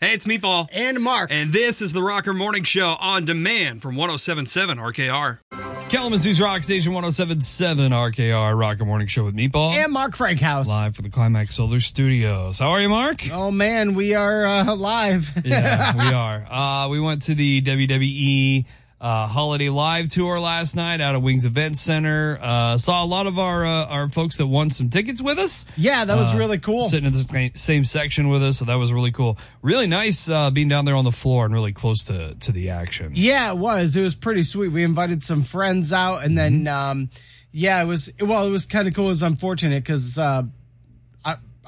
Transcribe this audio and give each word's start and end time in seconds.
Hey, 0.00 0.14
it's 0.14 0.26
Meatball. 0.26 0.68
And 0.72 1.00
Mark. 1.00 1.32
And 1.32 1.52
this 1.52 1.82
is 1.82 1.92
the 1.92 2.04
Rocker 2.04 2.32
Morning 2.32 2.62
Show 2.62 2.94
on 3.00 3.24
demand 3.24 3.82
from 3.82 3.96
1077 3.96 4.78
RKR. 4.78 5.40
Kalamazoo's 5.88 6.40
Rock 6.40 6.62
Station 6.62 6.92
1077 6.92 7.90
RKR 7.90 8.56
Rocker 8.56 8.84
Morning 8.84 9.08
Show 9.08 9.24
with 9.24 9.34
Meatball. 9.34 9.72
And 9.72 9.92
Mark 9.92 10.14
Frankhouse. 10.14 10.68
Live 10.68 10.94
for 10.94 11.02
the 11.02 11.10
Climax 11.10 11.56
Solar 11.56 11.80
Studios. 11.80 12.60
How 12.60 12.68
are 12.70 12.80
you, 12.80 12.88
Mark? 12.88 13.28
Oh, 13.32 13.50
man, 13.50 13.94
we 13.94 14.14
are 14.14 14.46
uh, 14.46 14.74
live. 14.76 15.28
yeah, 15.44 15.92
we 15.96 16.04
are. 16.14 16.46
Uh, 16.48 16.88
we 16.90 17.00
went 17.00 17.22
to 17.22 17.34
the 17.34 17.60
WWE 17.62 18.66
uh, 19.00 19.26
holiday 19.28 19.68
live 19.68 20.08
tour 20.08 20.40
last 20.40 20.74
night 20.74 21.00
out 21.00 21.14
of 21.14 21.22
Wings 21.22 21.44
Event 21.44 21.78
Center. 21.78 22.36
Uh, 22.40 22.76
saw 22.78 23.04
a 23.04 23.06
lot 23.06 23.26
of 23.26 23.38
our 23.38 23.64
uh, 23.64 23.86
our 23.86 24.08
folks 24.08 24.38
that 24.38 24.46
won 24.46 24.70
some 24.70 24.90
tickets 24.90 25.22
with 25.22 25.38
us. 25.38 25.66
Yeah, 25.76 26.04
that 26.04 26.16
was 26.16 26.34
Uh, 26.34 26.38
really 26.38 26.58
cool. 26.58 26.88
Sitting 26.88 27.06
in 27.06 27.12
the 27.12 27.50
same 27.54 27.84
section 27.84 28.28
with 28.28 28.42
us, 28.42 28.58
so 28.58 28.64
that 28.64 28.74
was 28.74 28.92
really 28.92 29.12
cool. 29.12 29.38
Really 29.62 29.86
nice 29.86 30.28
uh, 30.28 30.50
being 30.50 30.68
down 30.68 30.84
there 30.84 30.96
on 30.96 31.04
the 31.04 31.12
floor 31.12 31.44
and 31.44 31.54
really 31.54 31.72
close 31.72 32.04
to 32.04 32.34
to 32.34 32.52
the 32.52 32.70
action. 32.70 33.12
Yeah, 33.14 33.52
it 33.52 33.58
was. 33.58 33.94
It 33.96 34.02
was 34.02 34.14
pretty 34.16 34.42
sweet. 34.42 34.68
We 34.68 34.82
invited 34.82 35.22
some 35.22 35.44
friends 35.44 35.92
out, 35.92 36.24
and 36.24 36.36
then, 36.36 36.66
um, 36.66 37.10
yeah, 37.52 37.80
it 37.80 37.86
was. 37.86 38.10
Well, 38.20 38.46
it 38.46 38.50
was 38.50 38.66
kind 38.66 38.88
of 38.88 38.94
cool. 38.94 39.06
It 39.06 39.08
was 39.10 39.22
unfortunate 39.22 39.84
because 39.84 40.18
uh, 40.18 40.42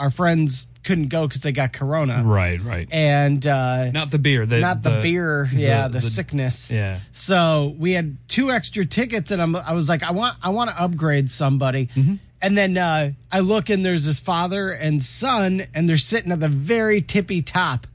our, 0.01 0.11
friends 0.11 0.67
couldn't 0.83 1.09
go 1.09 1.27
because 1.29 1.43
they 1.43 1.53
got 1.53 1.73
corona, 1.73 2.23
Right, 2.25 2.61
right. 2.61 2.89
and 2.91 3.47
uh, 3.47 3.91
Not 3.93 4.11
the 4.11 4.19
beer. 4.19 4.47
The, 4.47 4.61
not 4.61 4.83
the, 4.83 5.01
beer. 5.03 5.49
Yeah, 5.53 5.89
the, 5.89 5.99
the- 5.99 6.03
sickness. 6.03 6.71
Yeah. 6.71 7.01
So 7.13 7.75
we 7.79 7.93
had 7.93 8.17
two 8.29 8.51
extra 8.51 8.85
tickets, 8.85 9.31
and 9.31 9.41
I'm, 9.43 9.55
I 9.55 9.73
was 9.75 9.89
like, 9.89 10.03
I 10.03 10.13
want, 10.13 10.37
I 10.43 10.49
want 10.51 10.71
to 10.71 10.81
upgrade 10.81 11.31
somebody. 11.31 11.89
Mm-hmm. 11.95 12.15
And 12.43 12.57
then 12.57 12.79
uh, 12.79 13.13
I 13.31 13.41
look, 13.41 13.69
and 13.69 13.85
there's 13.85 14.07
this 14.07 14.19
father 14.19 14.71
and 14.73 15.05
son, 15.05 15.67
and 15.75 15.89
they're 15.89 15.99
sitting 15.99 16.33
at 16.33 16.41
the 16.41 16.49
very 16.49 17.03
tippy 17.03 17.43
top, 17.43 17.87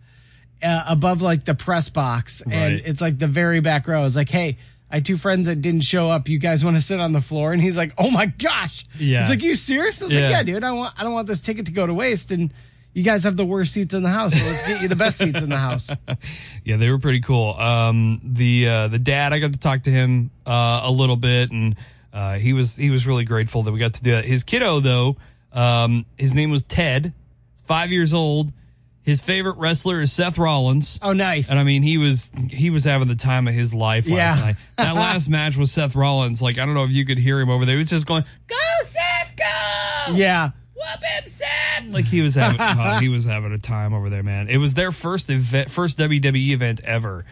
uh, 0.63 0.83
above 0.87 1.21
like 1.21 1.43
the 1.45 1.55
press 1.55 1.89
box, 1.89 2.41
and 2.41 2.75
it's 2.85 3.01
like 3.01 3.17
the 3.19 3.27
very 3.27 3.59
back 3.59 3.87
row. 3.87 3.99
I 3.99 4.03
was 4.03 4.15
like, 4.15 4.29
hey. 4.29 4.57
I 4.91 4.95
had 4.97 5.05
two 5.05 5.17
friends 5.17 5.47
that 5.47 5.61
didn't 5.61 5.81
show 5.83 6.09
up. 6.11 6.29
You 6.29 6.37
guys 6.37 6.63
want 6.63 6.77
to 6.77 6.81
sit 6.81 6.99
on 6.99 7.11
the 7.11 7.21
floor? 7.21 7.51
And 7.53 7.61
he's 7.61 7.75
like, 7.75 7.93
"Oh 7.97 8.11
my 8.11 8.27
gosh!" 8.27 8.85
Yeah. 8.99 9.21
He's 9.21 9.29
like, 9.29 9.41
"You 9.41 9.55
serious?" 9.55 10.01
I 10.01 10.05
was 10.05 10.13
Yeah. 10.13 10.21
like, 10.21 10.31
"Yeah, 10.31 10.43
dude. 10.43 10.63
I 10.63 10.71
want. 10.73 10.93
I 10.97 11.03
don't 11.03 11.13
want 11.13 11.27
this 11.27 11.41
ticket 11.41 11.65
to 11.65 11.71
go 11.71 11.85
to 11.87 11.93
waste." 11.93 12.31
And 12.31 12.53
you 12.93 13.03
guys 13.03 13.23
have 13.25 13.35
the 13.35 13.45
worst 13.45 13.73
seats 13.73 13.93
in 13.93 14.03
the 14.03 14.09
house, 14.09 14.33
so 14.37 14.45
let's 14.45 14.65
get 14.65 14.81
you 14.81 14.87
the 14.87 14.95
best 14.95 15.17
seats 15.17 15.41
in 15.41 15.49
the 15.49 15.57
house. 15.57 15.89
Yeah, 16.63 16.77
they 16.77 16.89
were 16.89 16.97
pretty 16.97 17.19
cool. 17.21 17.53
Um, 17.53 18.19
the 18.23 18.67
uh, 18.67 18.87
the 18.87 18.97
dad, 18.99 19.33
I 19.33 19.39
got 19.39 19.53
to 19.53 19.59
talk 19.59 19.83
to 19.83 19.91
him 19.91 20.31
uh, 20.47 20.81
a 20.83 20.91
little 20.91 21.15
bit, 21.17 21.51
and 21.51 21.75
uh, 22.13 22.35
he 22.35 22.53
was 22.53 22.75
he 22.75 22.89
was 22.89 23.05
really 23.05 23.23
grateful 23.25 23.63
that 23.63 23.71
we 23.71 23.77
got 23.79 23.93
to 23.95 24.03
do 24.03 24.11
that. 24.11 24.25
His 24.25 24.43
kiddo, 24.43 24.79
though, 24.79 25.17
um, 25.53 26.05
his 26.17 26.33
name 26.33 26.49
was 26.51 26.63
Ted, 26.63 27.13
five 27.65 27.91
years 27.91 28.13
old. 28.13 28.51
His 29.05 29.21
favorite 29.21 29.57
wrestler 29.57 30.01
is 30.01 30.11
Seth 30.11 30.37
Rollins. 30.37 30.99
Oh, 31.01 31.13
nice. 31.13 31.49
And 31.49 31.59
I 31.59 31.63
mean, 31.63 31.83
he 31.83 31.97
was 31.99 32.31
he 32.49 32.69
was 32.71 32.83
having 32.85 33.07
the 33.07 33.15
time 33.15 33.47
of 33.47 33.53
his 33.53 33.73
life 33.73 34.09
last 34.09 34.37
Yeah. 34.39 34.43
night. 34.45 34.55
That 34.77 34.95
last 34.95 35.29
match 35.29 35.57
with 35.57 35.69
Seth 35.69 35.95
Rollins, 35.95 36.41
like 36.41 36.57
I 36.57 36.65
don't 36.65 36.73
know 36.75 36.83
if 36.85 36.91
you 36.91 37.05
could 37.05 37.19
hear 37.19 37.39
him 37.39 37.49
over 37.49 37.65
there. 37.65 37.75
He 37.75 37.79
was 37.79 37.89
just 37.91 38.07
going, 38.07 38.23
"Go 38.47 38.55
Seth, 38.81 39.35
go!" 39.37 40.15
yeah. 40.15 40.51
whoop 40.75 41.03
him, 41.03 41.25
Seth. 41.25 41.85
Like 41.89 42.05
he 42.05 42.21
was 42.23 42.33
having, 42.35 42.57
oh, 42.59 42.97
he 42.99 43.09
was 43.09 43.25
having 43.25 43.51
a 43.53 43.59
time 43.59 43.93
over 43.93 44.09
there, 44.09 44.23
man. 44.23 44.47
It 44.49 44.57
was 44.57 44.73
their 44.73 44.91
first 44.91 45.29
event, 45.29 45.69
first 45.69 45.99
WWE 45.99 46.51
event 46.53 46.81
ever. 46.83 47.25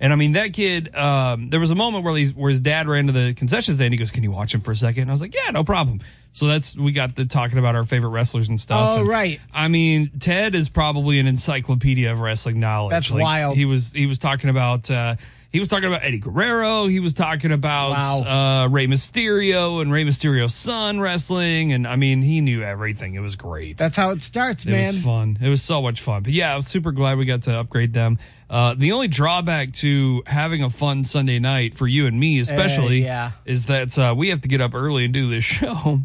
And 0.00 0.12
I 0.12 0.16
mean, 0.16 0.32
that 0.32 0.52
kid, 0.52 0.94
um, 0.94 1.50
there 1.50 1.58
was 1.58 1.70
a 1.72 1.74
moment 1.74 2.04
where, 2.04 2.16
he's, 2.16 2.32
where 2.34 2.50
his 2.50 2.60
dad 2.60 2.88
ran 2.88 3.06
to 3.08 3.12
the 3.12 3.34
concession 3.34 3.74
stand. 3.74 3.86
And 3.86 3.94
he 3.94 3.98
goes, 3.98 4.12
Can 4.12 4.22
you 4.22 4.30
watch 4.30 4.54
him 4.54 4.60
for 4.60 4.70
a 4.70 4.76
second? 4.76 5.02
And 5.02 5.10
I 5.10 5.12
was 5.14 5.20
like, 5.20 5.34
Yeah, 5.34 5.50
no 5.50 5.64
problem. 5.64 6.00
So 6.30 6.46
that's, 6.46 6.76
we 6.76 6.92
got 6.92 7.16
to 7.16 7.26
talking 7.26 7.58
about 7.58 7.74
our 7.74 7.84
favorite 7.84 8.10
wrestlers 8.10 8.48
and 8.48 8.60
stuff. 8.60 8.88
Oh, 8.90 9.00
And, 9.00 9.08
right. 9.08 9.40
I 9.52 9.66
mean, 9.68 10.10
Ted 10.20 10.54
is 10.54 10.68
probably 10.68 11.18
an 11.18 11.26
encyclopedia 11.26 12.12
of 12.12 12.20
wrestling 12.20 12.60
knowledge. 12.60 12.90
That's 12.92 13.10
Like, 13.10 13.22
wild. 13.22 13.56
He 13.56 13.64
was, 13.64 13.90
he 13.92 14.06
was 14.06 14.18
talking 14.20 14.50
about, 14.50 14.88
uh, 14.90 15.16
he 15.50 15.58
was 15.58 15.68
talking 15.68 15.86
about 15.86 16.04
Eddie 16.04 16.18
Guerrero. 16.20 16.86
He 16.86 17.00
was 17.00 17.14
talking 17.14 17.50
about 17.50 17.92
Wow. 18.24 18.64
uh, 18.66 18.68
Rey 18.68 18.86
Mysterio 18.86 19.80
and 19.82 19.90
Rey 19.90 20.04
Mysterio's 20.04 20.54
son 20.54 21.00
wrestling. 21.00 21.72
And 21.72 21.86
I 21.88 21.96
mean, 21.96 22.22
he 22.22 22.40
knew 22.40 22.62
everything. 22.62 23.14
It 23.14 23.20
was 23.20 23.34
great. 23.34 23.78
That's 23.78 23.96
how 23.96 24.10
it 24.10 24.22
starts, 24.22 24.64
It 24.64 24.70
man. 24.70 24.80
was 24.94 25.02
fun. 25.02 25.38
It 25.40 25.48
was 25.48 25.62
so 25.62 25.80
much 25.82 26.02
fun. 26.02 26.22
But 26.22 26.32
yeah, 26.32 26.52
I 26.52 26.56
was 26.56 26.68
super 26.68 26.92
glad 26.92 27.18
we 27.18 27.24
got 27.24 27.42
to 27.42 27.54
upgrade 27.58 27.92
them. 27.94 28.18
Uh, 28.50 28.74
the 28.74 28.92
only 28.92 29.08
drawback 29.08 29.72
to 29.74 30.22
having 30.26 30.62
a 30.62 30.70
fun 30.70 31.04
Sunday 31.04 31.38
night 31.38 31.74
for 31.74 31.86
you 31.86 32.06
and 32.06 32.18
me, 32.18 32.38
especially, 32.40 33.02
Uh, 33.02 33.06
yeah. 33.06 33.30
is 33.44 33.66
that 33.66 33.98
uh, 33.98 34.14
we 34.16 34.30
have 34.30 34.40
to 34.40 34.48
get 34.48 34.60
up 34.62 34.74
early 34.74 35.04
and 35.04 35.12
do 35.12 35.28
this 35.28 35.44
show. 35.58 36.00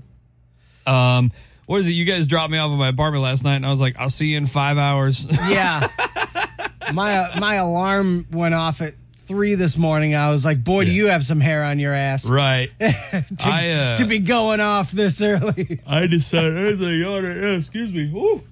Um, 0.86 1.32
what 1.66 1.78
is 1.78 1.88
it? 1.88 1.92
You 1.92 2.04
guys 2.04 2.28
dropped 2.28 2.52
me 2.52 2.58
off 2.58 2.72
at 2.72 2.78
my 2.78 2.90
apartment 2.90 3.24
last 3.24 3.46
night, 3.46 3.56
and 3.56 3.66
I 3.66 3.70
was 3.70 3.80
like, 3.80 3.96
"I'll 3.98 4.10
see 4.10 4.32
you 4.32 4.38
in 4.38 4.46
five 4.48 4.78
hours." 4.78 5.26
Yeah. 5.50 5.88
my 6.94 7.18
uh, 7.20 7.40
my 7.40 7.56
alarm 7.56 8.28
went 8.32 8.54
off 8.54 8.82
at 8.82 8.94
three 9.28 9.56
this 9.56 9.78
morning. 9.78 10.14
I 10.14 10.30
was 10.32 10.44
like, 10.44 10.62
boy, 10.62 10.84
do 10.84 10.92
you 10.92 11.08
have 11.08 11.24
some 11.24 11.40
hair 11.40 11.64
on 11.64 11.80
your 11.80 11.94
ass 11.94 12.30
right. 12.30 12.70
to, 12.80 13.26
I, 13.46 13.70
uh, 13.70 13.98
to 13.98 14.06
be 14.06 14.20
going 14.20 14.60
off 14.60 14.92
this 14.92 15.22
early. 15.22 15.80
I 15.88 16.08
decided, 16.08 16.58
I 16.58 16.64
was 16.72 16.80
like, 16.82 17.06
oh, 17.06 17.56
excuse 17.58 17.92
me. 17.94 18.12
Woo. 18.12 18.44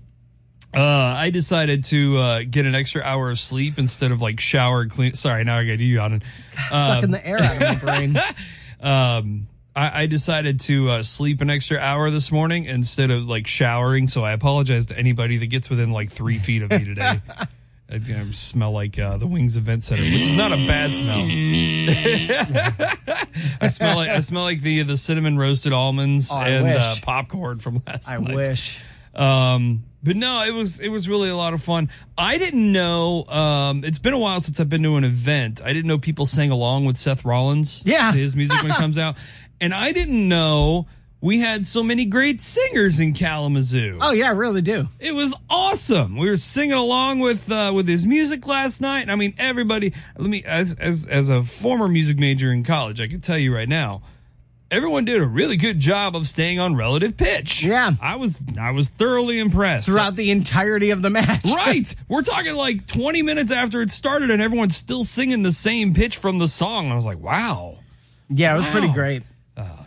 Uh, 0.74 0.80
I 1.18 1.32
decided 1.32 1.84
to 1.86 2.18
uh, 2.18 2.42
get 2.50 2.66
an 2.66 2.76
extra 2.76 3.02
hour 3.02 3.30
of 3.30 3.38
sleep 3.40 3.78
instead 3.78 4.12
of 4.12 4.22
like 4.22 4.40
shower 4.40 4.82
and 4.82 4.92
clean. 4.92 5.14
Sorry, 5.16 5.44
now 5.44 5.58
I 5.58 5.66
got 5.66 5.80
you 5.80 5.96
yawning. 5.96 6.24
Sucking 6.70 7.12
the 7.12 7.26
air 7.28 7.38
out 7.42 7.54
of 7.56 7.60
my 7.60 7.76
brain. 7.76 8.16
um, 8.82 9.48
I, 9.76 10.04
I 10.04 10.08
decided 10.08 10.60
to 10.62 10.90
uh, 10.90 11.04
sleep 11.04 11.42
an 11.42 11.50
extra 11.50 11.78
hour 11.78 12.10
this 12.10 12.32
morning 12.32 12.66
instead 12.66 13.12
of 13.12 13.26
like 13.28 13.48
showering. 13.48 14.08
So 14.08 14.24
I 14.24 14.32
apologize 14.32 14.86
to 14.88 14.98
anybody 14.98 15.38
that 15.38 15.48
gets 15.48 15.70
within 15.70 15.92
like 15.92 16.10
three 16.10 16.38
feet 16.40 16.64
of 16.64 16.70
me 16.72 16.86
today. 16.86 17.22
I, 17.30 17.96
I 17.96 18.32
smell 18.32 18.72
like 18.72 18.98
uh, 18.98 19.18
the 19.18 19.28
Wings 19.28 19.58
Event 19.58 19.84
Center, 19.84 20.04
which 20.04 20.24
is 20.24 20.34
not 20.34 20.54
a 20.54 20.56
bad 20.68 20.96
smell. 20.96 21.26
I 23.60 23.68
smell 23.68 23.98
like 23.98 24.10
I 24.10 24.20
smell 24.22 24.44
like 24.44 24.62
the 24.62 24.84
the 24.84 24.96
cinnamon 24.96 25.38
roasted 25.38 25.74
almonds 25.74 26.32
Oh, 26.34 26.40
and 26.40 26.68
uh, 26.68 26.96
popcorn 27.02 27.60
from 27.60 27.82
last 27.86 28.10
I 28.10 28.18
night. 28.18 28.36
wish. 28.36 28.80
Um, 29.14 29.84
but 30.04 30.16
no, 30.16 30.44
it 30.48 30.54
was 30.54 30.80
it 30.80 30.90
was 30.90 31.08
really 31.08 31.30
a 31.30 31.36
lot 31.36 31.54
of 31.54 31.62
fun. 31.62 31.90
I 32.18 32.38
didn't 32.38 32.72
know. 32.72 33.26
Um, 33.26 33.84
it's 33.84 34.00
been 34.00 34.14
a 34.14 34.20
while 34.20 34.42
since 34.42 34.60
I've 34.60 34.70
been 34.70 34.84
to 34.84 34.96
an 34.96 35.04
event. 35.04 35.62
I 35.64 35.74
didn't 35.74 35.88
know 35.88 35.98
people 35.98 36.26
sang 36.26 36.52
along 36.52 36.86
with 36.86 36.98
Seth 36.98 37.24
Rollins. 37.26 37.84
Yeah. 37.86 38.12
his 38.12 38.36
music 38.36 38.62
when 38.62 38.72
it 38.72 38.78
comes 38.78 38.98
out, 39.00 39.16
and 39.60 39.74
I 39.74 39.92
didn't 39.92 40.28
know 40.28 40.88
we 41.22 41.40
had 41.40 41.68
so 41.68 41.84
many 41.84 42.06
great 42.06 42.42
singers 42.42 43.00
in 43.00 43.14
Kalamazoo. 43.14 44.00
Oh 44.02 44.12
yeah, 44.12 44.30
I 44.30 44.32
really 44.32 44.64
do. 44.64 44.88
It 45.00 45.14
was 45.14 45.36
awesome. 45.52 46.18
We 46.18 46.28
were 46.30 46.38
singing 46.38 46.74
along 46.74 47.20
with 47.20 47.52
uh, 47.52 47.72
with 47.76 47.88
his 47.88 48.08
music 48.08 48.48
last 48.48 48.82
night. 48.82 49.08
I 49.10 49.16
mean, 49.16 49.36
everybody. 49.38 49.94
Let 50.18 50.30
me 50.30 50.44
as 50.46 50.76
as 50.80 51.06
as 51.08 51.30
a 51.30 51.44
former 51.44 51.88
music 51.88 52.18
major 52.18 52.52
in 52.52 52.64
college, 52.64 53.00
I 53.00 53.08
can 53.08 53.22
tell 53.22 53.38
you 53.38 53.54
right 53.54 53.70
now, 53.70 54.02
everyone 54.72 55.06
did 55.06 55.22
a 55.22 55.26
really 55.28 55.58
good 55.58 55.80
job 55.80 56.16
of 56.16 56.28
staying 56.28 56.60
on 56.60 56.76
relative 56.76 57.16
pitch. 57.18 57.64
Yeah. 57.64 57.92
I 58.02 58.16
was 58.16 58.42
I 58.60 58.72
was 58.72 58.90
thoroughly 58.90 59.38
impressed. 59.40 59.86
Throughout 59.88 60.16
the 60.16 60.32
entirety 60.32 60.90
of 60.92 61.02
the 61.02 61.10
match. 61.10 61.42
Right. 61.54 61.94
We're 62.08 62.22
talking 62.24 62.56
like 62.56 62.88
20 62.88 63.22
minutes 63.22 63.52
after 63.52 63.82
it 63.82 63.92
started 63.92 64.32
and 64.32 64.42
everyone's 64.42 64.76
still 64.76 65.04
singing 65.04 65.44
the 65.44 65.52
same 65.52 65.94
pitch 65.94 66.18
from 66.18 66.40
the 66.40 66.48
song. 66.48 66.92
I 66.92 66.96
was 66.96 67.06
like, 67.06 67.20
wow. 67.20 67.78
Yeah, 68.30 68.56
it 68.56 68.58
was 68.60 68.68
pretty 68.68 68.88
Wow. 68.88 68.94
great. 68.94 69.24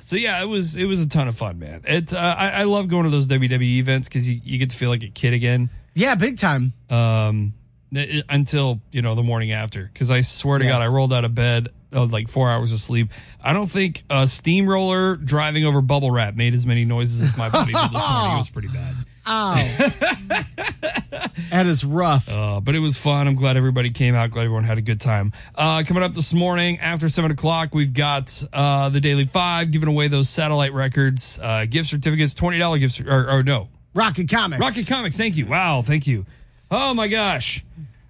So 0.00 0.16
yeah, 0.16 0.42
it 0.42 0.46
was 0.46 0.76
it 0.76 0.84
was 0.84 1.02
a 1.02 1.08
ton 1.08 1.28
of 1.28 1.34
fun, 1.34 1.58
man. 1.58 1.80
It 1.88 2.12
uh, 2.12 2.18
I, 2.38 2.50
I 2.50 2.62
love 2.64 2.88
going 2.88 3.04
to 3.04 3.10
those 3.10 3.26
WWE 3.26 3.78
events 3.78 4.08
because 4.08 4.28
you, 4.28 4.38
you 4.44 4.58
get 4.58 4.68
to 4.70 4.76
feel 4.76 4.90
like 4.90 5.02
a 5.02 5.08
kid 5.08 5.32
again. 5.32 5.70
Yeah, 5.94 6.14
big 6.14 6.36
time. 6.36 6.74
um 6.90 7.54
i- 7.96 8.22
until 8.28 8.80
you 8.92 9.00
know 9.02 9.14
the 9.14 9.22
morning 9.22 9.52
after 9.52 9.88
because 9.92 10.10
i 10.10 10.20
swear 10.20 10.58
to 10.58 10.64
Yes. 10.64 10.72
god 10.74 10.82
i 10.82 10.88
rolled 10.88 11.12
out 11.12 11.24
of 11.24 11.34
bed 11.34 11.68
uh, 11.94 12.06
like 12.06 12.28
four 12.28 12.50
hours 12.50 12.72
of 12.72 12.78
sleep. 12.78 13.09
I 13.43 13.53
don't 13.53 13.71
think 13.71 14.03
a 14.10 14.27
steamroller 14.27 15.16
driving 15.16 15.65
over 15.65 15.81
bubble 15.81 16.10
wrap 16.10 16.34
made 16.34 16.55
as 16.55 16.66
many 16.66 16.84
noises 16.84 17.22
as 17.22 17.37
my 17.37 17.49
body 17.49 17.72
did 17.72 17.91
this 17.93 18.09
morning. 18.09 18.32
It 18.32 18.37
was 18.37 18.50
pretty 18.50 18.69
bad. 18.69 18.94
Oh. 19.27 19.55
that 21.50 21.66
is 21.66 21.84
rough. 21.84 22.28
uh, 22.28 22.60
but 22.60 22.75
it 22.75 22.81
was 22.81 22.99
fun. 22.99 23.27
I'm 23.27 23.34
glad 23.34 23.56
everybody 23.56 23.91
came 23.91 24.14
out. 24.14 24.31
Glad 24.31 24.43
everyone 24.44 24.64
had 24.64 24.79
a 24.79 24.82
good 24.82 25.00
time. 25.00 25.32
Uh, 25.55 25.82
coming 25.87 26.02
up 26.02 26.14
this 26.14 26.35
morning 26.35 26.79
after 26.81 27.08
seven 27.08 27.31
o'clock 27.31 27.75
we've 27.75 27.94
got 27.94 28.44
uh, 28.52 28.88
the 28.90 29.00
daily 29.00 29.25
five 29.25 29.70
giving 29.70 29.88
away 29.88 30.08
those 30.08 30.29
satellite 30.29 30.73
records 30.73 31.38
uh, 31.43 31.64
gift 31.69 31.88
certificates 31.88 32.35
$20 32.35 32.81
gift 32.81 32.97
cer- 32.97 33.11
or, 33.11 33.38
or 33.38 33.43
no. 33.43 33.69
Rocket 33.94 34.29
Comics. 34.29 34.61
rocket 34.61 34.87
comics. 34.88 35.17
Thank 35.17 35.37
you. 35.37 35.47
Wow. 35.47 35.82
Thank 35.82 36.06
you. 36.06 36.26
Oh 36.70 36.93
my 36.94 37.08
gosh 37.08 37.64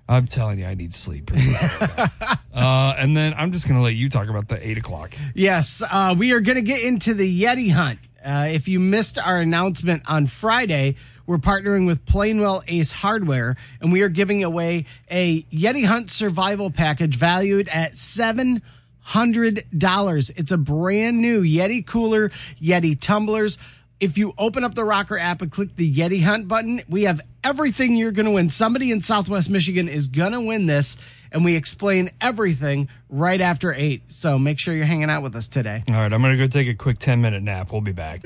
I'm 0.08 0.26
telling 0.26 0.58
you, 0.58 0.66
I 0.66 0.74
need 0.74 0.92
sleep. 0.92 1.30
uh, 2.54 2.94
and 2.98 3.16
then 3.16 3.34
I'm 3.36 3.52
just 3.52 3.66
going 3.66 3.78
to 3.78 3.84
let 3.84 3.94
you 3.94 4.08
talk 4.10 4.28
about 4.28 4.48
the 4.48 4.66
eight 4.66 4.76
o'clock. 4.76 5.16
Yes, 5.34 5.82
uh, 5.90 6.14
we 6.18 6.32
are 6.32 6.40
going 6.40 6.56
to 6.56 6.62
get 6.62 6.82
into 6.82 7.14
the 7.14 7.42
Yeti 7.42 7.70
hunt. 7.70 7.98
Uh, 8.24 8.48
if 8.50 8.68
you 8.68 8.80
missed 8.80 9.18
our 9.18 9.38
announcement 9.38 10.02
on 10.06 10.26
Friday, 10.26 10.96
we're 11.26 11.38
partnering 11.38 11.86
with 11.86 12.04
Plainwell 12.06 12.62
Ace 12.68 12.92
Hardware, 12.92 13.56
and 13.80 13.92
we 13.92 14.02
are 14.02 14.08
giving 14.08 14.44
away 14.44 14.86
a 15.10 15.42
Yeti 15.44 15.84
Hunt 15.84 16.10
survival 16.10 16.70
package 16.70 17.16
valued 17.16 17.68
at 17.68 17.96
seven 17.96 18.62
hundred 19.00 19.66
dollars. 19.76 20.30
It's 20.30 20.50
a 20.50 20.56
brand 20.56 21.20
new 21.20 21.42
Yeti 21.42 21.86
cooler, 21.86 22.30
Yeti 22.60 22.98
tumblers. 22.98 23.58
If 24.04 24.18
you 24.18 24.34
open 24.36 24.64
up 24.64 24.74
the 24.74 24.84
Rocker 24.84 25.16
app 25.16 25.40
and 25.40 25.50
click 25.50 25.76
the 25.76 25.90
Yeti 25.90 26.22
Hunt 26.22 26.46
button, 26.46 26.82
we 26.90 27.04
have 27.04 27.22
everything 27.42 27.96
you're 27.96 28.12
going 28.12 28.26
to 28.26 28.32
win. 28.32 28.50
Somebody 28.50 28.92
in 28.92 29.00
Southwest 29.00 29.48
Michigan 29.48 29.88
is 29.88 30.08
going 30.08 30.32
to 30.32 30.42
win 30.42 30.66
this, 30.66 30.98
and 31.32 31.42
we 31.42 31.56
explain 31.56 32.10
everything 32.20 32.90
right 33.08 33.40
after 33.40 33.72
8. 33.72 34.12
So 34.12 34.38
make 34.38 34.58
sure 34.58 34.74
you're 34.74 34.84
hanging 34.84 35.08
out 35.08 35.22
with 35.22 35.34
us 35.34 35.48
today. 35.48 35.84
All 35.88 35.94
right, 35.94 36.12
I'm 36.12 36.20
going 36.20 36.36
to 36.36 36.46
go 36.46 36.46
take 36.46 36.68
a 36.68 36.74
quick 36.74 36.98
10 36.98 37.22
minute 37.22 37.42
nap. 37.42 37.72
We'll 37.72 37.80
be 37.80 37.92
back. 37.92 38.24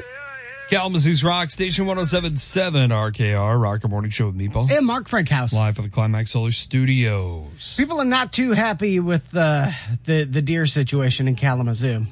Kalamazoo's 0.69 1.23
Rock 1.23 1.49
Station 1.51 1.87
1077 1.87 2.91
RKR, 2.91 3.63
Rocker 3.63 3.87
Morning 3.87 4.11
Show 4.11 4.27
with 4.27 4.37
Meatball. 4.37 4.69
And 4.77 4.85
Mark 4.85 5.09
Frankhouse. 5.09 5.53
Live 5.53 5.77
for 5.77 5.83
the 5.83 5.91
Climax 5.91 6.33
Solar 6.33 6.51
Studios. 6.51 7.77
People 7.77 8.01
are 8.01 8.05
not 8.05 8.33
too 8.33 8.51
happy 8.51 8.99
with 8.99 9.33
uh, 9.37 9.71
the, 10.07 10.25
the 10.25 10.43
deer 10.43 10.67
situation 10.67 11.29
in 11.29 11.37
Kalamazoo. 11.37 12.05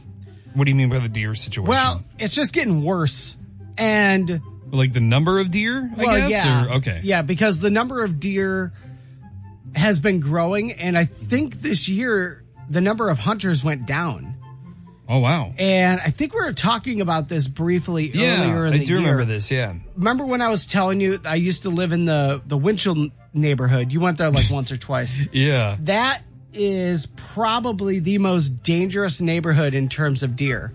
What 0.55 0.67
do 0.67 0.71
you 0.71 0.77
mean 0.77 0.89
by 0.89 1.01
the 1.01 1.09
deer 1.09 1.35
situation? 1.35 1.69
Well, 1.69 2.05
it's 2.21 2.33
just 2.33 2.53
getting 2.53 2.85
worse. 2.85 3.35
And 3.79 4.41
like 4.71 4.93
the 4.93 5.01
number 5.01 5.39
of 5.39 5.51
deer, 5.51 5.91
I 5.97 6.03
well, 6.05 6.17
guess? 6.17 6.31
yeah. 6.31 6.67
Or, 6.67 6.73
okay. 6.79 7.01
Yeah, 7.05 7.23
because 7.23 7.61
the 7.61 7.71
number 7.71 8.03
of 8.05 8.19
deer 8.21 8.73
has 9.75 10.01
been 10.01 10.21
growing. 10.21 10.73
And 10.73 10.97
I 10.97 11.05
think 11.05 11.57
this 11.61 11.89
year 11.89 12.43
the 12.69 12.81
number 12.81 13.11
of 13.11 13.19
hunters 13.19 13.63
went 13.63 13.87
down. 13.87 14.35
Oh, 15.09 15.19
wow. 15.19 15.55
And 15.57 16.01
I 16.01 16.11
think 16.11 16.35
we 16.35 16.41
were 16.41 16.53
talking 16.53 17.01
about 17.01 17.29
this 17.29 17.47
briefly 17.47 18.11
Yeah, 18.13 18.43
earlier 18.43 18.67
in 18.67 18.73
I 18.75 18.79
the 18.79 18.85
do 18.87 18.93
year. 18.95 19.03
remember 19.03 19.25
this, 19.25 19.53
yeah. 19.53 19.75
Remember 19.97 20.27
when 20.27 20.43
I 20.43 20.49
was 20.49 20.67
telling 20.67 21.01
you 21.01 21.21
I 21.25 21.37
used 21.37 21.63
to 21.63 21.71
live 21.71 21.93
in 21.93 22.07
the 22.07 22.43
the 22.45 22.57
Winchell 22.57 23.11
neighborhood? 23.33 23.93
You 23.93 24.01
went 24.01 24.19
there 24.19 24.31
like 24.31 24.51
once 24.51 24.73
or 24.73 24.77
twice. 24.77 25.17
Yeah. 25.31 25.77
That 25.81 26.23
is 26.53 27.07
probably 27.15 28.01
the 28.01 28.19
most 28.19 28.65
dangerous 28.65 29.21
neighborhood 29.21 29.75
in 29.75 29.89
terms 29.89 30.23
of 30.25 30.35
deer. 30.35 30.73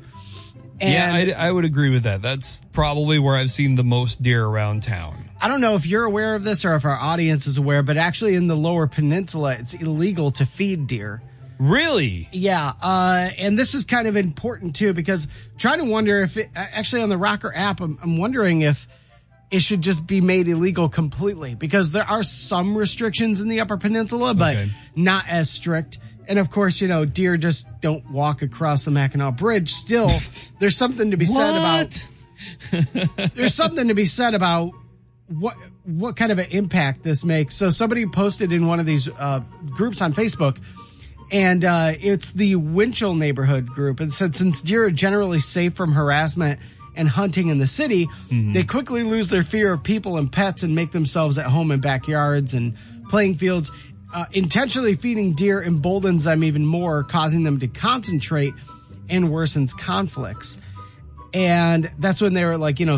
And 0.81 0.91
yeah, 1.27 1.35
I, 1.37 1.47
I 1.47 1.51
would 1.51 1.65
agree 1.65 1.89
with 1.91 2.03
that. 2.03 2.21
That's 2.21 2.65
probably 2.73 3.19
where 3.19 3.35
I've 3.35 3.51
seen 3.51 3.75
the 3.75 3.83
most 3.83 4.23
deer 4.23 4.43
around 4.45 4.83
town. 4.83 5.29
I 5.39 5.47
don't 5.47 5.61
know 5.61 5.75
if 5.75 5.85
you're 5.85 6.05
aware 6.05 6.35
of 6.35 6.43
this 6.43 6.65
or 6.65 6.75
if 6.75 6.85
our 6.85 6.97
audience 6.97 7.47
is 7.47 7.57
aware, 7.57 7.83
but 7.83 7.97
actually 7.97 8.35
in 8.35 8.47
the 8.47 8.55
lower 8.55 8.87
peninsula, 8.87 9.55
it's 9.59 9.73
illegal 9.73 10.31
to 10.31 10.45
feed 10.45 10.87
deer. 10.87 11.21
Really? 11.59 12.27
Yeah, 12.31 12.73
uh, 12.81 13.29
and 13.37 13.57
this 13.57 13.75
is 13.75 13.85
kind 13.85 14.07
of 14.07 14.15
important 14.15 14.75
too 14.75 14.93
because 14.93 15.27
trying 15.59 15.77
to 15.79 15.85
wonder 15.85 16.23
if 16.23 16.35
it, 16.37 16.49
actually 16.55 17.03
on 17.03 17.09
the 17.09 17.17
Rocker 17.17 17.53
app, 17.55 17.81
I'm, 17.81 17.99
I'm 18.01 18.17
wondering 18.17 18.61
if 18.61 18.87
it 19.51 19.61
should 19.61 19.81
just 19.81 20.07
be 20.07 20.21
made 20.21 20.47
illegal 20.47 20.89
completely 20.89 21.53
because 21.55 21.91
there 21.91 22.05
are 22.09 22.23
some 22.23 22.75
restrictions 22.75 23.41
in 23.41 23.47
the 23.47 23.59
Upper 23.59 23.77
Peninsula, 23.77 24.33
but 24.33 24.55
Okay. 24.55 24.69
not 24.95 25.25
as 25.27 25.49
strict. 25.51 25.99
And 26.27 26.39
of 26.39 26.51
course, 26.51 26.81
you 26.81 26.87
know, 26.87 27.05
deer 27.05 27.37
just 27.37 27.67
don't 27.81 28.09
walk 28.11 28.41
across 28.41 28.85
the 28.85 28.91
Mackinac 28.91 29.37
Bridge. 29.37 29.71
Still, 29.71 30.09
there's 30.59 30.77
something 30.77 31.11
to 31.11 31.17
be 31.17 31.25
said 31.25 31.57
about 31.57 32.07
there's 33.35 33.53
something 33.53 33.87
to 33.87 33.93
be 33.93 34.05
said 34.05 34.33
about 34.33 34.71
what 35.27 35.55
what 35.85 36.15
kind 36.15 36.31
of 36.31 36.39
an 36.39 36.47
impact 36.51 37.03
this 37.03 37.25
makes. 37.25 37.55
So 37.55 37.69
somebody 37.69 38.05
posted 38.05 38.51
in 38.53 38.67
one 38.67 38.79
of 38.79 38.85
these 38.85 39.07
uh, 39.07 39.41
groups 39.69 40.01
on 40.01 40.13
Facebook, 40.13 40.57
and 41.31 41.65
uh, 41.65 41.93
it's 41.99 42.31
the 42.31 42.55
Winchell 42.55 43.15
neighborhood 43.15 43.67
group, 43.67 43.99
and 43.99 44.13
said 44.13 44.35
since 44.35 44.61
deer 44.61 44.85
are 44.85 44.91
generally 44.91 45.39
safe 45.39 45.73
from 45.73 45.91
harassment 45.91 46.59
and 46.95 47.07
hunting 47.07 47.47
in 47.47 47.57
the 47.57 47.67
city, 47.67 48.07
they 48.53 48.63
quickly 48.63 49.03
lose 49.03 49.29
their 49.29 49.43
fear 49.43 49.71
of 49.71 49.81
people 49.81 50.17
and 50.17 50.29
pets 50.29 50.61
and 50.61 50.75
make 50.75 50.91
themselves 50.91 51.37
at 51.37 51.45
home 51.45 51.71
in 51.71 51.79
backyards 51.79 52.53
and 52.53 52.75
playing 53.09 53.35
fields. 53.37 53.71
Uh, 54.13 54.25
intentionally 54.33 54.95
feeding 54.95 55.33
deer 55.33 55.61
emboldens 55.63 56.25
them 56.25 56.43
even 56.43 56.65
more, 56.65 57.03
causing 57.03 57.43
them 57.43 57.59
to 57.59 57.67
concentrate 57.67 58.53
and 59.09 59.25
worsens 59.25 59.77
conflicts 59.77 60.57
and 61.33 61.89
that's 61.99 62.21
when 62.21 62.33
they 62.33 62.43
were 62.43 62.57
like, 62.57 62.79
you 62.79 62.85
know, 62.85 62.97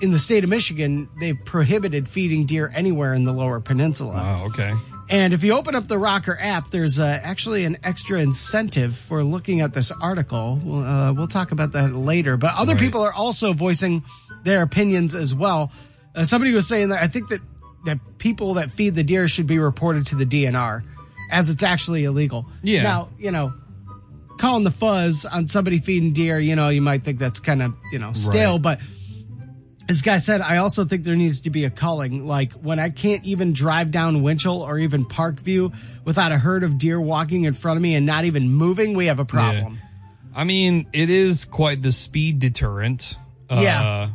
in 0.00 0.10
the 0.10 0.18
state 0.18 0.44
of 0.44 0.50
Michigan, 0.50 1.08
they've 1.20 1.38
prohibited 1.44 2.08
feeding 2.08 2.46
deer 2.46 2.72
anywhere 2.74 3.14
in 3.14 3.24
the 3.24 3.32
lower 3.32 3.60
peninsula. 3.60 4.14
Oh, 4.42 4.46
okay. 4.46 4.72
And 5.08 5.32
if 5.32 5.44
you 5.44 5.52
open 5.52 5.74
up 5.74 5.86
the 5.86 5.98
Rocker 5.98 6.36
app, 6.40 6.70
there's 6.70 6.98
uh, 6.98 7.20
actually 7.22 7.64
an 7.64 7.78
extra 7.84 8.18
incentive 8.20 8.96
for 8.96 9.22
looking 9.22 9.60
at 9.60 9.72
this 9.72 9.92
article. 9.92 10.58
We'll, 10.62 10.84
uh, 10.84 11.12
we'll 11.12 11.28
talk 11.28 11.52
about 11.52 11.72
that 11.72 11.94
later. 11.94 12.36
But 12.36 12.54
other 12.56 12.72
Right. 12.72 12.80
people 12.80 13.02
are 13.02 13.12
also 13.12 13.52
voicing 13.52 14.02
their 14.42 14.62
opinions 14.62 15.14
as 15.14 15.34
well. 15.34 15.70
Uh, 16.14 16.24
somebody 16.24 16.52
was 16.54 16.66
saying 16.66 16.88
that 16.88 17.02
I 17.02 17.08
think 17.08 17.28
that 17.28 17.40
that 17.84 17.98
people 18.18 18.54
that 18.54 18.72
feed 18.72 18.94
the 18.94 19.04
deer 19.04 19.28
should 19.28 19.46
be 19.46 19.58
reported 19.58 20.06
to 20.08 20.16
the 20.16 20.26
DNR, 20.26 20.82
as 21.30 21.50
it's 21.50 21.62
actually 21.62 22.04
illegal. 22.04 22.46
Yeah. 22.62 22.82
Now, 22.82 23.10
you 23.18 23.30
know, 23.30 23.52
calling 24.38 24.64
the 24.64 24.70
fuzz 24.70 25.24
on 25.24 25.48
somebody 25.48 25.78
feeding 25.80 26.12
deer, 26.12 26.38
you 26.40 26.56
know, 26.56 26.68
you 26.68 26.82
might 26.82 27.04
think 27.04 27.18
that's 27.18 27.40
kind 27.40 27.62
of 27.62 27.74
you 27.92 27.98
know 27.98 28.12
stale, 28.12 28.54
Right. 28.54 28.62
but 28.62 28.80
this 29.86 30.02
guy 30.02 30.18
said, 30.18 30.40
I 30.40 30.56
also 30.56 30.84
think 30.84 31.04
there 31.04 31.14
needs 31.14 31.42
to 31.42 31.50
be 31.50 31.64
a 31.64 31.70
culling. 31.70 32.26
Like 32.26 32.52
when 32.54 32.80
I 32.80 32.90
can't 32.90 33.24
even 33.24 33.52
drive 33.52 33.92
down 33.92 34.20
Winchell 34.22 34.62
or 34.62 34.80
even 34.80 35.04
Parkview 35.04 35.72
without 36.04 36.32
a 36.32 36.38
herd 36.38 36.64
of 36.64 36.76
deer 36.76 37.00
walking 37.00 37.44
in 37.44 37.54
front 37.54 37.76
of 37.76 37.82
me 37.82 37.94
and 37.94 38.04
not 38.04 38.24
even 38.24 38.48
moving, 38.50 38.94
we 38.94 39.06
have 39.06 39.20
a 39.20 39.24
problem. 39.24 39.78
I 40.34 40.42
mean, 40.42 40.88
it 40.92 41.08
is 41.08 41.44
quite 41.44 41.82
the 41.82 41.92
speed 41.92 42.40
deterrent. 42.40 43.16
Uh, 43.48 43.60
Yeah. 43.62 44.08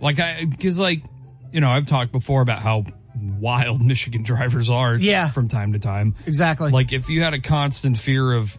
Like 0.00 0.18
I, 0.18 0.44
cause 0.60 0.80
like, 0.80 1.04
you 1.52 1.60
know, 1.60 1.70
I've 1.70 1.86
talked 1.86 2.10
before 2.10 2.42
about 2.42 2.60
how 2.60 2.84
wild 3.16 3.82
Michigan 3.84 4.22
drivers 4.22 4.70
are. 4.70 4.96
Yeah. 4.96 5.30
From 5.30 5.48
time 5.48 5.72
to 5.72 5.78
time. 5.78 6.14
Exactly. 6.26 6.70
Like 6.70 6.92
if 6.92 7.08
you 7.08 7.22
had 7.22 7.34
a 7.34 7.40
constant 7.40 7.98
fear 7.98 8.32
of, 8.32 8.58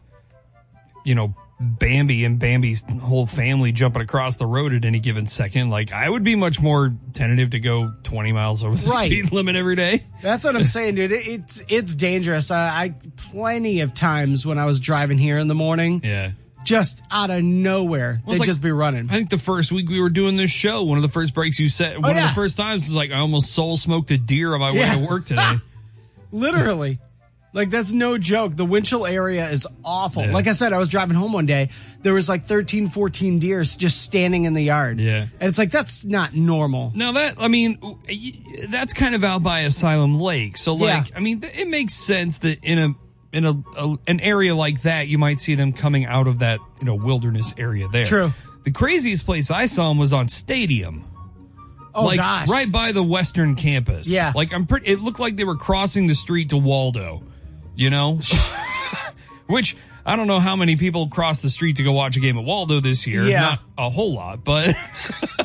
you 1.05 1.15
know, 1.15 1.35
Bambi 1.59 2.25
and 2.25 2.39
Bambi's 2.39 2.83
whole 3.01 3.25
family 3.25 3.71
jumping 3.71 4.01
across 4.01 4.35
the 4.37 4.45
road 4.45 4.73
at 4.73 4.83
any 4.83 4.99
given 4.99 5.25
second, 5.27 5.69
like 5.69 5.93
I 5.93 6.09
would 6.09 6.23
be 6.23 6.35
much 6.35 6.59
more 6.59 6.93
tentative 7.13 7.51
to 7.51 7.59
go 7.59 7.93
20 8.03 8.33
miles 8.33 8.63
over 8.65 8.75
the 8.75 8.87
Right. 8.87 9.09
speed 9.09 9.31
limit 9.31 9.55
every 9.55 9.75
day. 9.77 10.03
That's 10.21 10.43
what 10.43 10.55
I'm 10.57 10.65
saying, 10.65 10.95
dude. 10.95 11.11
It, 11.13 11.25
it's 11.25 11.63
it's 11.69 11.95
dangerous. 11.95 12.51
I, 12.51 12.67
I 12.83 12.95
plenty 13.15 13.79
of 13.81 13.93
times 13.93 14.45
when 14.45 14.57
I 14.57 14.65
was 14.65 14.79
driving 14.81 15.17
here 15.17 15.37
in 15.37 15.47
the 15.47 15.55
morning, 15.55 16.01
Yeah. 16.03 16.31
Just 16.63 17.01
out 17.11 17.29
of 17.29 17.43
nowhere, 17.43 18.21
Well, 18.25 18.33
they'd 18.33 18.39
like- 18.39 18.47
just 18.47 18.61
be 18.61 18.71
running. 18.71 19.09
I 19.09 19.13
think 19.13 19.29
the 19.29 19.37
first 19.37 19.71
week 19.71 19.89
we 19.89 19.99
were 20.01 20.09
doing 20.09 20.35
this 20.35 20.51
show, 20.51 20.83
one 20.83 20.97
of 20.97 21.01
the 21.03 21.09
first 21.09 21.33
breaks 21.33 21.59
you 21.59 21.69
said, 21.69 21.97
oh, 21.97 21.99
one 22.01 22.11
of 22.11 22.17
Oh, 22.23 22.27
the 22.27 22.33
first 22.33 22.57
times 22.57 22.87
was 22.87 22.95
like, 22.95 23.11
I 23.11 23.17
almost 23.19 23.51
soul 23.53 23.77
smoked 23.77 24.11
a 24.11 24.17
deer 24.17 24.53
on 24.53 24.59
my 24.59 24.71
way 24.71 24.79
Yeah. 24.79 24.95
to 24.95 25.05
work 25.07 25.25
today. 25.25 25.53
Literally. 26.31 26.99
Like 27.55 27.69
that's 27.69 27.91
no 27.91 28.17
joke. 28.17 28.55
The 28.55 28.65
Winchell 28.65 29.05
area 29.05 29.47
is 29.47 29.67
awful. 29.85 30.23
Yeah. 30.23 30.31
Like 30.33 30.47
I 30.47 30.53
said, 30.53 30.73
I 30.73 30.79
was 30.79 30.89
driving 30.89 31.15
home 31.15 31.33
one 31.33 31.45
day. 31.45 31.69
There 32.01 32.15
was 32.15 32.27
like 32.27 32.45
13, 32.47 32.89
14 32.89 33.37
deers 33.37 33.75
just 33.75 34.01
standing 34.01 34.45
in 34.45 34.55
the 34.55 34.63
yard. 34.63 34.99
Yeah. 34.99 35.27
And 35.39 35.49
it's 35.49 35.59
like, 35.59 35.69
that's 35.69 36.03
not 36.03 36.33
normal. 36.33 36.91
Now 36.95 37.11
that 37.11 37.35
I 37.39 37.49
mean, 37.49 37.77
that's 38.69 38.93
kind 38.93 39.13
of 39.13 39.23
out 39.23 39.43
by 39.43 39.59
Asylum 39.59 40.19
Lake. 40.19 40.57
So 40.57 40.73
like, 40.73 41.11
Yeah. 41.11 41.17
I 41.17 41.19
mean, 41.19 41.41
it 41.43 41.67
makes 41.67 41.93
sense 41.93 42.39
that 42.39 42.63
in 42.63 42.79
a 42.79 42.95
in 43.33 43.45
a, 43.45 43.63
a 43.75 43.97
an 44.07 44.19
area 44.19 44.55
like 44.55 44.83
that, 44.83 45.07
you 45.07 45.17
might 45.17 45.39
see 45.39 45.55
them 45.55 45.73
coming 45.73 46.05
out 46.05 46.27
of 46.27 46.39
that 46.39 46.59
you 46.79 46.85
know 46.85 46.95
wilderness 46.95 47.53
area 47.57 47.87
there. 47.89 48.05
True. 48.05 48.31
The 48.63 48.71
craziest 48.71 49.25
place 49.25 49.51
I 49.51 49.65
saw 49.65 49.89
them 49.89 49.97
was 49.97 50.13
on 50.13 50.29
Stadium. 50.29 51.03
Oh 51.95 52.05
like 52.05 52.17
gosh. 52.17 52.47
right 52.47 52.71
by 52.71 52.91
the 52.91 53.03
western 53.03 53.55
campus. 53.55 54.09
Yeah. 54.09 54.31
Like 54.35 54.53
I'm 54.53 54.65
pretty 54.65 54.91
it 54.91 54.99
looked 54.99 55.19
like 55.19 55.35
they 55.35 55.43
were 55.43 55.57
crossing 55.57 56.07
the 56.07 56.15
street 56.15 56.49
to 56.49 56.57
Waldo. 56.57 57.23
You 57.75 57.89
know? 57.89 58.19
Which 59.47 59.75
I 60.05 60.15
don't 60.15 60.27
know 60.27 60.39
how 60.39 60.55
many 60.55 60.75
people 60.75 61.07
crossed 61.07 61.41
the 61.41 61.49
street 61.49 61.77
to 61.77 61.83
go 61.83 61.91
watch 61.91 62.17
a 62.17 62.19
game 62.19 62.37
at 62.37 62.43
Waldo 62.43 62.79
this 62.79 63.07
year. 63.07 63.23
Yeah. 63.23 63.41
Not 63.41 63.59
a 63.77 63.89
whole 63.89 64.15
lot, 64.15 64.43
but 64.43 64.75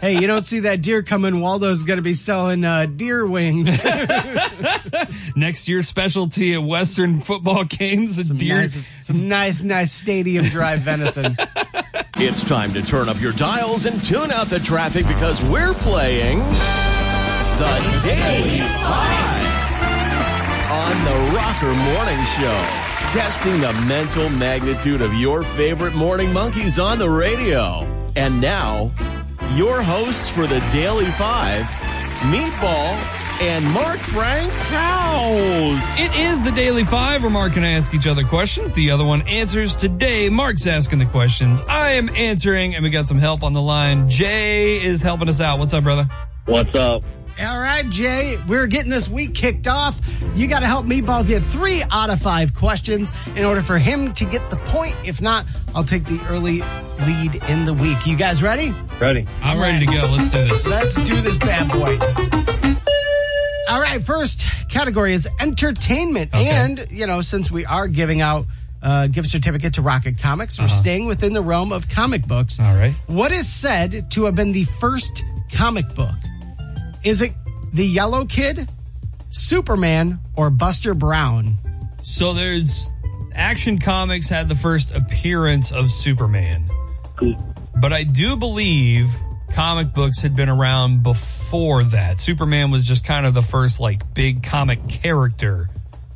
Hey, 0.00 0.18
you 0.20 0.26
don't 0.26 0.44
see 0.44 0.60
that 0.60 0.82
deer 0.82 1.02
coming. 1.02 1.40
Waldo's 1.40 1.82
going 1.82 1.96
to 1.96 2.02
be 2.02 2.14
selling 2.14 2.64
uh, 2.64 2.86
deer 2.86 3.26
wings. 3.26 3.84
next 5.36 5.68
year's 5.68 5.88
specialty 5.88 6.54
at 6.54 6.62
Western 6.62 7.20
football 7.20 7.64
games 7.64 8.18
is 8.18 8.30
deer. 8.30 8.60
nice, 8.60 8.78
some 9.00 9.28
nice, 9.28 9.62
nice 9.62 9.92
stadium 9.92 10.46
drive 10.46 10.80
venison. 10.80 11.36
It's 12.18 12.44
time 12.44 12.72
to 12.72 12.82
turn 12.82 13.08
up 13.08 13.20
your 13.20 13.32
dials 13.32 13.86
and 13.86 14.02
tune 14.04 14.30
out 14.30 14.48
the 14.48 14.58
traffic 14.58 15.06
because 15.06 15.42
we're 15.44 15.74
playing 15.74 16.38
the 16.38 18.00
Daily 18.04 18.60
Five 18.60 19.36
on 20.72 21.04
the 21.04 21.36
Rocker 21.36 21.74
Morning 21.74 22.24
Show. 22.38 22.82
Testing 23.12 23.60
the 23.60 23.72
mental 23.86 24.28
magnitude 24.30 25.00
of 25.00 25.14
your 25.14 25.42
favorite 25.42 25.94
morning 25.94 26.32
monkeys 26.32 26.78
on 26.78 26.98
the 26.98 27.08
radio. 27.08 27.80
And 28.16 28.40
now, 28.40 28.90
your 29.54 29.82
hosts 29.82 30.28
for 30.28 30.46
the 30.46 30.60
Daily 30.72 31.06
Five, 31.06 31.62
Meatball 32.30 32.94
and 33.40 33.64
Mark 33.72 33.98
Frankhouse. 33.98 36.00
It 36.00 36.18
is 36.18 36.42
the 36.42 36.52
Daily 36.56 36.84
Five 36.84 37.22
where 37.22 37.30
Mark 37.30 37.56
and 37.56 37.64
I 37.64 37.70
ask 37.70 37.94
each 37.94 38.06
other 38.06 38.24
questions. 38.24 38.72
The 38.72 38.90
other 38.90 39.04
one 39.04 39.22
answers. 39.22 39.74
Today, 39.74 40.28
Mark's 40.30 40.66
asking 40.66 40.98
the 40.98 41.06
questions. 41.06 41.62
I 41.68 41.92
am 41.92 42.08
answering, 42.10 42.74
and 42.74 42.82
we 42.82 42.90
got 42.90 43.08
some 43.08 43.18
help 43.18 43.42
on 43.42 43.52
the 43.52 43.62
line. 43.62 44.08
Jay 44.08 44.76
is 44.76 45.02
helping 45.02 45.28
us 45.28 45.40
out. 45.40 45.58
What's 45.58 45.74
up, 45.74 45.84
brother? 45.84 46.08
What's 46.46 46.74
up? 46.74 47.02
All 47.38 47.58
right, 47.60 47.84
Jay, 47.90 48.38
we're 48.48 48.66
getting 48.66 48.90
this 48.90 49.10
week 49.10 49.34
kicked 49.34 49.66
off. 49.66 50.00
You 50.34 50.46
got 50.48 50.60
to 50.60 50.66
help 50.66 50.86
Meatball 50.86 51.26
get 51.26 51.42
three 51.42 51.82
out 51.90 52.08
of 52.08 52.18
five 52.18 52.54
questions 52.54 53.12
in 53.36 53.44
order 53.44 53.60
for 53.60 53.76
him 53.76 54.14
to 54.14 54.24
get 54.24 54.48
the 54.48 54.56
point. 54.56 54.96
If 55.04 55.20
not, 55.20 55.44
I'll 55.74 55.84
take 55.84 56.06
the 56.06 56.18
early 56.30 56.62
lead 57.06 57.34
in 57.50 57.66
the 57.66 57.74
week. 57.74 58.06
You 58.06 58.16
guys 58.16 58.42
ready? 58.42 58.74
Ready. 58.98 59.26
I'm 59.42 59.60
ready 59.60 59.84
to 59.84 59.92
go. 59.92 60.08
Let's 60.12 60.32
do 60.32 60.38
this. 60.44 60.66
Let's 60.66 60.94
do 61.04 61.14
this 61.20 61.36
bad 61.36 61.70
boy. 61.70 61.98
All 63.68 63.82
right, 63.82 64.02
first 64.02 64.46
category 64.70 65.12
is 65.12 65.28
entertainment. 65.38 66.32
Okay. 66.32 66.48
And, 66.48 66.86
you 66.90 67.06
know, 67.06 67.20
since 67.20 67.50
we 67.50 67.66
are 67.66 67.86
giving 67.86 68.22
out 68.22 68.46
a 68.80 69.08
gift 69.08 69.28
certificate 69.28 69.74
to 69.74 69.82
Rocket 69.82 70.18
Comics, 70.18 70.58
we're 70.58 70.68
staying 70.68 71.04
within 71.04 71.34
the 71.34 71.42
realm 71.42 71.70
of 71.70 71.86
comic 71.90 72.26
books. 72.26 72.58
Uh-huh. 72.58 72.70
All 72.70 72.76
right. 72.78 72.94
What 73.08 73.30
is 73.30 73.46
said 73.46 74.10
to 74.12 74.24
have 74.24 74.34
been 74.34 74.52
the 74.52 74.64
first 74.80 75.22
comic 75.52 75.94
book? 75.94 76.14
Is 77.06 77.20
it 77.20 77.34
The 77.72 77.86
Yellow 77.86 78.24
Kid, 78.24 78.68
Superman, 79.30 80.18
or 80.34 80.50
Buster 80.50 80.92
Brown? 80.92 81.54
So 82.02 82.32
there's 82.32 82.90
Action 83.32 83.78
Comics 83.78 84.28
had 84.28 84.48
the 84.48 84.56
first 84.56 84.92
appearance 84.92 85.70
of 85.70 85.88
Superman. 85.88 86.64
But 87.80 87.92
I 87.92 88.02
do 88.02 88.36
believe 88.36 89.06
comic 89.52 89.94
books 89.94 90.20
had 90.20 90.34
been 90.34 90.48
around 90.48 91.04
before 91.04 91.84
that. 91.84 92.18
Superman 92.18 92.72
was 92.72 92.84
just 92.84 93.04
kind 93.04 93.24
of 93.24 93.34
the 93.34 93.42
first 93.42 93.78
like 93.78 94.12
big 94.12 94.42
comic 94.42 94.88
character 94.88 95.68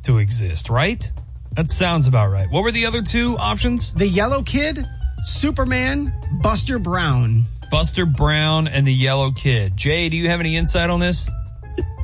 to 0.03 0.17
exist, 0.17 0.69
right? 0.69 1.09
That 1.53 1.69
sounds 1.69 2.09
about 2.09 2.31
right. 2.31 2.49
What 2.51 2.63
were 2.63 2.71
the 2.71 2.85
other 2.85 3.01
two 3.01 3.37
options? 3.37 3.93
The 3.93 4.09
Yellow 4.09 4.43
Kid, 4.43 4.85
Superman, 5.23 6.11
Buster 6.41 6.79
Brown. 6.79 7.45
Buster 7.71 8.05
Brown 8.05 8.67
and 8.67 8.85
the 8.85 8.93
Yellow 8.93 9.31
Kid. 9.31 9.75
Jay, 9.75 10.09
do 10.09 10.17
you 10.17 10.29
have 10.29 10.39
any 10.41 10.57
insight 10.57 10.89
on 10.89 10.99
this? 10.99 11.27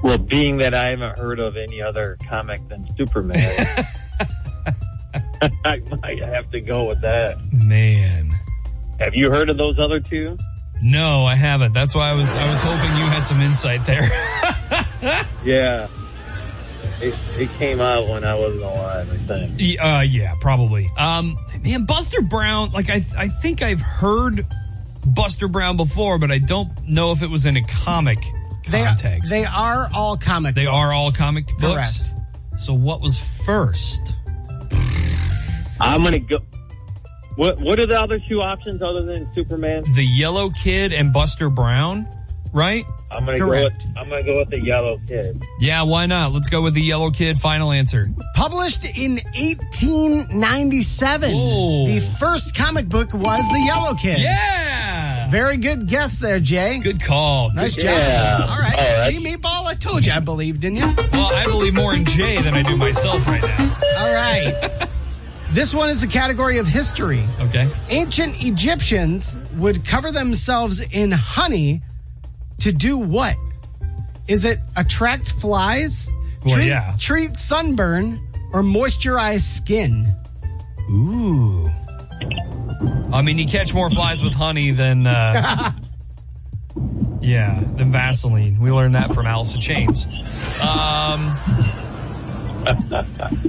Well, 0.01 0.17
being 0.17 0.57
that 0.57 0.73
I 0.73 0.91
haven't 0.91 1.19
heard 1.19 1.39
of 1.39 1.57
any 1.57 1.81
other 1.81 2.17
comic 2.27 2.67
than 2.69 2.87
Superman, 2.95 3.37
I 5.65 5.81
might 6.01 6.23
have 6.23 6.49
to 6.51 6.61
go 6.61 6.85
with 6.85 7.01
that. 7.01 7.37
Man. 7.51 8.29
Have 8.99 9.13
you 9.13 9.29
heard 9.29 9.49
of 9.49 9.57
those 9.57 9.77
other 9.77 9.99
two? 9.99 10.37
No, 10.81 11.25
I 11.25 11.35
haven't. 11.35 11.73
That's 11.73 11.93
why 11.95 12.09
I 12.09 12.13
was 12.13 12.35
I 12.35 12.47
was 12.49 12.61
hoping 12.61 12.97
you 12.97 13.05
had 13.05 13.23
some 13.23 13.41
insight 13.41 13.85
there. 13.85 14.09
Yeah. 15.43 15.87
It, 16.99 17.15
it 17.37 17.49
came 17.51 17.79
out 17.79 18.09
when 18.09 18.25
I 18.25 18.35
wasn't 18.35 18.63
alive, 18.63 19.09
I 19.09 19.15
think. 19.15 19.79
Uh, 19.81 20.03
yeah, 20.05 20.33
probably. 20.41 20.89
Um, 20.99 21.37
man, 21.63 21.85
Buster 21.85 22.21
Brown. 22.21 22.71
Like, 22.71 22.89
I, 22.89 23.01
I 23.17 23.27
think 23.27 23.61
I've 23.61 23.79
heard 23.79 24.45
Buster 25.15 25.47
Brown 25.47 25.77
before, 25.77 26.19
but 26.19 26.31
I 26.31 26.37
don't 26.39 26.69
know 26.87 27.11
if 27.11 27.21
it 27.23 27.29
was 27.29 27.45
in 27.45 27.57
a 27.57 27.63
comic 27.63 28.19
They, 28.69 28.83
context. 28.83 29.31
they 29.31 29.45
are 29.45 29.87
all 29.93 30.17
comic 30.17 30.55
They 30.55 30.65
books. 30.65 30.73
are 30.75 30.93
all 30.93 31.11
comic 31.11 31.47
books. 31.59 32.01
Correct. 32.01 32.13
So, 32.59 32.73
what 32.73 33.01
was 33.01 33.19
first? 33.45 34.15
I'm 35.79 36.01
going 36.01 36.13
to 36.13 36.19
go. 36.19 36.37
What 37.35 37.61
What 37.61 37.79
are 37.79 37.85
the 37.85 37.99
other 37.99 38.19
two 38.19 38.41
options 38.41 38.81
other 38.83 39.03
than 39.05 39.31
Superman? 39.33 39.83
The 39.95 40.03
Yellow 40.05 40.49
Kid 40.49 40.91
and 40.91 41.13
Buster 41.13 41.49
Brown, 41.51 42.07
right? 42.57 42.85
I'm 43.11 43.23
going 43.23 43.37
to 43.37 43.45
go 43.45 43.49
with 43.49 43.71
Correct. 43.71 43.85
I'm 43.95 44.09
going 44.09 44.21
to 44.21 44.27
go 44.27 44.35
with 44.35 44.49
the 44.49 44.61
Yellow 44.61 44.99
Kid. 45.07 45.41
Yeah, 45.61 45.83
why 45.83 46.07
not? 46.07 46.33
Let's 46.33 46.49
go 46.49 46.61
with 46.61 46.73
the 46.73 46.81
Yellow 46.81 47.11
Kid. 47.11 47.37
Final 47.37 47.71
answer. 47.71 48.09
Published 48.35 48.83
in 48.97 49.21
1897. 49.35 51.31
Whoa. 51.31 51.85
The 51.87 52.01
first 52.19 52.55
comic 52.55 52.89
book 52.89 53.13
was 53.13 53.47
The 53.53 53.63
Yellow 53.65 53.93
Kid. 53.93 54.19
Yeah. 54.19 55.29
Very 55.29 55.57
good 55.57 55.87
guess 55.87 56.17
there, 56.17 56.39
Jay. 56.39 56.79
Good 56.79 57.01
call. 57.01 57.53
Nice 57.53 57.75
job. 57.75 57.85
Yeah. 57.85 58.39
All 58.41 58.47
right. 58.59 58.75
All 58.77 58.99
right. 59.03 59.13
See, 59.13 59.23
Meatball? 59.23 59.65
I 59.65 59.75
told 59.75 60.05
you 60.05 60.11
I 60.13 60.19
believed 60.19 60.65
in 60.65 60.75
you. 60.75 60.85
Well, 61.13 61.33
I 61.33 61.45
believe 61.45 61.75
more 61.75 61.93
in 61.93 62.03
Jay 62.05 62.41
than 62.41 62.55
I 62.55 62.63
do 62.63 62.75
myself 62.77 63.25
right 63.27 63.43
now. 63.43 63.77
All 63.99 64.13
right. 64.13 64.53
this 65.51 65.73
one 65.73 65.89
is 65.89 66.01
the 66.01 66.07
category 66.07 66.57
of 66.57 66.67
history. 66.67 67.23
Okay. 67.39 67.69
Ancient 67.89 68.43
Egyptians 68.43 69.37
would 69.55 69.85
cover 69.85 70.11
themselves 70.11 70.81
in 70.81 71.11
honey 71.11 71.81
to 72.59 72.71
do 72.71 72.97
what? 72.97 73.35
Is 74.27 74.43
it 74.45 74.59
attract 74.75 75.31
flies, 75.33 76.09
Well, 76.45 76.55
treat, 76.55 76.67
yeah. 76.67 76.95
treat 76.99 77.37
sunburn, 77.37 78.19
or 78.53 78.61
moisturize 78.61 79.41
skin? 79.41 80.07
Ooh. 80.89 81.69
I 83.13 83.21
mean, 83.21 83.37
you 83.37 83.45
catch 83.45 83.73
more 83.73 83.89
flies 83.89 84.21
with 84.23 84.33
honey 84.33 84.71
than, 84.71 85.07
uh, 85.07 85.71
yeah, 87.21 87.59
than 87.75 87.91
Vaseline. 87.91 88.59
We 88.59 88.71
learned 88.71 88.95
that 88.95 89.13
from 89.13 89.25
Alice 89.25 89.55
in 89.55 89.61
Chains. 89.61 90.05
Um, 90.61 91.37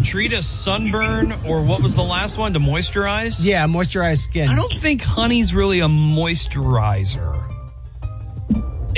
treat 0.04 0.32
a 0.32 0.42
sunburn, 0.42 1.32
or 1.46 1.62
what 1.64 1.82
was 1.82 1.94
the 1.96 2.02
last 2.02 2.38
one? 2.38 2.52
To 2.54 2.60
moisturize? 2.60 3.44
Yeah, 3.44 3.66
moisturize 3.66 4.18
skin. 4.18 4.48
I 4.48 4.54
don't 4.56 4.72
think 4.72 5.02
honey's 5.02 5.52
really 5.54 5.80
a 5.80 5.88
moisturizer. 5.88 7.44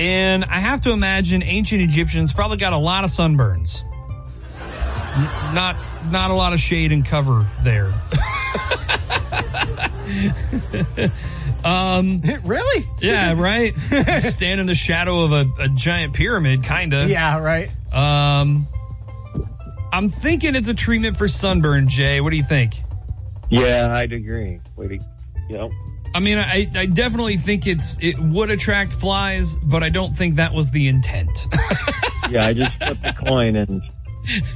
And 0.01 0.45
I 0.47 0.61
have 0.61 0.81
to 0.83 0.93
imagine 0.93 1.43
ancient 1.43 1.83
Egyptians 1.83 2.33
probably 2.33 2.57
got 2.57 2.73
a 2.73 2.79
lot 2.79 3.05
of 3.05 3.11
sunburns. 3.11 3.85
N- 4.59 5.55
Not 5.55 5.77
not 6.11 6.31
a 6.31 6.35
lot 6.35 6.55
of 6.55 6.59
shade 6.61 6.91
and 6.91 7.05
cover 7.05 7.47
there. 7.63 7.93
really? 12.45 12.87
Yeah, 13.01 13.35
right? 13.41 13.75
Stand 14.21 14.61
in 14.61 14.67
the 14.67 14.75
shadow 14.75 15.21
of 15.25 15.33
a, 15.33 15.45
a 15.61 15.69
giant 15.69 16.15
pyramid, 16.15 16.63
kinda. 16.63 17.07
Yeah, 17.09 17.39
right. 17.39 17.71
Um 17.93 18.67
I'm 19.93 20.09
thinking 20.09 20.55
it's 20.55 20.69
a 20.69 20.75
treatment 20.75 21.19
for 21.19 21.29
sunburn, 21.29 21.89
Jay. 21.89 22.23
What 22.23 22.31
do 22.31 22.37
you 22.39 22.45
think? 22.45 22.75
Yeah, 23.51 23.91
I'd 23.93 24.13
agree. 24.13 24.61
Wait, 24.77 25.03
you 25.51 25.57
know, 25.59 25.71
I 26.15 26.21
mean, 26.21 26.39
I, 26.39 26.67
I 26.75 26.87
definitely 26.87 27.37
think 27.37 27.67
it's 27.67 27.97
it 28.03 28.19
would 28.19 28.51
attract 28.51 28.93
flies, 28.93 29.57
but 29.59 29.83
I 29.83 29.91
don't 29.91 30.17
think 30.17 30.37
that 30.37 30.53
was 30.53 30.71
the 30.73 30.89
intent. 30.89 31.47
yeah, 32.31 32.47
I 32.47 32.53
just 32.53 32.73
flipped 32.75 33.03
the 33.03 33.15
coin 33.27 33.57
and 33.57 33.83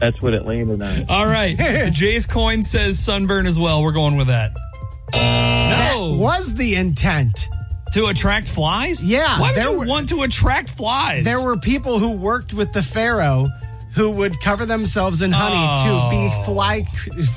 that's 0.00 0.20
what 0.20 0.34
it 0.34 0.44
landed 0.44 0.82
on. 0.82 1.06
All 1.08 1.26
right. 1.26 1.56
Jay's 1.92 2.26
coin 2.26 2.62
says 2.62 2.98
sunburn 2.98 3.46
as 3.46 3.58
well. 3.58 3.82
We're 3.82 3.92
going 3.92 4.16
with 4.16 4.26
that. 4.28 4.52
No. 5.12 6.16
Was 6.18 6.54
the 6.54 6.74
intent. 6.76 7.48
To 7.92 8.06
attract 8.06 8.48
flies? 8.48 9.04
Yeah, 9.04 9.38
Why 9.40 9.52
would 9.52 9.64
you 9.64 9.78
were- 9.78 9.86
want 9.86 10.08
to 10.08 10.22
attract 10.22 10.70
flies? 10.70 11.22
There 11.24 11.44
were 11.44 11.56
people 11.56 12.00
who 12.00 12.10
worked 12.10 12.52
with 12.52 12.72
the 12.72 12.82
pharaoh 12.82 13.46
who 13.94 14.10
would 14.10 14.40
cover 14.40 14.66
themselves 14.66 15.22
in 15.22 15.30
honey 15.32 15.54
Oh. 15.56 16.10
to 16.10 16.16
be 16.16 16.44
fly 16.44 16.84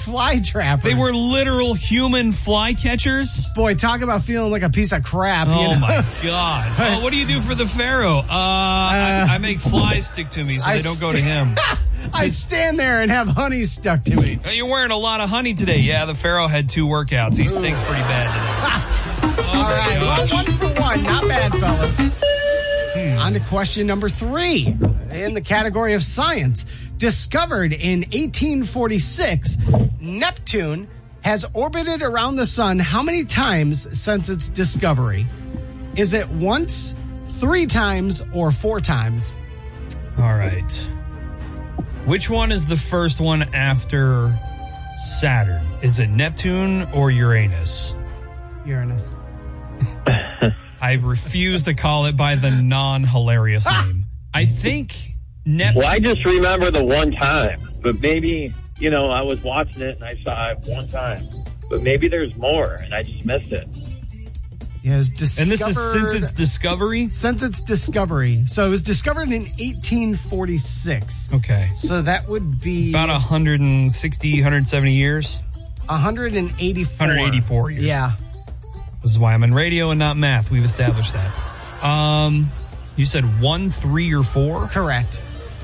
fly 0.04 0.40
trappers. 0.40 0.84
They 0.92 0.96
were 1.00 1.12
literal 1.12 1.74
human 1.74 2.32
fly 2.32 2.74
catchers? 2.74 3.50
boy, 3.56 3.76
talk 3.76 4.02
about 4.02 4.24
feeling 4.24 4.52
like 4.52 4.64
a 4.64 4.70
piece 4.70 4.92
of 4.92 5.04
crap. 5.04 5.48
you 5.48 5.54
Oh 5.54 5.74
know? 5.74 5.80
my 5.80 6.06
god! 6.24 6.72
Oh, 6.80 7.04
what 7.04 7.12
do 7.14 7.18
you 7.20 7.28
do 7.28 7.42
for 7.42 7.56
the 7.56 7.66
pharaoh? 7.66 8.20
Uh, 8.20 8.24
I, 8.30 9.28
I 9.30 9.38
make 9.38 9.60
flies 9.60 10.08
stick 10.08 10.30
to 10.30 10.44
me 10.44 10.58
so 10.60 10.70
I 10.70 10.78
they 10.78 10.84
don't 10.84 11.00
go 11.00 11.12
to 11.12 11.18
him. 11.20 11.50
I 12.14 12.28
stand 12.28 12.80
there 12.80 13.02
and 13.02 13.12
have 13.12 13.28
honey 13.28 13.64
stuck 13.66 14.04
to 14.06 14.16
me. 14.16 14.40
You're 14.54 14.68
wearing 14.70 14.92
a 14.92 14.98
lot 14.98 15.20
of 15.20 15.30
honey 15.30 15.54
today. 15.56 15.80
Yeah, 15.80 16.06
the 16.06 16.16
pharaoh 16.16 16.48
had 16.48 16.70
two 16.70 16.86
workouts. 16.88 17.38
He 17.38 17.48
stinks 17.48 17.82
pretty 17.82 18.02
bad 18.02 18.28
today. 18.32 19.44
All 19.58 19.64
well, 19.64 20.28
one 20.28 20.46
for 20.46 20.82
one, 20.82 21.04
not 21.04 21.24
bad, 21.28 21.52
fellas. 21.56 21.98
On 23.28 23.34
to 23.34 23.42
question 23.42 23.86
number 23.86 24.08
three 24.08 24.74
in 25.12 25.34
the 25.34 25.42
category 25.42 25.96
of 25.96 26.02
science. 26.02 26.66
Discovered 26.96 27.74
in 27.74 28.04
1846, 28.04 29.58
Neptune 30.00 30.88
has 31.26 31.46
orbited 31.54 32.04
around 32.04 32.38
the 32.38 32.46
sun 32.46 32.80
how 32.80 33.04
many 33.04 33.26
times 33.26 34.00
since 34.00 34.30
its 34.30 34.48
discovery? 34.48 35.28
Is 35.98 36.14
it 36.14 36.30
once, 36.30 36.96
three 37.42 37.66
times, 37.66 38.24
or 38.34 38.50
four 38.50 38.80
times? 38.80 39.34
All 40.18 40.34
right. 40.34 40.90
Which 42.06 42.30
one 42.30 42.50
is 42.50 42.66
the 42.66 42.78
first 42.78 43.20
one 43.20 43.42
after 43.54 44.40
Saturn? 45.20 45.68
Is 45.82 46.00
it 46.00 46.08
Neptune 46.08 46.84
or 46.94 47.12
Uranus? 47.12 47.94
Uranus. 48.66 49.12
I 50.82 50.94
refuse 50.96 51.64
to 51.66 51.74
call 51.74 52.06
it 52.06 52.16
by 52.16 52.36
the 52.36 52.52
non 52.52 53.04
hilarious 53.04 53.66
ah! 53.68 53.86
name. 53.86 54.06
I 54.34 54.46
think 54.46 54.96
Neptune. 55.46 55.82
Well, 55.82 55.92
I 55.92 56.00
just 56.00 56.24
remember 56.26 56.70
the 56.72 56.84
one 56.84 57.12
time, 57.12 57.60
but 57.82 58.00
maybe, 58.02 58.54
you 58.78 58.90
know, 58.90 59.10
I 59.10 59.22
was 59.22 59.42
watching 59.42 59.82
it 59.82 59.96
and 59.96 60.04
I 60.04 60.16
saw 60.24 60.52
it 60.52 60.60
one 60.66 60.88
time, 60.90 61.28
but 61.70 61.82
maybe 61.82 62.08
there's 62.08 62.36
more 62.36 62.76
and 62.76 62.94
I 62.94 63.04
just 63.04 63.26
missed 63.26 63.52
it. 63.52 63.68
It 64.84 64.96
was 64.96 65.10
discovered, 65.10 65.44
And 65.44 65.52
this 65.52 65.68
is 65.68 65.92
since 65.92 66.14
its 66.14 66.32
discovery? 66.32 67.10
since 67.10 67.44
its 67.44 67.62
discovery. 67.62 68.46
So 68.46 68.66
it 68.66 68.70
was 68.70 68.82
discovered 68.82 69.32
in 69.32 69.44
1846. 69.58 71.34
Okay. 71.34 71.70
So 71.76 72.02
that 72.04 72.28
would 72.30 72.62
be 72.62 72.92
About 72.92 73.10
160, 73.10 74.34
170 74.34 74.94
years. 74.94 75.42
184. 75.88 77.08
184 77.08 77.72
years. 77.72 77.84
Yeah. 77.84 78.14
This 79.02 79.12
is 79.12 79.20
why 79.20 79.34
I'm 79.34 79.44
in 79.44 79.54
radio 79.54 79.90
and 79.92 80.00
not 80.00 80.18
math. 80.18 80.52
We've 80.52 80.66
established 80.66 81.14
that. 81.14 81.84
Um, 81.84 82.52
You 82.96 83.06
said 83.06 83.40
one, 83.42 83.70
three, 83.70 84.14
or 84.14 84.24
four? 84.24 84.68
Correct. 84.68 85.22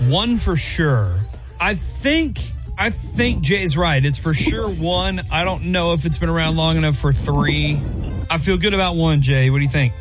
One 0.07 0.37
for 0.37 0.55
sure. 0.55 1.19
I 1.59 1.73
think 1.75 2.37
I 2.77 2.89
think 2.89 3.41
Jay's 3.43 3.77
right. 3.77 4.03
It's 4.03 4.17
for 4.17 4.33
sure 4.33 4.69
one. 4.69 5.21
I 5.31 5.43
don't 5.45 5.65
know 5.65 5.93
if 5.93 6.05
it's 6.05 6.17
been 6.17 6.29
around 6.29 6.55
long 6.57 6.77
enough 6.77 6.95
for 6.97 7.11
three. 7.11 7.81
I 8.29 8.37
feel 8.37 8.57
good 8.57 8.73
about 8.73 8.95
one, 8.95 9.21
Jay. 9.21 9.49
What 9.49 9.57
do 9.59 9.63
you 9.63 9.69
think? 9.69 9.93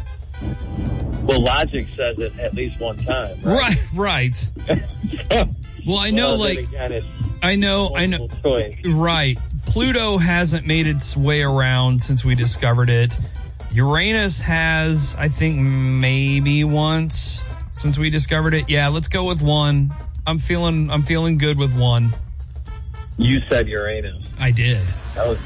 Well, 1.23 1.41
logic 1.41 1.87
says 1.95 2.19
it 2.19 2.39
at 2.39 2.55
least 2.55 2.81
one 2.81 2.97
time, 2.99 3.37
right? 3.43 3.77
Right, 3.95 4.51
right. 4.67 5.49
Well, 5.85 5.99
I 5.99 6.11
know, 6.13 6.37
Well, 6.37 6.39
like 6.39 6.69
I 7.43 7.57
know, 7.57 7.91
I 7.97 8.07
know. 8.07 8.29
choice. 8.43 8.79
Right. 8.85 9.37
Pluto 9.73 10.19
hasn't 10.19 10.67
made 10.67 10.87
its 10.87 11.17
way 11.17 11.43
around 11.43 12.03
since 12.03 12.23
we 12.25 12.35
discovered 12.35 12.91
it. 12.91 13.17
Uranus 13.73 14.43
has, 14.43 15.17
I 15.19 15.29
think, 15.29 15.59
maybe 15.59 16.63
once 16.63 17.43
since 17.73 17.97
we 17.97 18.11
discovered 18.11 18.53
it. 18.53 18.69
Yeah, 18.69 18.89
let's 18.89 19.09
go 19.09 19.25
with 19.25 19.41
one. 19.41 19.95
I'm 20.27 20.39
feeling, 20.39 20.91
I'm 20.91 21.03
feeling 21.03 21.39
good 21.39 21.59
with 21.59 21.75
one. 21.75 22.15
You 23.17 23.41
said 23.49 23.67
Uranus. 23.67 24.27
I 24.39 24.51
did. 24.51 24.87
That 25.15 25.27
was 25.27 25.39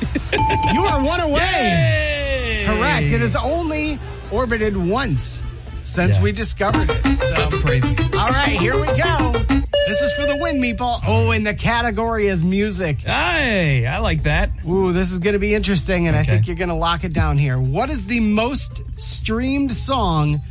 You 0.74 0.82
are 0.82 1.04
one 1.04 1.20
away. 1.20 1.40
Yay! 1.40 2.64
Correct. 2.66 3.06
It 3.06 3.20
has 3.20 3.36
only 3.36 4.00
orbited 4.32 4.76
once 4.76 5.44
since 5.84 6.16
Yeah. 6.16 6.22
we 6.24 6.32
discovered 6.32 6.90
it. 6.90 7.16
So, 7.16 7.34
That's 7.36 7.62
crazy. 7.62 7.96
all 8.18 8.30
right, 8.30 8.58
here 8.60 8.74
we 8.74 8.86
go. 8.98 9.59
This 9.90 10.02
is 10.02 10.12
for 10.12 10.24
the 10.24 10.36
win, 10.36 10.60
meatball. 10.60 11.00
Oh, 11.04 11.32
and 11.32 11.44
the 11.44 11.52
category 11.52 12.28
is 12.28 12.44
music. 12.44 13.00
Hey, 13.00 13.88
I 13.88 13.98
like 13.98 14.22
that. 14.22 14.50
Ooh, 14.64 14.92
this 14.92 15.10
is 15.10 15.18
going 15.18 15.32
to 15.32 15.40
be 15.40 15.52
interesting, 15.52 16.06
and 16.06 16.16
I 16.16 16.22
think 16.22 16.46
you're 16.46 16.54
going 16.54 16.68
to 16.68 16.76
lock 16.76 17.02
it 17.02 17.12
down 17.12 17.38
here. 17.38 17.58
What 17.58 17.90
is 17.90 18.06
the 18.06 18.20
most 18.20 18.84
streamed 19.00 19.72
song 19.72 20.42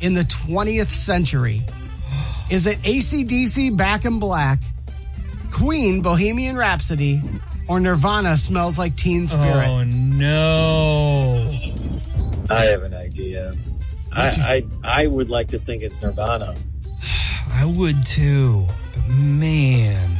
in 0.00 0.14
the 0.14 0.22
20th 0.22 0.90
century? 0.90 1.64
Is 2.50 2.66
it 2.66 2.78
ACDC 2.78 3.76
Back 3.76 4.04
in 4.04 4.18
Black, 4.18 4.58
Queen 5.52 6.02
Bohemian 6.02 6.56
Rhapsody, 6.56 7.22
or 7.68 7.78
Nirvana 7.78 8.36
Smells 8.36 8.76
Like 8.76 8.96
Teen 8.96 9.28
Spirit? 9.28 9.68
Oh 9.68 9.84
no. 9.84 11.48
I 12.50 12.64
have 12.64 12.82
an 12.82 12.94
idea. 12.94 13.54
I, 14.12 14.62
I 14.84 15.02
I 15.02 15.06
would 15.06 15.30
like 15.30 15.46
to 15.50 15.60
think 15.60 15.84
it's 15.84 15.94
Nirvana. 16.02 16.56
I 17.52 17.64
would 17.64 18.04
too. 18.06 18.66
But 18.94 19.08
man, 19.08 20.10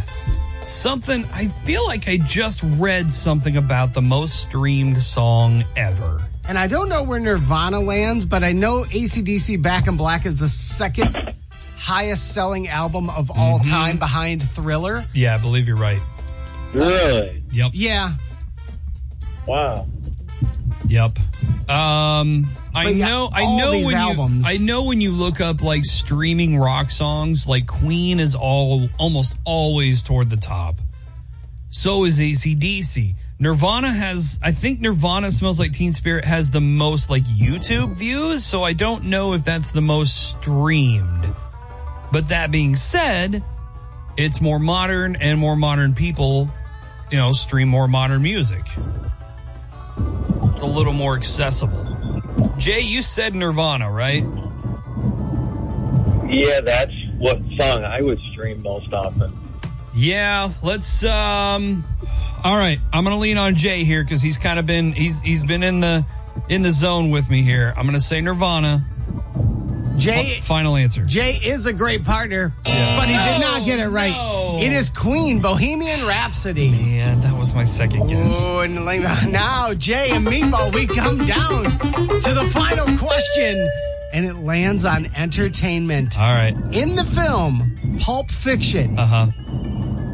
something, 0.63 1.25
I 1.33 1.47
feel 1.49 1.85
like 1.87 2.09
I 2.09 2.19
just 2.19 2.63
read 2.65 3.11
something 3.13 3.57
about 3.57 3.95
the 3.95 4.03
most 4.03 4.41
streamed 4.41 5.01
song 5.01 5.65
ever. 5.77 6.25
And 6.49 6.59
I 6.59 6.67
don't 6.67 6.89
know 6.89 7.03
where 7.03 7.21
Nirvana 7.21 7.81
lands, 7.81 8.25
but 8.25 8.43
I 8.43 8.53
know 8.53 8.83
ACDC 8.85 9.63
Back 9.63 9.87
in 9.87 9.97
Black 9.97 10.27
is 10.27 10.41
the 10.41 10.49
second 10.49 11.35
highest 11.77 12.35
selling 12.35 12.69
album 12.69 13.09
of 13.11 13.31
all 13.31 13.59
Mm-hmm. 13.61 13.71
time 13.71 13.99
behind 13.99 14.43
Thriller. 14.49 15.05
Yeah, 15.15 15.35
I 15.35 15.39
believe 15.39 15.69
you're 15.69 15.77
right. 15.77 16.01
Really? 16.75 17.43
Yep. 17.53 17.71
Yeah. 17.75 18.13
Wow. 19.47 19.87
Yep. 20.89 21.19
Um, 21.69 22.49
I 22.75 22.93
know. 22.93 23.29
I 23.33 23.45
know 23.57 23.73
when 23.85 23.95
albums- 23.95 24.49
you. 24.49 24.55
I 24.55 24.65
know 24.65 24.85
when 24.85 25.01
you 25.01 25.13
look 25.13 25.41
up 25.41 25.63
like 25.63 25.85
streaming 25.85 26.57
rock 26.57 26.91
songs, 26.91 27.47
like 27.49 27.67
Queen 27.67 28.21
is 28.21 28.35
all 28.35 28.89
almost 28.99 29.37
always 29.45 30.03
toward 30.03 30.31
the 30.31 30.37
top. 30.37 30.77
So 31.71 32.05
is 32.05 32.19
ACDC. 32.19 33.15
Nirvana 33.39 33.89
has. 33.89 34.39
I 34.43 34.53
think 34.53 34.81
Nirvana 34.81 35.31
smells 35.31 35.59
like 35.59 35.73
Teen 35.73 35.93
Spirit 35.93 36.25
has 36.25 36.51
the 36.51 36.61
most 36.61 37.09
like 37.11 37.25
YouTube 37.25 37.95
views. 37.97 38.45
So 38.45 38.63
I 38.63 38.73
don't 38.73 39.05
know 39.05 39.33
if 39.33 39.45
that's 39.45 39.73
the 39.73 39.81
most 39.81 40.31
streamed. 40.39 41.35
But 42.13 42.29
that 42.29 42.51
being 42.51 42.75
said, 42.75 43.43
it's 44.17 44.41
more 44.41 44.59
modern 44.59 45.17
and 45.17 45.39
more 45.39 45.57
modern 45.57 45.95
people, 45.95 46.51
you 47.11 47.19
know, 47.19 47.33
stream 47.33 47.69
more 47.69 47.89
modern 47.89 48.23
music. 48.23 48.65
It's 50.53 50.63
a 50.63 50.67
little 50.67 50.93
more 50.93 51.17
accessible. 51.17 51.90
Jay, 52.61 52.81
you 52.81 53.01
said 53.01 53.35
Nirvana, 53.35 53.91
right? 53.91 54.23
Yeah, 56.29 56.61
that's 56.61 56.93
what 57.17 57.39
song 57.59 57.85
I 57.85 58.03
would 58.03 58.21
stream 58.33 58.63
most 58.63 58.93
often. 58.93 59.33
Yeah, 59.95 60.51
let's 60.63 61.03
um 61.05 61.85
all 62.45 62.57
right, 62.57 62.79
I'm 62.93 63.03
going 63.03 63.17
to 63.17 63.21
lean 63.21 63.39
on 63.39 63.55
Jay 63.55 63.85
here 63.85 64.05
cuz 64.05 64.21
he's 64.21 64.37
kind 64.37 64.59
of 64.59 64.67
been 64.67 64.93
he's 64.93 65.23
he's 65.23 65.43
been 65.43 65.63
in 65.63 65.81
the 65.81 66.05
in 66.51 66.61
the 66.61 66.71
zone 66.71 67.11
with 67.11 67.31
me 67.31 67.43
here. 67.43 67.73
I'm 67.77 67.85
going 67.85 67.95
to 67.95 68.01
say 68.01 68.21
Nirvana. 68.21 68.87
Jay 70.01 70.37
F- 70.39 70.45
final 70.45 70.77
answer. 70.77 71.05
Jay 71.05 71.33
is 71.43 71.67
a 71.67 71.73
great 71.73 72.05
partner, 72.05 72.53
Yeah. 72.67 72.97
but 72.99 73.09
he 73.09 73.15
did 73.15 73.41
No, 73.41 73.59
not 73.59 73.67
get 73.67 73.79
it 73.79 73.89
right. 73.89 74.11
no. 74.13 74.59
It 74.63 74.73
is 74.73 74.91
Queen 74.91 75.41
Bohemian 75.41 76.05
Rhapsody. 76.07 76.71
Man, 76.71 77.21
that 77.21 77.37
was 77.37 77.55
my 77.55 77.65
second 77.65 78.09
guess. 78.09 78.47
Oh, 78.47 78.61
and 78.61 78.75
now 79.33 79.75
Jay 79.75 80.11
and 80.13 80.27
Meatball, 80.27 80.75
we 80.75 80.87
come 80.87 81.19
down 81.19 81.65
to 81.65 82.35
the 82.35 82.51
final 82.53 82.87
question, 82.99 83.69
and 84.13 84.25
it 84.25 84.35
lands 84.37 84.85
on 84.85 85.07
entertainment. 85.17 86.19
All 86.19 86.35
right. 86.35 86.57
In 86.73 86.97
the 86.97 87.05
film 87.05 87.99
Pulp 88.01 88.31
Fiction, 88.31 88.99
Uh-huh. 88.99 89.29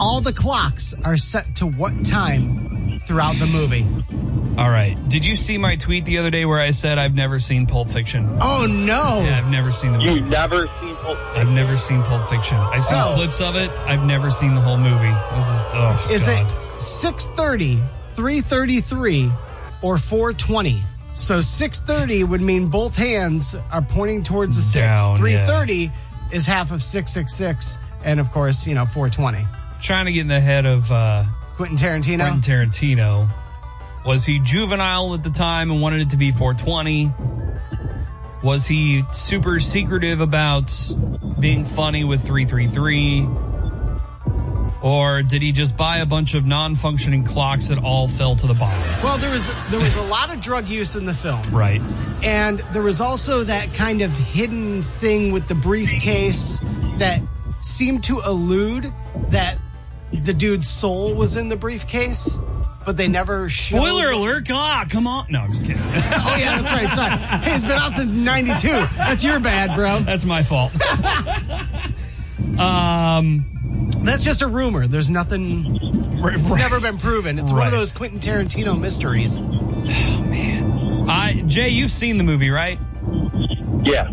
all 0.01 0.21
the 0.21 0.33
clocks 0.33 0.95
are 1.05 1.17
set 1.17 1.57
to 1.57 1.67
what 1.67 2.05
time 2.05 3.01
throughout 3.07 3.39
the 3.39 3.47
movie? 3.47 3.87
All 4.59 4.71
right. 4.71 4.97
Did 5.09 5.27
you 5.27 5.35
see 5.35 5.59
my 5.59 5.77
tweet 5.77 6.05
the 6.07 6.17
other 6.19 6.31
day 6.31 6.47
where 6.47 6.59
I 6.61 6.71
said 6.71 6.97
I've 6.99 7.15
never 7.15 7.39
seen 7.39 7.67
Pulp 7.67 7.91
Fiction? 7.91 8.39
Oh 8.41 8.67
no! 8.67 9.23
Yeah, 9.23 9.39
I've 9.45 9.51
never 9.51 9.71
seen 9.71 9.93
the 9.93 9.99
movie. 9.99 10.13
You've 10.13 10.29
never 10.31 10.67
seen 10.81 10.97
Pulp 10.97 11.19
Fiction. 11.19 11.47
I've 11.47 11.51
never 11.55 11.77
seen 11.77 12.03
Pulp 12.03 12.29
Fiction. 12.31 12.57
I've 12.57 12.83
seen 12.83 12.99
So- 12.99 13.15
clips 13.17 13.41
of 13.43 13.57
it. 13.57 13.71
I've 13.87 14.05
never 14.05 14.31
seen 14.31 14.55
the 14.55 14.61
whole 14.63 14.79
movie. 14.79 15.13
This 15.37 15.49
is 15.51 15.67
oh 15.75 16.09
Is 16.11 16.25
god. 16.27 16.47
it 16.77 16.81
630, 16.83 17.77
333, 18.15 19.31
or 19.83 19.99
420? 19.99 20.83
So 21.13 21.41
630 21.43 22.25
would 22.25 22.41
mean 22.41 22.69
both 22.69 22.97
hands 22.97 23.57
are 23.73 23.83
pointing 23.83 24.23
towards 24.23 24.57
the 24.57 24.63
six. 24.63 24.85
Down, 24.85 25.17
330 25.19 25.91
is 26.33 26.47
half 26.47 26.73
of 26.73 26.83
666, 26.83 27.79
and 28.05 28.21
of 28.21 28.31
course, 28.33 28.67
you 28.67 28.75
know, 28.75 28.85
420. 28.87 29.47
Trying 29.81 30.07
to 30.07 30.13
get 30.13 30.23
in 30.23 30.29
the 30.29 30.41
head 30.41 30.65
of 30.67 30.91
uh, 30.91 31.25
Quentin 31.57 31.77
Tarantino. 31.77 32.21
Quentin 32.29 32.41
Tarantino. 32.71 33.29
Was 34.07 34.25
he 34.25 34.39
juvenile 34.39 35.15
at 35.15 35.23
the 35.25 35.31
time 35.31 35.71
and 35.71 35.83
wanted 35.83 36.01
it 36.01 36.11
to 36.11 36.17
be 36.17 36.31
420? 36.31 37.13
Was 38.43 38.67
he 38.67 39.03
super 39.11 39.59
secretive 39.59 40.21
about 40.21 40.71
being 41.41 41.65
funny 41.65 42.05
with 42.05 42.25
333? 42.25 43.27
Or 44.83 45.23
did 45.23 45.43
he 45.43 45.51
just 45.51 45.77
buy 45.77 45.97
a 45.99 46.07
bunch 46.07 46.35
of 46.35 46.47
non-functioning 46.47 47.25
clocks 47.25 47.69
that 47.69 47.83
all 47.83 48.07
fell 48.07 48.37
to 48.37 48.47
the 48.47 48.55
bottom? 48.55 48.81
well, 49.03 49.19
there 49.19 49.31
was 49.33 49.53
there 49.71 49.81
was 49.81 49.97
a 49.97 50.03
lot 50.05 50.33
of 50.33 50.41
drug 50.41 50.69
use 50.69 50.95
in 50.95 51.05
the 51.05 51.15
film, 51.15 51.43
Right. 51.51 51.81
and 52.23 52.61
there 52.73 52.83
was 52.83 53.01
also 53.01 53.43
that 53.43 53.73
kind 53.75 54.03
of 54.03 54.13
hidden 54.13 54.83
thing 54.83 55.33
with 55.33 55.49
the 55.49 55.55
briefcase 55.57 56.61
that 56.99 57.21
seemed 57.61 58.05
to 58.05 58.21
allude 58.23 58.93
that 59.31 59.59
the 60.13 60.33
dude's 60.35 60.69
soul 60.69 61.15
was 61.15 61.37
in 61.37 61.49
the 61.49 61.57
briefcase, 61.57 62.39
but 62.87 62.97
they 62.97 63.09
never 63.09 63.49
showed. 63.51 63.77
Spoiler 63.85 64.11
alert! 64.13 64.47
Ah, 64.51 64.87
come 64.89 65.07
on. 65.07 65.27
No, 65.29 65.41
I'm 65.41 65.51
just 65.53 65.67
kidding. 65.67 65.83
Oh 65.83 66.37
yeah, 66.39 66.63
that's 66.63 66.73
right. 66.73 66.89
Sorry. 66.89 67.11
Hey, 67.11 67.55
it's 67.55 67.65
been 67.65 67.73
out 67.73 67.93
since 67.93 68.15
'92. 68.15 68.69
That's 68.97 69.23
your 69.25 69.41
bad, 69.41 69.75
bro. 69.77 69.99
That's 69.99 70.25
my 70.25 70.43
fault. 70.43 70.73
um, 72.61 73.45
That's 74.05 74.25
just 74.25 74.41
a 74.43 74.47
rumor. 74.47 74.87
There's 74.87 75.11
nothing. 75.11 76.21
right, 76.21 76.39
It's 76.39 76.51
right. 76.51 76.59
never 76.59 76.81
been 76.81 76.99
proven. 76.99 77.39
It's 77.39 77.53
one 77.53 77.67
of 77.67 77.73
those 77.73 77.93
Quentin 77.93 78.21
Tarantino 78.21 78.81
mysteries. 78.81 79.41
Oh 79.41 79.43
man. 80.29 81.07
I 81.09 81.43
Jay, 81.47 81.69
you've 81.71 81.91
seen 81.91 82.17
the 82.19 82.25
movie, 82.25 82.51
right? 82.51 82.79
Yeah. 83.83 84.13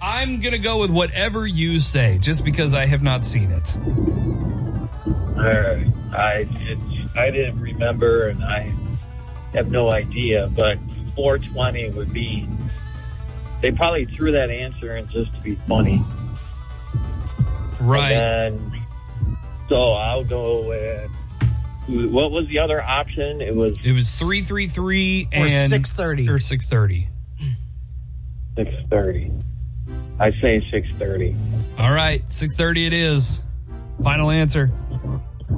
I'm 0.00 0.40
gonna 0.40 0.58
go 0.58 0.78
with 0.80 0.90
whatever 0.90 1.46
you 1.46 1.78
say, 1.78 2.18
just 2.18 2.44
because 2.44 2.74
I 2.74 2.84
have 2.86 3.02
not 3.02 3.24
seen 3.24 3.50
it. 3.50 3.76
All 3.76 5.42
right. 5.42 5.86
I 6.12 6.46
it's, 6.60 6.80
I 7.16 7.30
didn't 7.30 7.60
remember, 7.60 8.28
and 8.28 8.44
I 8.44 8.72
have 9.54 9.70
no 9.70 9.88
idea. 9.88 10.48
But 10.54 10.78
420 11.14 11.90
would 11.90 12.12
be. 12.12 12.48
They 13.62 13.72
probably 13.72 14.04
threw 14.04 14.32
that 14.32 14.50
answer 14.50 14.96
in 14.96 15.08
just 15.08 15.34
to 15.34 15.40
be 15.40 15.54
funny. 15.66 16.02
Right. 17.80 18.12
And 18.12 18.58
then, 18.72 18.82
so 19.68 19.92
I'll 19.92 20.24
go 20.24 20.68
with. 20.68 21.10
What 21.88 22.32
was 22.32 22.48
the 22.48 22.58
other 22.58 22.82
option? 22.82 23.40
It 23.40 23.54
was 23.54 23.78
It 23.84 23.92
was 23.92 24.18
three 24.18 24.40
three 24.40 24.66
three 24.66 25.28
Or 25.32 25.46
and 25.46 25.70
6:30. 25.72 26.28
or 26.28 26.38
six 26.40 26.66
thirty. 26.66 27.06
6:30. 28.56 29.42
I 30.18 30.30
say 30.40 30.60
6:30. 30.72 31.36
All 31.78 31.92
right, 31.92 32.22
six 32.30 32.56
thirty. 32.56 32.86
It 32.86 32.92
is. 32.92 33.44
Final 34.02 34.30
answer. 34.30 34.70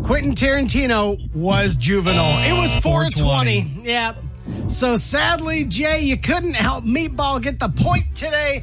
Quentin 0.04 0.34
Tarantino 0.34 1.34
was 1.34 1.76
juvenile. 1.76 2.38
It 2.44 2.58
was 2.58 2.74
ah, 2.76 2.80
420. 2.80 3.62
420. 3.62 3.88
Yeah. 3.88 4.14
So 4.68 4.96
sadly, 4.96 5.64
Jay, 5.64 6.00
you 6.00 6.16
couldn't 6.16 6.54
help 6.54 6.84
Meatball 6.84 7.42
get 7.42 7.58
the 7.58 7.68
point 7.68 8.14
today. 8.14 8.60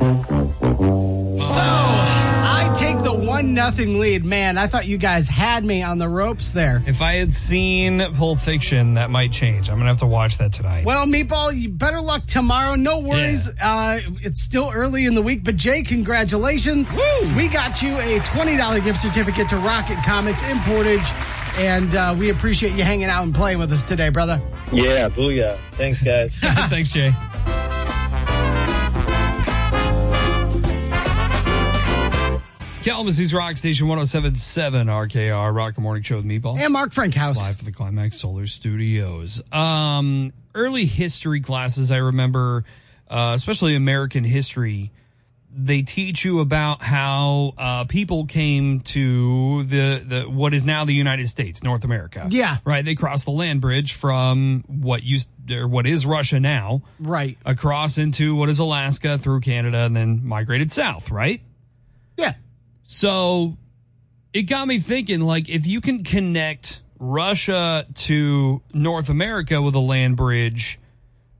So 1.38 2.15
take 2.76 3.00
the 3.04 3.14
one 3.14 3.54
nothing 3.54 4.00
lead. 4.00 4.26
Man, 4.26 4.58
I 4.58 4.68
thought 4.68 4.86
you 4.86 4.98
guys 4.98 5.28
had 5.28 5.64
me 5.64 5.82
on 5.82 5.98
the 5.98 6.10
ropes 6.10 6.52
there. 6.52 6.82
If 6.86 7.02
I 7.02 7.14
had 7.14 7.32
seen 7.32 8.02
Pulp 8.16 8.40
Fiction, 8.40 8.96
that 8.96 9.10
might 9.10 9.32
change. 9.32 9.70
I'm 9.70 9.78
gonna 9.78 9.90
have 9.90 10.00
to 10.00 10.06
watch 10.06 10.38
that 10.40 10.52
tonight. 10.52 10.86
Well, 10.86 11.06
Meatball, 11.06 11.58
you 11.58 11.70
better 11.70 12.02
luck 12.02 12.26
tomorrow. 12.26 12.76
No 12.76 13.00
worries. 13.00 13.50
Uh, 13.62 14.00
it's 14.22 14.42
still 14.42 14.72
early 14.74 15.06
in 15.06 15.14
the 15.14 15.22
week, 15.22 15.44
but 15.44 15.56
Jay, 15.56 15.84
congratulations. 15.84 16.92
We 17.38 17.48
got 17.48 17.82
you 17.82 17.96
a 17.98 18.20
$20 18.20 18.84
gift 18.84 19.00
certificate 19.00 19.48
to 19.50 19.58
Rocket 19.58 19.98
Comics 20.06 20.48
in 20.50 20.58
Portage, 20.60 21.10
and 21.58 21.96
uh, 21.96 22.16
we 22.18 22.30
appreciate 22.30 22.74
you 22.74 22.84
hanging 22.84 23.06
out 23.06 23.24
and 23.24 23.34
playing 23.34 23.60
with 23.60 23.72
us 23.72 23.84
today, 23.84 24.10
brother. 24.10 24.42
Yeah, 24.72 25.10
booyah. 25.10 25.58
Thanks, 25.72 26.02
guys. 26.02 26.36
Thanks, 26.42 26.92
Jay. 26.92 27.14
Kalamazoo's 32.86 33.34
Rock 33.34 33.58
Station 33.58 33.88
1077 33.88 34.86
RKR 34.86 35.56
Rock 35.56 35.74
and 35.76 35.84
Morning 35.84 36.04
Show 36.04 36.18
with 36.18 36.26
Meatball. 36.26 36.60
And 36.60 36.72
Mark 36.72 36.94
Frankhouse. 36.94 37.36
live 37.36 37.58
for 37.58 37.66
the 37.66 37.72
Climax 37.72 38.20
Solar 38.20 38.46
Studios. 38.46 39.42
Um, 39.52 40.32
early 40.54 40.86
history 40.86 41.42
classes, 41.42 41.92
I 41.92 41.98
remember, 41.98 42.64
uh, 43.10 43.32
especially 43.34 43.74
American 43.76 44.24
history, 44.24 44.92
they 45.52 45.82
teach 45.82 46.24
you 46.26 46.42
about 46.42 46.84
how 46.84 47.54
uh, 47.58 47.86
people 47.86 48.28
came 48.28 48.82
to 48.82 49.64
the, 49.64 50.04
the 50.06 50.22
what 50.30 50.54
is 50.54 50.64
now 50.64 50.86
the 50.86 50.94
United 50.94 51.28
States, 51.28 51.64
North 51.64 51.86
America. 51.86 52.28
Yeah. 52.30 52.58
right. 52.66 52.86
They 52.86 52.94
crossed 52.94 53.26
the 53.26 53.32
land 53.32 53.62
bridge 53.62 53.94
from 53.94 54.64
what 54.68 55.02
used 55.02 55.32
or 55.52 55.68
what 55.68 55.88
is 55.88 56.06
Russia 56.06 56.40
now, 56.40 56.84
Right. 57.00 57.36
across 57.48 57.98
into 57.98 58.36
what 58.36 58.50
is 58.50 58.60
Alaska 58.60 59.18
through 59.18 59.40
Canada, 59.42 59.80
and 59.80 59.96
then 59.96 60.24
migrated 60.24 60.72
south. 60.72 61.10
Right. 61.10 61.42
Yeah. 62.16 62.36
So 62.86 63.58
it 64.34 64.44
got 64.44 64.68
me 64.68 64.80
thinking 64.80 65.22
like 65.22 65.50
if 65.50 65.68
you 65.68 65.82
can 65.82 66.04
connect 66.04 66.82
Russia 67.00 67.86
to 67.94 68.62
North 68.74 69.10
America 69.10 69.62
with 69.62 69.76
a 69.76 69.80
land 69.80 70.18
bridge 70.18 70.80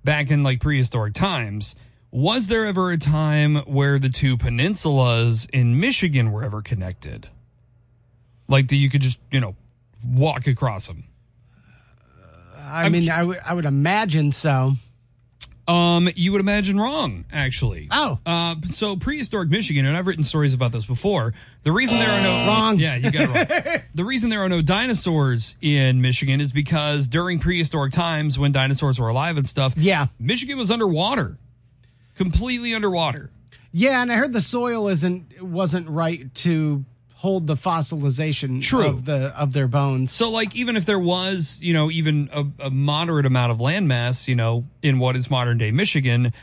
back 0.04 0.32
in 0.32 0.44
like 0.44 0.60
prehistoric 0.60 1.14
times, 1.14 1.76
was 2.12 2.48
there 2.48 2.66
ever 2.66 2.92
a 2.92 2.98
time 2.98 3.58
where 3.66 4.00
the 4.00 4.10
two 4.10 4.38
peninsulas 4.38 5.50
in 5.52 5.80
Michigan 5.80 6.32
were 6.32 6.44
ever 6.44 6.62
connected? 6.62 7.28
Like 8.48 8.68
that 8.70 8.76
you 8.76 8.90
could 8.90 9.02
just, 9.02 9.20
you 9.32 9.40
know, 9.40 9.56
walk 10.08 10.48
across 10.48 10.88
them. 10.88 11.06
I 12.58 12.90
mean, 12.90 13.10
I 13.10 13.24
would 13.24 13.40
I 13.46 13.54
would 13.54 13.66
imagine 13.66 14.32
so. 14.32 14.76
Um, 15.68 16.08
you 16.16 16.32
would 16.32 16.42
imagine 16.42 16.80
wrong, 16.80 17.26
actually. 17.34 17.88
Oh. 17.90 18.20
Uh, 18.26 18.56
so 18.66 18.96
prehistoric 18.96 19.50
Michigan, 19.50 19.86
and 19.88 19.98
I've 19.98 20.06
written 20.06 20.24
stories 20.24 20.54
about 20.54 20.72
this 20.72 20.86
before. 20.86 21.34
The 21.64 21.72
reason 21.72 21.98
there 21.98 22.10
are 22.12 22.22
no 22.22 22.46
Wrong. 22.48 22.78
yeah, 22.78 22.96
you 22.98 23.12
got 23.12 23.24
it 23.36 23.66
wrong. 23.66 23.82
the 23.96 24.04
reason 24.06 24.30
there 24.30 24.42
are 24.42 24.50
no 24.50 24.62
dinosaurs 24.62 25.56
in 25.62 26.02
Michigan 26.02 26.40
is 26.40 26.54
because 26.54 27.08
during 27.08 27.40
prehistoric 27.40 27.94
times, 27.94 28.38
when 28.38 28.52
dinosaurs 28.52 29.00
were 29.00 29.08
alive 29.08 29.38
and 29.38 29.48
stuff, 29.50 29.74
Yeah. 29.76 30.08
Michigan 30.20 30.58
was 30.58 30.70
underwater, 30.70 31.38
completely 32.16 32.74
underwater. 32.76 33.32
Yeah, 33.72 34.02
and 34.02 34.12
I 34.12 34.16
heard 34.16 34.34
the 34.34 34.42
soil 34.42 34.88
isn't 34.88 35.42
wasn't 35.42 35.90
right 35.90 36.34
to 36.36 36.86
hold 37.26 37.48
the 37.48 37.56
fossilization 37.56 38.62
True. 38.62 38.86
of 38.86 39.06
the 39.06 39.34
of 39.36 39.52
their 39.52 39.68
bones. 39.68 40.12
So, 40.12 40.30
like, 40.30 40.56
even 40.56 40.76
if 40.76 40.86
there 40.86 41.00
was, 41.00 41.60
you 41.60 41.74
know, 41.74 41.90
even 41.90 42.30
a, 42.32 42.46
a 42.66 42.70
moderate 42.70 43.26
amount 43.26 43.52
of 43.52 43.58
landmass, 43.58 44.28
you 44.28 44.36
know, 44.36 44.66
in 44.84 45.00
what 45.00 45.16
is 45.16 45.28
modern 45.28 45.58
day 45.58 45.72
Michigan, 45.72 46.34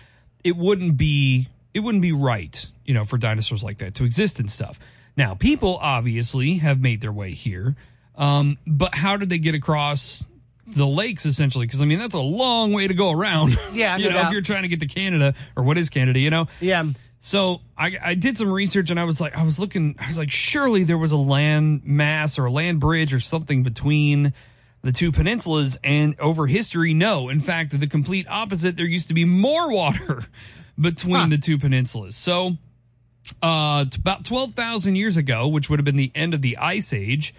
it 0.43 0.57
wouldn't 0.57 0.97
be 0.97 1.47
it 1.73 1.81
wouldn't 1.81 2.03
be 2.03 2.11
right, 2.11 2.69
you 2.85 2.95
know, 2.95 3.05
for 3.05 3.17
dinosaurs 3.17 3.63
like 3.63 3.79
that 3.79 3.95
to 3.95 4.05
exist 4.05 4.41
and 4.41 4.51
stuff. 4.51 4.81
Now, 5.17 5.37
people 5.37 5.79
obviously 5.81 6.55
have 6.55 6.81
made 6.81 7.01
their 7.01 7.13
way 7.13 7.31
here, 7.31 7.77
um, 8.17 8.59
but 8.67 8.93
how 8.93 9.17
did 9.17 9.31
they 9.31 9.39
get 9.39 9.55
across 9.55 10.27
the 10.67 10.87
lakes 10.87 11.27
essentially? 11.27 11.65
Because 11.65 11.81
I 11.81 11.85
mean, 11.85 12.01
that's 12.01 12.17
a 12.17 12.21
long 12.21 12.73
way 12.73 12.89
to 12.89 12.95
go 12.95 13.13
around. 13.13 13.57
Yeah, 13.73 13.97
you 13.99 14.09
no 14.09 14.17
know, 14.17 14.27
if 14.27 14.33
you're 14.33 14.43
trying 14.43 14.63
to 14.63 14.69
get 14.69 14.81
to 14.81 14.89
Canada 14.89 15.35
or 15.55 15.63
what 15.63 15.79
is 15.79 15.91
Canada, 15.91 16.19
you 16.19 16.31
know. 16.31 16.49
Yeah. 16.61 16.87
So 17.25 17.61
I, 17.79 17.93
I 18.05 18.15
did 18.15 18.37
some 18.37 18.51
research 18.51 18.91
and 18.91 18.99
I 18.99 19.05
was 19.05 19.21
like, 19.21 19.39
I 19.39 19.45
was 19.45 19.61
looking, 19.61 19.95
I 20.01 20.09
was 20.09 20.19
like, 20.19 20.33
surely 20.33 20.83
there 20.83 20.99
was 20.99 21.13
a 21.13 21.17
land 21.17 21.83
mass 21.85 22.37
or 22.37 22.47
a 22.47 22.51
land 22.51 22.81
bridge 22.81 23.15
or 23.15 23.21
something 23.21 23.63
between 23.63 24.33
the 24.83 24.91
two 24.91 25.13
peninsulas. 25.13 25.79
And 25.85 26.19
over 26.19 26.49
history, 26.49 26.95
no. 26.95 27.29
In 27.29 27.39
fact, 27.39 27.79
the 27.79 27.87
complete 27.87 28.27
opposite. 28.29 28.77
There 28.77 28.87
used 28.87 29.07
to 29.07 29.15
be 29.15 29.25
more 29.25 29.73
water 29.73 30.25
between 30.81 31.29
the 31.31 31.39
two 31.39 31.59
peninsulas. 31.59 32.15
So, 32.17 32.57
uh, 33.41 33.85
about 33.97 34.25
12,000 34.25 34.97
years 34.97 35.17
ago, 35.17 35.47
which 35.47 35.71
would 35.71 35.79
have 35.79 35.85
been 35.85 35.95
the 35.97 36.11
end 36.17 36.35
of 36.35 36.43
the 36.43 36.57
ice 36.57 36.93
age, 36.93 37.37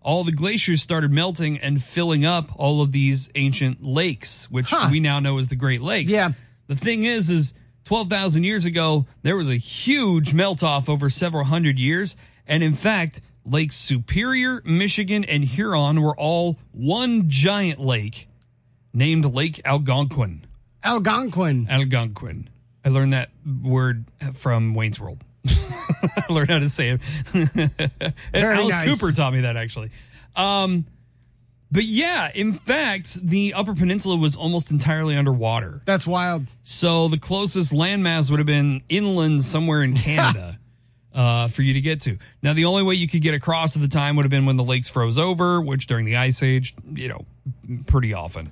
all 0.00 0.22
the 0.22 0.30
glaciers 0.30 0.80
started 0.80 1.10
melting 1.10 1.58
and 1.58 1.82
filling 1.82 2.24
up 2.24 2.50
all 2.54 2.82
of 2.82 2.92
these 2.92 3.32
ancient 3.34 3.82
lakes, 3.84 4.48
which 4.48 4.70
Huh. 4.70 4.90
we 4.92 5.00
now 5.00 5.18
know 5.18 5.38
as 5.38 5.48
the 5.48 5.56
Great 5.56 5.80
Lakes. 5.80 6.12
Yeah. 6.12 6.34
The 6.68 6.76
thing 6.76 7.02
is, 7.02 7.30
is 7.30 7.52
12,000 7.84 8.44
years 8.44 8.64
ago, 8.64 9.06
there 9.22 9.36
was 9.36 9.50
a 9.50 9.56
huge 9.56 10.32
melt 10.34 10.62
off 10.62 10.88
over 10.88 11.10
several 11.10 11.44
hundred 11.44 11.78
years. 11.78 12.16
And 12.46 12.62
in 12.62 12.74
fact, 12.74 13.20
Lakes 13.44 13.76
Superior, 13.76 14.62
Michigan, 14.64 15.24
and 15.24 15.44
Huron 15.44 16.00
were 16.00 16.16
all 16.16 16.58
one 16.72 17.28
giant 17.28 17.78
lake 17.78 18.28
named 18.92 19.24
Lake 19.26 19.60
Algonquin. 19.64 20.46
Algonquin. 20.82 21.66
Algonquin. 21.68 22.48
I 22.84 22.88
learned 22.90 23.12
that 23.12 23.30
word 23.62 24.04
from 24.34 24.74
Wayne's 24.74 25.00
World. 25.00 25.22
I 25.46 26.24
learned 26.30 26.50
how 26.50 26.58
to 26.58 26.68
say 26.68 26.90
it. 26.90 27.00
Alice 28.34 28.68
nice. 28.70 28.88
Cooper 28.88 29.12
taught 29.12 29.32
me 29.32 29.42
that 29.42 29.56
actually. 29.56 29.90
Um, 30.36 30.86
but 31.74 31.84
yeah, 31.84 32.30
in 32.34 32.52
fact, 32.54 33.20
the 33.26 33.52
Upper 33.54 33.74
Peninsula 33.74 34.16
was 34.16 34.36
almost 34.36 34.70
entirely 34.70 35.16
underwater. 35.16 35.82
That's 35.84 36.06
wild. 36.06 36.46
So 36.62 37.08
the 37.08 37.18
closest 37.18 37.72
landmass 37.72 38.30
would 38.30 38.38
have 38.38 38.46
been 38.46 38.82
inland 38.88 39.42
somewhere 39.42 39.82
in 39.82 39.94
Canada 40.06 40.58
uh, 41.12 41.48
for 41.48 41.62
you 41.62 41.74
to 41.74 41.80
get 41.80 42.00
to. 42.02 42.16
Now, 42.42 42.54
the 42.54 42.64
only 42.66 42.84
way 42.84 42.94
you 42.94 43.08
could 43.08 43.20
get 43.22 43.34
across 43.34 43.74
at 43.76 43.82
the 43.82 43.88
time 43.88 44.14
would 44.16 44.22
have 44.24 44.30
been 44.30 44.46
when 44.46 44.56
the 44.56 44.64
lakes 44.64 44.88
froze 44.88 45.18
over, 45.18 45.60
which 45.60 45.86
during 45.88 46.06
the 46.06 46.16
ice 46.16 46.42
age, 46.42 46.74
you 46.94 47.08
know, 47.08 47.26
pretty 47.86 48.14
often. 48.14 48.50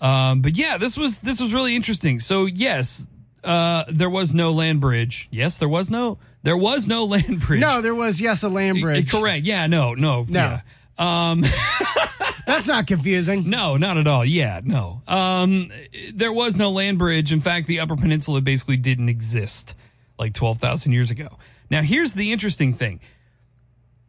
Um, 0.00 0.40
but 0.42 0.56
yeah, 0.56 0.78
this 0.78 0.98
was 0.98 1.20
this 1.20 1.40
was 1.40 1.54
really 1.54 1.76
interesting. 1.76 2.18
So 2.20 2.46
yes, 2.46 3.06
uh, 3.44 3.84
there 3.88 4.10
was 4.10 4.34
no 4.34 4.50
land 4.52 4.80
bridge. 4.80 5.28
Yes, 5.30 5.58
there 5.58 5.68
was 5.68 5.90
no 5.90 6.18
there 6.42 6.56
was 6.56 6.88
no 6.88 7.04
land 7.12 7.38
bridge. 7.40 7.60
No, 7.60 7.80
there 7.82 7.94
was 7.94 8.20
yes 8.20 8.42
a 8.42 8.48
land 8.48 8.80
bridge. 8.80 9.10
correct. 9.12 9.46
Yeah, 9.46 9.66
no, 9.68 9.94
no, 9.94 10.24
No. 10.28 10.40
yeah. 10.40 10.60
Um, 10.98 11.44
That's 12.46 12.66
not 12.66 12.86
confusing. 12.86 13.48
no, 13.48 13.76
not 13.76 13.98
at 13.98 14.06
all. 14.06 14.24
Yeah, 14.24 14.60
no. 14.64 15.02
Um, 15.06 15.70
there 16.12 16.32
was 16.32 16.56
no 16.56 16.70
land 16.70 16.98
bridge. 16.98 17.32
In 17.32 17.40
fact, 17.40 17.66
the 17.66 17.80
Upper 17.80 17.96
Peninsula 17.96 18.40
basically 18.40 18.76
didn't 18.76 19.08
exist 19.08 19.74
like 20.18 20.34
12,000 20.34 20.92
years 20.92 21.10
ago. 21.10 21.38
Now, 21.70 21.82
here's 21.82 22.14
the 22.14 22.32
interesting 22.32 22.74
thing. 22.74 23.00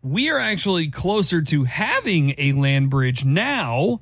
We 0.01 0.29
are 0.29 0.39
actually 0.39 0.89
closer 0.89 1.41
to 1.43 1.63
having 1.63 2.35
a 2.37 2.51
land 2.53 2.89
bridge 2.89 3.23
now 3.23 4.01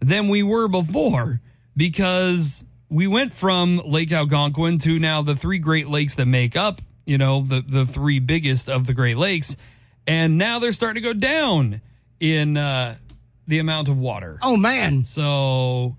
than 0.00 0.28
we 0.28 0.42
were 0.42 0.66
before 0.68 1.40
because 1.76 2.64
we 2.88 3.06
went 3.06 3.32
from 3.32 3.80
Lake 3.84 4.12
Algonquin 4.12 4.78
to 4.78 4.98
now 4.98 5.22
the 5.22 5.36
three 5.36 5.58
Great 5.58 5.88
Lakes 5.88 6.14
that 6.16 6.26
make 6.26 6.56
up, 6.56 6.80
you 7.06 7.18
know, 7.18 7.42
the, 7.42 7.62
the 7.66 7.84
three 7.84 8.18
biggest 8.18 8.68
of 8.68 8.86
the 8.86 8.94
Great 8.94 9.16
Lakes. 9.16 9.56
And 10.06 10.38
now 10.38 10.58
they're 10.58 10.72
starting 10.72 11.02
to 11.02 11.08
go 11.08 11.18
down 11.18 11.80
in, 12.18 12.56
uh, 12.56 12.96
the 13.46 13.58
amount 13.58 13.88
of 13.88 13.98
water. 13.98 14.38
Oh 14.42 14.56
man. 14.56 15.04
So 15.04 15.96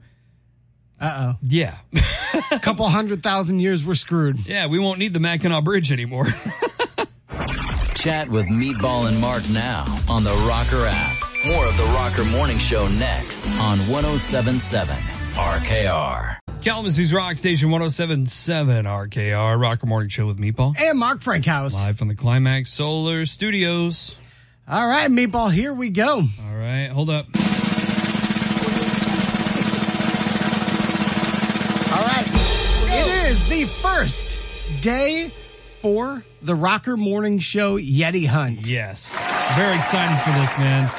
Uh 0.99 1.33
oh. 1.33 1.37
yeah. 1.41 1.77
A 2.51 2.59
couple 2.61 2.87
hundred 2.87 3.21
thousand 3.23 3.59
years 3.59 3.85
we're 3.85 3.93
screwed. 3.95 4.47
yeah, 4.47 4.67
we 4.67 4.79
won't 4.79 4.99
need 4.99 5.13
the 5.13 5.19
Mackinac 5.19 5.63
Bridge 5.63 5.91
anymore. 5.91 6.27
Chat 7.95 8.27
with 8.29 8.47
Meatball 8.47 9.07
and 9.07 9.19
Mark 9.19 9.47
now 9.49 9.85
on 10.09 10.23
the 10.23 10.33
Rocker 10.47 10.85
app. 10.85 11.15
More 11.45 11.65
of 11.67 11.77
the 11.77 11.83
Rocker 11.85 12.25
Morning 12.25 12.57
Show 12.57 12.87
next 12.87 13.47
on 13.47 13.79
1077 13.89 14.95
RKR. 15.33 16.37
Kalamazoo's 16.61 17.13
Rock 17.13 17.37
Station 17.37 17.69
1077 17.69 18.85
RKR 18.85 19.59
Rocker 19.59 19.85
Morning 19.87 20.09
Show 20.09 20.25
with 20.27 20.37
Meatball. 20.37 20.77
And 20.79 20.97
Mark 20.99 21.21
Frankhouse. 21.21 21.73
Live 21.73 21.97
from 21.97 22.07
the 22.09 22.15
Climax 22.15 22.71
Solar 22.71 23.25
Studios. 23.25 24.15
All 24.65 24.87
right, 24.87 25.09
Meatball, 25.11 25.51
here 25.51 25.73
we 25.73 25.89
go. 25.89 26.15
All 26.15 26.55
right, 26.55 26.87
hold 26.87 27.09
up. 27.09 27.25
All 31.91 32.05
right. 32.07 32.25
It 32.25 33.29
is 33.29 33.49
the 33.49 33.65
first 33.65 34.37
day 34.81 35.33
for 35.81 36.23
the 36.41 36.55
Rocker 36.55 36.95
Morning 36.95 37.39
Show 37.39 37.77
Yeti 37.77 38.25
Hunt. 38.25 38.65
Yes. 38.65 39.19
Very 39.57 39.75
excited 39.75 40.17
for 40.23 40.31
this, 40.39 40.57
man. 40.57 40.89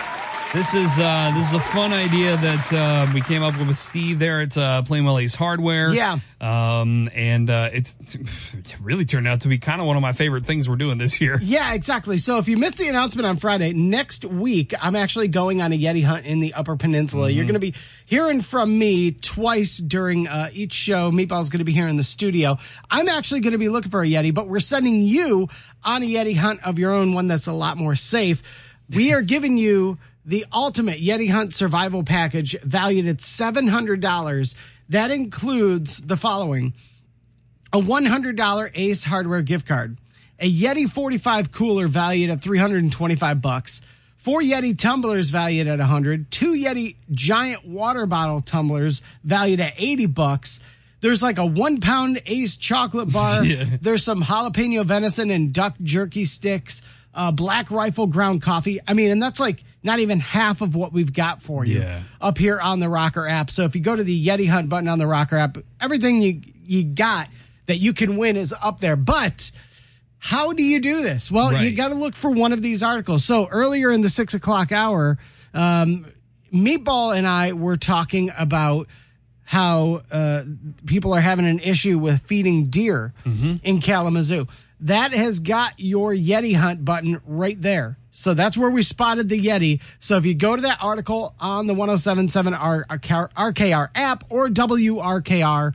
This 0.55 0.73
is 0.73 1.01
uh, 1.01 1.33
this 1.35 1.49
is 1.49 1.55
a 1.55 1.59
fun 1.59 1.93
idea 1.93 2.37
that 2.37 2.73
uh, 2.73 3.13
we 3.13 3.21
came 3.23 3.43
up 3.43 3.59
with 3.59 3.67
with 3.67 3.77
Steve 3.77 4.21
there 4.21 4.41
at 4.41 4.57
uh, 4.57 4.83
Plainwell 4.87 5.21
Ace 5.21 5.35
Hardware. 5.35 5.93
Yeah. 5.93 6.21
um, 6.41 7.11
and 7.13 7.51
uh, 7.51 7.71
it's 7.73 7.99
it 8.15 8.77
really 8.81 9.05
turned 9.05 9.27
out 9.27 9.41
to 9.41 9.49
be 9.49 9.59
kind 9.59 9.81
of 9.81 9.89
one 9.89 9.97
of 9.97 10.03
my 10.03 10.13
favorite 10.13 10.47
things 10.47 10.69
we're 10.69 10.77
doing 10.77 10.97
this 10.97 11.21
year. 11.21 11.41
Yeah, 11.43 11.75
exactly. 11.75 12.19
So 12.19 12.39
if 12.39 12.47
you 12.47 12.57
missed 12.57 12.79
the 12.79 12.87
announcement 12.87 13.27
on 13.27 13.37
Friday, 13.39 13.73
next 13.73 14.25
week 14.25 14.73
I'm 14.81 14.95
actually 14.95 15.27
going 15.27 15.61
on 15.61 15.73
a 15.73 15.79
Yeti 15.79 16.05
hunt 16.05 16.25
in 16.25 16.39
the 16.39 16.55
Upper 16.55 16.77
Peninsula. 16.77 17.31
You're 17.31 17.47
going 17.47 17.55
to 17.55 17.61
be 17.61 17.75
hearing 18.07 18.41
from 18.41 18.79
me 18.79 19.11
twice 19.11 19.79
during 19.79 20.29
uh, 20.29 20.51
each 20.53 20.73
show. 20.73 21.11
Meatball's 21.11 21.51
going 21.51 21.59
to 21.59 21.65
be 21.65 21.73
here 21.73 21.89
in 21.89 21.97
the 21.97 22.05
studio. 22.05 22.59
I'm 22.89 23.09
actually 23.09 23.41
going 23.41 23.53
to 23.53 23.59
be 23.59 23.69
looking 23.69 23.91
for 23.91 24.03
a 24.03 24.07
Yeti, 24.07 24.33
but 24.33 24.47
we're 24.47 24.61
sending 24.61 25.03
you 25.03 25.49
on 25.83 26.05
a 26.05 26.07
Yeti 26.07 26.37
hunt 26.37 26.65
of 26.65 26.79
your 26.79 26.93
own, 26.93 27.13
one 27.13 27.27
that's 27.27 27.49
a 27.49 27.53
lot 27.53 27.77
more 27.77 27.97
safe. 27.97 28.41
We 28.89 29.13
are 29.15 29.23
giving 29.23 29.57
you 29.57 29.99
the 30.25 30.47
ultimate 30.53 31.01
Yeti 31.01 31.31
hunt 31.31 31.55
survival 31.55 32.03
package 32.03 32.59
valued 32.63 33.07
at 33.07 33.19
$700. 33.19 34.55
That 34.89 35.11
includes 35.11 35.99
the 35.99 36.17
following 36.17 36.75
a 37.73 37.79
$100 37.79 38.71
Ace 38.75 39.05
Hardware 39.05 39.43
gift 39.43 39.67
card, 39.67 39.99
a 40.39 40.51
Yeti 40.51 40.89
45 40.89 41.51
cooler 41.51 41.89
valued 41.89 42.31
at 42.31 42.41
325 42.43 43.43
bucks, 43.43 43.83
four 44.17 44.41
Yeti 44.41 44.79
tumblers 44.79 45.31
valued 45.31 45.67
at 45.67 45.81
100, 45.81 46.31
two 46.31 46.53
Yeti 46.53 46.97
giant 47.11 47.67
water 47.67 48.07
bottle 48.07 48.41
tumblers 48.41 49.03
valued 49.25 49.61
at 49.61 49.75
80 49.77 50.07
bucks. 50.07 50.61
There's 51.01 51.23
like 51.23 51.39
a 51.39 51.45
one 51.45 51.81
pound 51.81 52.23
Ace 52.27 52.57
chocolate 52.57 53.13
bar. 53.13 53.45
Yeah. 53.45 53.65
There's 53.81 54.05
some 54.05 54.23
jalapeno 54.23 54.85
venison 54.85 55.31
and 55.31 55.53
duck 55.53 55.75
jerky 55.83 56.25
sticks, 56.25 56.81
uh, 57.13 57.33
black 57.33 57.71
rifle 57.71 58.07
ground 58.07 58.41
coffee. 58.41 58.79
I 58.87 58.95
mean, 58.95 59.11
and 59.11 59.23
that's 59.23 59.41
like 59.41 59.65
not 59.85 60.01
even 60.01 60.19
half 60.19 60.61
of 60.63 60.75
what 60.75 60.93
we've 60.93 61.13
got 61.13 61.41
for 61.41 61.65
you 61.65 61.81
Yeah. 61.81 62.01
up 62.21 62.39
here 62.39 62.59
on 62.59 62.81
the 62.81 62.89
Rocker 62.89 63.29
app. 63.29 63.51
So 63.51 63.65
if 63.65 63.77
you 63.77 63.83
go 63.83 63.95
to 63.95 64.03
the 64.03 64.27
Yeti 64.27 64.49
Hunt 64.49 64.69
button 64.69 64.89
on 64.89 64.99
the 64.99 65.07
Rocker 65.07 65.37
app, 65.37 65.59
everything 65.81 66.21
you 66.23 66.41
you 66.67 66.83
got 66.83 67.29
that 67.67 67.77
you 67.79 67.93
can 67.93 68.17
win 68.17 68.37
is 68.37 68.55
up 68.63 68.81
there. 68.81 68.97
But 68.97 69.51
how 70.19 70.55
do 70.55 70.63
you 70.63 70.81
do 70.81 71.03
this? 71.03 71.31
Well, 71.31 71.53
you 71.63 71.77
got 71.77 71.89
to 71.89 71.95
look 71.95 72.17
for 72.17 72.31
one 72.31 72.53
of 72.53 72.63
these 72.63 72.83
articles. 72.83 73.25
So 73.25 73.47
earlier 73.51 73.91
in 73.91 74.01
the 74.01 74.09
six 74.09 74.33
o'clock 74.33 74.73
hour, 74.73 75.19
um, 75.53 76.07
Meatball 76.53 77.15
and 77.17 77.27
I 77.27 77.53
were 77.53 77.77
talking 77.77 78.31
about 78.39 78.89
how 79.43 80.01
uh, 80.11 80.45
people 80.87 81.13
are 81.13 81.21
having 81.21 81.47
an 81.47 81.59
issue 81.59 81.99
with 81.99 82.23
feeding 82.23 82.67
deer 82.71 83.13
in 83.63 83.81
Kalamazoo. 83.83 84.47
That 84.81 85.13
has 85.13 85.41
got 85.41 85.75
your 85.79 86.15
Yeti 86.15 86.55
Hunt 86.57 86.85
button 86.85 87.21
right 87.27 87.61
there. 87.61 87.99
So 88.17 88.33
that's 88.33 88.57
where 88.57 88.71
we 88.71 88.85
spotted 88.85 89.29
the 89.29 89.41
Yeti. 89.41 89.81
So 89.99 90.17
if 90.17 90.25
you 90.25 90.35
go 90.35 90.55
to 90.55 90.63
that 90.63 90.79
article 90.81 91.35
on 91.41 91.67
the 91.67 91.75
1077 91.75 92.55
R- 92.55 92.87
RKR 92.89 93.29
RKR 93.33 93.89
app 93.97 94.23
or 94.31 94.49
WRKR.com, 94.49 95.75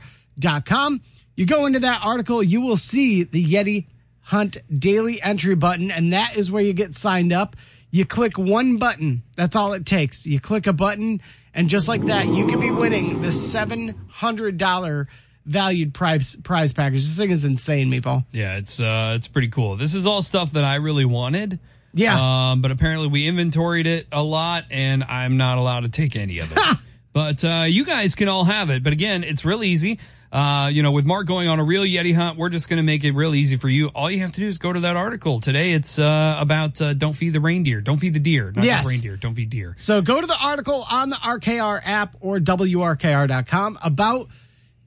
you 1.36 1.46
go 1.46 1.66
into 1.66 1.80
that 1.80 2.00
article, 2.02 2.42
you 2.42 2.62
will 2.62 2.78
see 2.78 3.24
the 3.24 3.44
Yeti 3.44 3.84
Hunt 4.22 4.56
daily 4.72 5.20
entry 5.20 5.56
button, 5.56 5.90
and 5.90 6.12
that 6.12 6.36
is 6.36 6.52
where 6.52 6.62
you 6.62 6.72
get 6.72 6.94
signed 6.94 7.32
up. 7.32 7.56
You 7.90 8.06
click 8.06 8.38
one 8.38 8.76
button. 8.76 9.24
That's 9.36 9.56
all 9.56 9.72
it 9.72 9.84
takes. 9.84 10.24
You 10.24 10.38
click 10.38 10.68
a 10.68 10.72
button, 10.72 11.20
and 11.52 11.68
just 11.68 11.88
like 11.88 12.02
that, 12.02 12.28
you 12.28 12.46
can 12.46 12.60
be 12.60 12.70
winning 12.70 13.22
the 13.22 13.32
seven 13.32 14.06
hundred 14.08 14.56
dollar 14.56 15.08
valued 15.46 15.94
prize 15.94 16.36
prize 16.36 16.72
package. 16.72 17.02
This 17.02 17.16
thing 17.16 17.32
is 17.32 17.44
insane, 17.44 17.90
Meatball. 17.90 18.24
Yeah, 18.30 18.56
it's 18.56 18.78
uh, 18.78 19.14
it's 19.16 19.26
pretty 19.26 19.48
cool. 19.48 19.74
This 19.74 19.94
is 19.94 20.06
all 20.06 20.22
stuff 20.22 20.52
that 20.52 20.62
I 20.62 20.76
really 20.76 21.04
wanted. 21.04 21.58
Yeah. 21.92 22.50
Um, 22.52 22.62
but 22.62 22.70
apparently 22.70 23.08
we 23.08 23.26
inventoried 23.26 23.86
it 23.86 24.06
a 24.12 24.22
lot, 24.22 24.64
and 24.70 25.02
I'm 25.04 25.36
not 25.36 25.58
allowed 25.58 25.80
to 25.84 25.88
take 25.90 26.16
any 26.16 26.38
of 26.38 26.50
it. 26.52 26.58
but 27.12 27.44
uh, 27.44 27.64
you 27.66 27.84
guys 27.84 28.14
can 28.14 28.28
all 28.28 28.44
have 28.44 28.70
it. 28.70 28.82
But 28.82 28.92
again, 28.92 29.24
it's 29.24 29.44
real 29.44 29.62
easy. 29.64 29.98
Uh, 30.32 30.70
you 30.72 30.84
know, 30.84 30.92
with 30.92 31.04
Mark 31.04 31.26
going 31.26 31.48
on 31.48 31.58
a 31.58 31.64
real 31.64 31.82
Yeti 31.82 32.14
hunt, 32.14 32.38
we're 32.38 32.50
just 32.50 32.68
going 32.68 32.76
to 32.76 32.84
make 32.84 33.02
it 33.02 33.10
real 33.14 33.34
easy 33.34 33.56
for 33.56 33.68
you. 33.68 33.88
All 33.88 34.08
you 34.08 34.20
have 34.20 34.30
to 34.30 34.40
do 34.40 34.46
is 34.46 34.58
go 34.58 34.72
to 34.72 34.78
that 34.78 34.94
article 34.96 35.40
today. 35.40 35.72
It's 35.72 35.98
uh, 35.98 36.36
about 36.38 36.80
uh, 36.80 36.94
don't 36.94 37.14
feed 37.14 37.30
the 37.30 37.40
reindeer, 37.40 37.80
don't 37.80 37.98
feed 37.98 38.14
the 38.14 38.20
deer, 38.20 38.52
not 38.54 38.64
Yes. 38.64 38.82
just 38.82 38.90
reindeer, 38.90 39.16
don't 39.16 39.34
feed 39.34 39.50
deer. 39.50 39.74
So 39.76 40.00
go 40.02 40.20
to 40.20 40.26
the 40.28 40.36
article 40.40 40.86
on 40.88 41.08
the 41.10 41.16
RKR 41.16 41.80
app 41.84 42.14
or 42.20 42.38
WRKR.com 42.38 43.78
about 43.82 44.28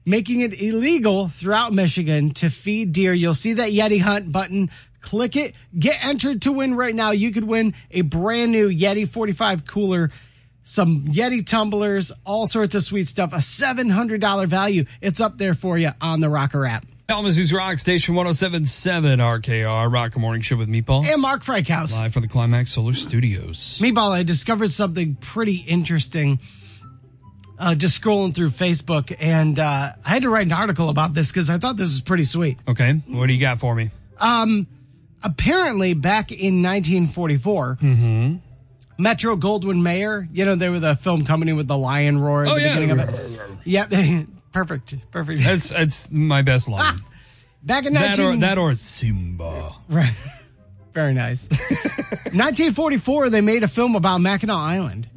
making 0.06 0.40
it 0.40 0.60
illegal 0.60 1.28
throughout 1.28 1.72
Michigan 1.72 2.30
to 2.34 2.48
feed 2.50 2.92
deer. 2.92 3.12
You'll 3.12 3.34
see 3.34 3.54
that 3.54 3.70
Yeti 3.70 4.00
Hunt 4.00 4.30
button. 4.32 4.70
Click 5.04 5.36
it. 5.36 5.54
Get 5.78 6.02
entered 6.02 6.42
to 6.42 6.52
win 6.52 6.74
right 6.74 6.94
now. 6.94 7.10
You 7.10 7.30
could 7.30 7.44
win 7.44 7.74
a 7.90 8.00
brand 8.00 8.52
new 8.52 8.70
Yeti 8.70 9.06
45 9.06 9.66
cooler, 9.66 10.10
some 10.62 11.02
Yeti 11.08 11.46
tumblers, 11.46 12.10
all 12.24 12.46
sorts 12.46 12.74
of 12.74 12.82
sweet 12.82 13.06
stuff. 13.06 13.34
A 13.34 13.36
$700 13.36 14.46
value. 14.46 14.86
It's 15.02 15.20
up 15.20 15.36
there 15.36 15.54
for 15.54 15.76
you 15.76 15.90
on 16.00 16.20
the 16.20 16.30
Rocker 16.30 16.64
app. 16.64 16.86
Kalamazoo's 17.06 17.52
Rock 17.52 17.78
Station 17.78 18.14
1077 18.14 19.18
RKR, 19.18 19.92
Rock 19.92 20.16
Morning 20.16 20.40
Show 20.40 20.56
with 20.56 20.70
Meatball. 20.70 21.04
And 21.04 21.20
Mark 21.20 21.42
Frankhouse. 21.44 21.92
Live 21.92 22.14
from 22.14 22.22
the 22.22 22.28
Climax 22.28 22.72
Solar 22.72 22.94
Studios. 22.94 23.78
Meatball, 23.82 24.10
I 24.10 24.22
discovered 24.22 24.70
something 24.70 25.16
pretty 25.16 25.56
interesting. 25.56 26.40
Uh, 27.58 27.74
just 27.74 28.02
scrolling 28.02 28.34
through 28.34 28.48
Facebook, 28.48 29.14
and 29.20 29.58
uh, 29.58 29.92
I 30.02 30.08
had 30.08 30.22
to 30.22 30.30
write 30.30 30.46
an 30.46 30.52
article 30.52 30.88
about 30.88 31.12
this 31.12 31.30
because 31.30 31.50
I 31.50 31.58
thought 31.58 31.76
this 31.76 31.90
was 31.90 32.00
pretty 32.00 32.24
sweet. 32.24 32.56
Okay, 32.66 32.94
what 33.06 33.26
do 33.26 33.34
you 33.34 33.40
got 33.40 33.60
for 33.60 33.74
me? 33.74 33.90
Apparently, 35.24 35.94
back 35.94 36.30
in 36.30 36.62
1944, 36.62 37.78
mm-hmm. 37.80 38.36
Metro 38.98 39.36
Goldwyn 39.36 39.82
Mayer, 39.82 40.28
you 40.30 40.44
know, 40.44 40.54
they 40.54 40.68
were 40.68 40.78
the 40.78 40.94
film 40.96 41.24
company 41.24 41.54
with 41.54 41.66
the 41.66 41.78
lion 41.78 42.18
roar 42.18 42.46
Oh, 42.46 42.54
the 42.54 42.60
yeah. 42.60 42.78
beginning 42.78 43.00
of 43.00 43.08
it. 43.08 43.40
Yeah, 43.64 44.24
perfect, 44.52 44.94
perfect. 45.10 45.42
That's 45.42 45.70
that's 45.70 46.10
my 46.10 46.42
best 46.42 46.68
ah, 46.68 46.72
line. 46.72 47.04
back 47.62 47.86
in 47.86 47.94
that 47.94 48.18
19... 48.18 48.24
or 48.24 48.36
that 48.42 48.58
or 48.58 48.74
Simba. 48.74 49.72
Right. 49.88 50.14
Very 50.92 51.14
nice. 51.14 51.48
1944, 52.34 53.30
they 53.30 53.40
made 53.40 53.64
a 53.64 53.68
film 53.68 53.96
about 53.96 54.18
Mackinac 54.18 54.56
Island. 54.56 55.08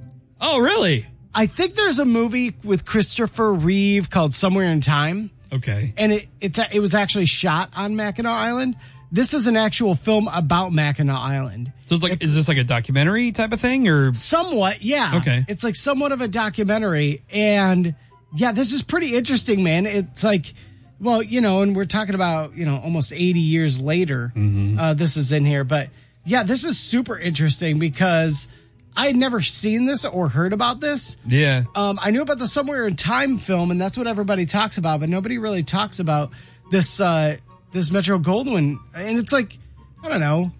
Oh, 0.41 0.59
really? 0.59 1.05
I 1.35 1.45
think 1.45 1.75
there's 1.75 1.99
a 1.99 2.05
movie 2.05 2.55
with 2.63 2.85
Christopher 2.85 3.53
Reeve 3.53 4.09
called 4.09 4.33
Somewhere 4.33 4.71
in 4.71 4.81
Time. 4.81 5.31
Okay. 5.51 5.93
and 5.97 6.11
it 6.11 6.27
it's 6.41 6.59
it 6.71 6.79
was 6.79 6.93
actually 6.93 7.25
shot 7.25 7.69
on 7.75 7.95
Mackinac 7.95 8.33
Island. 8.33 8.75
This 9.11 9.33
is 9.33 9.47
an 9.47 9.55
actual 9.55 9.95
film 9.95 10.27
about 10.27 10.73
Mackinac 10.73 11.17
Island. 11.17 11.71
So 11.85 11.95
it's 11.95 12.03
like, 12.03 12.21
is 12.21 12.35
this 12.35 12.47
like 12.47 12.57
a 12.57 12.63
documentary 12.63 13.31
type 13.31 13.53
of 13.53 13.61
thing, 13.61 13.87
or 13.87 14.13
Somewhat, 14.13 14.81
yeah. 14.81 15.17
Okay. 15.17 15.45
It's 15.47 15.63
like 15.63 15.75
somewhat 15.75 16.11
of 16.11 16.19
a 16.21 16.27
documentary, 16.27 17.23
and 17.31 17.95
yeah, 18.35 18.51
this 18.51 18.73
is 18.73 18.83
pretty 18.83 19.15
interesting, 19.15 19.63
man. 19.63 19.85
It's 19.85 20.23
like, 20.23 20.53
well, 20.99 21.23
you 21.23 21.39
know, 21.39 21.61
and 21.61 21.75
we're 21.75 21.85
talking 21.85 22.15
about 22.15 22.57
you 22.57 22.65
know 22.65 22.77
almost 22.83 23.13
eighty 23.13 23.39
years 23.39 23.79
later. 23.79 24.33
Mm-hmm. 24.35 24.77
Uh, 24.77 24.93
this 24.93 25.15
is 25.15 25.31
in 25.31 25.45
here, 25.45 25.63
but 25.63 25.89
yeah, 26.25 26.43
this 26.43 26.65
is 26.65 26.77
super 26.77 27.17
interesting 27.17 27.79
because 27.79 28.49
I 28.97 29.05
had 29.07 29.15
never 29.15 29.41
seen 29.41 29.85
this 29.85 30.03
or 30.03 30.27
heard 30.27 30.51
about 30.51 30.81
this. 30.81 31.17
yeah? 31.25 31.63
Um, 31.75 31.99
I 32.01 32.11
knew 32.11 32.21
about 32.21 32.39
the 32.39 32.47
Somewhere 32.47 32.85
in 32.87 32.95
Time 32.97 33.37
film, 33.37 33.71
and 33.71 33.79
that's 33.79 33.97
what 33.97 34.07
everybody 34.07 34.45
talks 34.45 34.77
about, 34.77 34.99
but 34.99 35.07
nobody 35.07 35.37
really 35.37 35.63
talks 35.63 35.99
about 35.99 36.31
this 36.71 36.99
uh, 36.99 37.37
this 37.77 37.91
Metro 37.91 38.17
Goldwyn. 38.19 38.77
And 38.95 39.17
it's 39.19 39.31
like, 39.31 39.57
I 40.03 40.09
don't 40.09 40.19
know, 40.19 40.51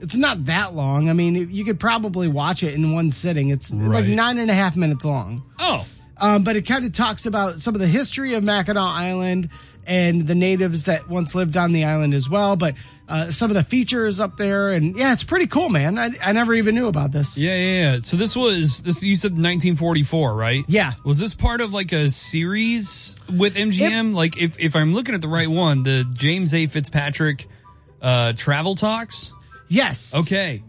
it's 0.00 0.14
not 0.14 0.44
that 0.46 0.74
long. 0.74 1.08
I 1.08 1.12
mean, 1.12 1.50
you 1.50 1.64
could 1.64 1.80
probably 1.80 2.28
watch 2.28 2.62
it 2.62 2.74
in 2.74 2.92
one 2.92 3.10
sitting. 3.10 3.48
It's 3.50 3.72
like 3.72 4.06
nine 4.06 4.38
and 4.38 4.50
a 4.50 4.54
half 4.54 4.76
minutes 4.76 5.04
long. 5.04 5.42
Oh, 5.58 5.86
Um, 6.18 6.44
but 6.44 6.56
it 6.56 6.62
kind 6.66 6.84
of 6.84 6.92
talks 6.92 7.26
about 7.26 7.60
some 7.60 7.74
of 7.74 7.80
the 7.80 7.86
history 7.88 8.34
of 8.34 8.44
Mackinac 8.44 8.76
Island 8.82 9.50
and 9.86 10.26
the 10.26 10.34
natives 10.34 10.84
that 10.84 11.08
once 11.08 11.34
lived 11.34 11.56
on 11.56 11.72
the 11.72 11.84
island 11.84 12.12
as 12.14 12.28
well. 12.28 12.54
But 12.56 12.74
uh, 13.08 13.30
some 13.30 13.50
of 13.50 13.54
the 13.54 13.64
features 13.64 14.20
up 14.20 14.36
there, 14.36 14.72
and 14.72 14.96
yeah, 14.96 15.12
it's 15.12 15.24
pretty 15.24 15.46
cool, 15.46 15.68
man. 15.68 15.98
I, 15.98 16.10
I 16.22 16.32
never 16.32 16.54
even 16.54 16.74
knew 16.74 16.88
about 16.88 17.10
this. 17.10 17.36
yeah, 17.36 17.56
yeah, 17.56 17.92
yeah. 17.92 17.98
So 18.00 18.16
this 18.16 18.36
was 18.36 18.82
this. 18.82 19.02
You 19.02 19.16
said 19.16 19.32
1944, 19.32 20.34
right? 20.34 20.64
Yeah. 20.68 20.92
Was 21.04 21.18
this 21.18 21.34
part 21.34 21.60
of 21.60 21.72
like 21.72 21.92
a 21.92 22.08
series 22.08 23.16
with 23.34 23.56
MGM? 23.56 24.14
like, 24.14 24.40
if 24.40 24.58
if 24.60 24.76
I'm 24.76 24.92
looking 24.92 25.14
at 25.14 25.22
the 25.22 25.28
right 25.28 25.48
one, 25.48 25.82
the 25.82 26.04
James 26.14 26.54
A. 26.54 26.66
Fitzpatrick 26.66 27.46
uh, 28.02 28.34
travel 28.34 28.74
talks. 28.74 29.32
Yes. 29.68 30.14
Okay, 30.14 30.62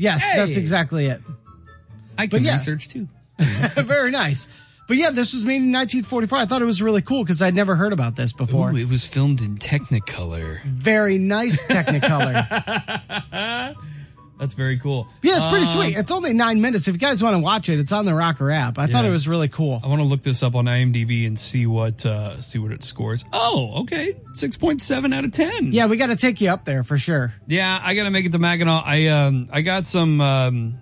Yes, 0.00 0.22
that's 0.34 0.56
exactly 0.56 1.06
it. 1.06 1.20
I 2.16 2.26
can 2.26 2.42
yeah. 2.42 2.54
research 2.54 2.88
too. 2.88 3.06
Very 3.38 4.10
nice. 4.10 4.48
But 4.90 4.96
yeah, 4.98 5.10
this 5.10 5.32
was 5.34 5.44
made 5.44 5.62
in 5.62 5.70
1944. 5.70 6.36
I 6.36 6.46
thought 6.46 6.62
it 6.62 6.64
was 6.64 6.82
really 6.82 7.00
cool 7.00 7.22
because 7.22 7.40
I'd 7.42 7.54
never 7.54 7.76
heard 7.76 7.92
about 7.92 8.16
this 8.16 8.32
before. 8.32 8.72
Ooh, 8.72 8.76
it 8.76 8.88
was 8.88 9.06
filmed 9.06 9.40
in 9.40 9.56
Technicolor. 9.56 10.64
Very 10.64 11.16
nice 11.16 11.62
Technicolor. 11.62 12.44
That's 14.40 14.54
very 14.54 14.78
cool. 14.78 15.06
yeah, 15.22 15.36
it's 15.36 15.46
pretty 15.46 15.66
Um, 15.66 15.72
sweet. 15.72 15.96
It's 15.96 16.10
only 16.10 16.32
nine 16.32 16.60
minutes. 16.60 16.88
If 16.88 16.94
you 16.94 16.98
guys 16.98 17.22
want 17.22 17.34
to 17.34 17.38
watch 17.38 17.68
it, 17.68 17.78
it's 17.78 17.92
on 17.92 18.04
the 18.06 18.14
Rocker 18.14 18.50
app. 18.50 18.78
I 18.78 18.88
thought 18.88 19.04
it 19.04 19.10
was 19.10 19.28
really 19.28 19.48
cool. 19.48 19.80
I 19.84 19.86
want 19.86 20.00
to 20.00 20.06
look 20.08 20.22
this 20.22 20.42
up 20.42 20.54
on 20.56 20.64
IMDb 20.64 21.26
and 21.26 21.38
see 21.38 21.66
what 21.66 22.04
uh 22.04 22.40
see 22.40 22.58
what 22.58 22.72
it 22.72 22.82
scores. 22.82 23.24
Oh, 23.32 23.82
okay, 23.82 24.14
six 24.34 24.56
point 24.56 24.80
seven 24.80 25.12
out 25.12 25.24
of 25.24 25.30
ten. 25.32 25.72
Yeah, 25.72 25.86
we 25.86 25.98
got 25.98 26.06
to 26.06 26.16
take 26.16 26.40
you 26.40 26.48
up 26.50 26.64
there 26.64 26.82
for 26.84 26.96
sure. 26.98 27.32
yeah. 27.46 27.78
I 27.80 27.94
gotta 27.94 28.10
make 28.10 28.24
it 28.26 28.32
to 28.32 28.38
Mackinac. 28.38 28.82
I 28.86 29.06
um 29.08 29.48
I 29.52 29.60
got 29.60 29.86
some 29.86 30.20
um 30.22 30.78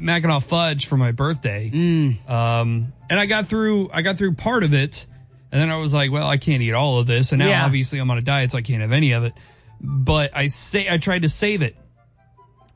Mackinac 0.00 0.42
fudge 0.42 0.86
for 0.86 0.96
my 0.96 1.12
birthday. 1.12 1.70
Mm. 1.72 2.30
Um, 2.30 2.92
and 3.12 3.20
I 3.20 3.26
got 3.26 3.46
through, 3.46 3.90
I 3.92 4.00
got 4.00 4.16
through 4.16 4.32
part 4.36 4.64
of 4.64 4.72
it. 4.72 5.06
And 5.52 5.60
then 5.60 5.68
I 5.68 5.76
was 5.76 5.92
like, 5.92 6.10
well, 6.10 6.26
I 6.26 6.38
can't 6.38 6.62
eat 6.62 6.72
all 6.72 6.98
of 6.98 7.06
this. 7.06 7.32
And 7.32 7.38
now 7.40 7.48
Yeah. 7.48 7.66
obviously 7.66 7.98
I'm 7.98 8.10
on 8.10 8.16
a 8.16 8.22
diet, 8.22 8.52
so 8.52 8.56
I 8.58 8.62
can't 8.62 8.80
have 8.80 8.90
any 8.92 9.12
of 9.12 9.24
it. 9.24 9.34
But 9.82 10.34
I 10.34 10.46
say, 10.46 10.88
I 10.90 10.96
tried 10.96 11.22
to 11.22 11.28
save 11.28 11.60
it. 11.60 11.76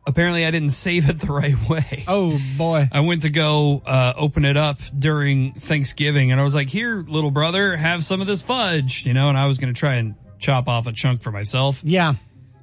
Apparently 0.06 0.44
I 0.44 0.50
didn't 0.50 0.70
save 0.70 1.08
it 1.08 1.18
the 1.26 1.32
right 1.32 1.56
way. 1.70 2.04
Oh 2.06 2.38
boy. 2.58 2.86
I 2.92 3.00
went 3.00 3.22
to 3.22 3.30
go 3.30 3.80
uh, 3.86 4.12
open 4.16 4.44
it 4.44 4.56
up 4.58 4.78
during 4.96 5.54
Thanksgiving, 5.54 6.30
and 6.32 6.40
I 6.40 6.44
was 6.44 6.54
like, 6.54 6.68
"Here, 6.68 6.98
little 7.08 7.30
brother, 7.32 7.76
have 7.76 8.04
some 8.04 8.20
of 8.20 8.26
this 8.28 8.40
fudge," 8.42 9.04
you 9.06 9.14
know. 9.14 9.28
And 9.30 9.36
I 9.38 9.46
was 9.46 9.58
going 9.58 9.72
to 9.74 9.78
try 9.78 9.94
and 9.94 10.14
chop 10.38 10.68
off 10.68 10.86
a 10.86 10.92
chunk 10.92 11.22
for 11.22 11.32
myself. 11.32 11.82
Yeah. 11.82 12.14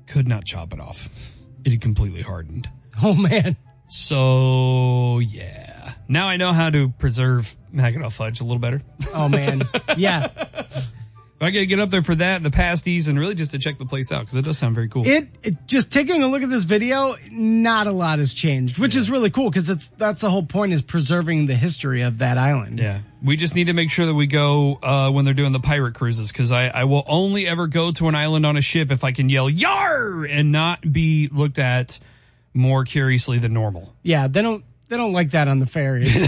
Could 0.08 0.26
not 0.28 0.46
chop 0.46 0.72
it 0.72 0.80
off; 0.80 1.10
it 1.66 1.72
had 1.72 1.82
completely 1.82 2.22
hardened. 2.22 2.70
Oh 3.02 3.14
man. 3.14 3.58
So 3.88 5.20
yeah, 5.20 5.63
now 6.08 6.28
I 6.28 6.38
know 6.38 6.54
how 6.54 6.70
to 6.70 6.90
preserve 6.90 7.56
Mackinac 7.72 8.12
fudge 8.12 8.42
a 8.42 8.44
little 8.44 8.60
better. 8.60 8.82
Oh 9.14 9.30
man. 9.30 9.62
Yeah. 9.98 10.28
I 11.44 11.52
got 11.52 11.60
to 11.60 11.66
get 11.66 11.80
up 11.80 11.90
there 11.90 12.02
for 12.02 12.16
that 12.16 12.38
and 12.38 12.46
the 12.46 12.52
pasties, 12.52 13.10
and 13.10 13.20
really 13.20 13.36
just 13.36 13.52
to 13.52 13.60
check 13.60 13.78
the 13.78 13.86
place 13.86 14.12
out 14.12 14.22
because 14.22 14.36
it 14.36 14.44
does 14.44 14.58
sound 14.58 14.76
very 14.76 14.88
cool. 14.88 15.06
It, 15.06 15.28
it 15.44 15.68
just 15.68 15.92
taking 15.92 16.24
a 16.24 16.28
look 16.28 16.42
at 16.42 16.50
this 16.50 16.64
video, 16.64 17.16
not 17.32 17.86
a 17.86 17.92
lot 17.92 18.20
has 18.20 18.34
changed, 18.34 18.80
which 18.80 18.96
is 18.96 19.12
really 19.12 19.30
cool 19.30 19.50
because 19.50 19.68
it's 19.68 19.90
that's 19.90 20.22
the 20.22 20.30
whole 20.30 20.46
point 20.46 20.72
is 20.72 20.82
preserving 20.82 21.48
the 21.48 21.56
history 21.56 22.02
of 22.02 22.20
that 22.20 22.38
island. 22.38 22.80
Yeah. 22.80 23.02
We 23.22 23.36
just 23.36 23.56
need 23.56 23.68
to 23.68 23.74
make 23.74 23.92
sure 23.92 24.06
that 24.06 24.14
we 24.14 24.26
go 24.26 24.80
uh, 24.82 25.12
when 25.12 25.26
they're 25.26 25.34
doing 25.34 25.52
the 25.52 25.60
pirate 25.60 25.96
cruises 25.96 26.32
because 26.32 26.52
I, 26.52 26.68
I 26.68 26.84
will 26.86 27.04
only 27.08 27.46
ever 27.48 27.68
go 27.68 27.92
to 27.92 28.08
an 28.08 28.16
island 28.16 28.46
on 28.46 28.56
a 28.56 28.62
ship 28.62 28.90
if 28.92 29.04
I 29.04 29.12
can 29.12 29.28
yell 29.28 29.50
"Yar!" 29.50 30.24
and 30.24 30.52
not 30.52 30.94
be 30.94 31.28
looked 31.32 31.60
at 31.60 32.00
more 32.54 32.86
curiously 32.86 33.40
than 33.40 33.54
normal. 33.54 33.94
Yeah, 34.02 34.28
they 34.28 34.42
don't 34.42 34.64
they 34.90 34.98
don't 34.98 35.14
like 35.14 35.32
that 35.32 35.48
on 35.48 35.60
the 35.60 35.66
ferries. 35.66 36.20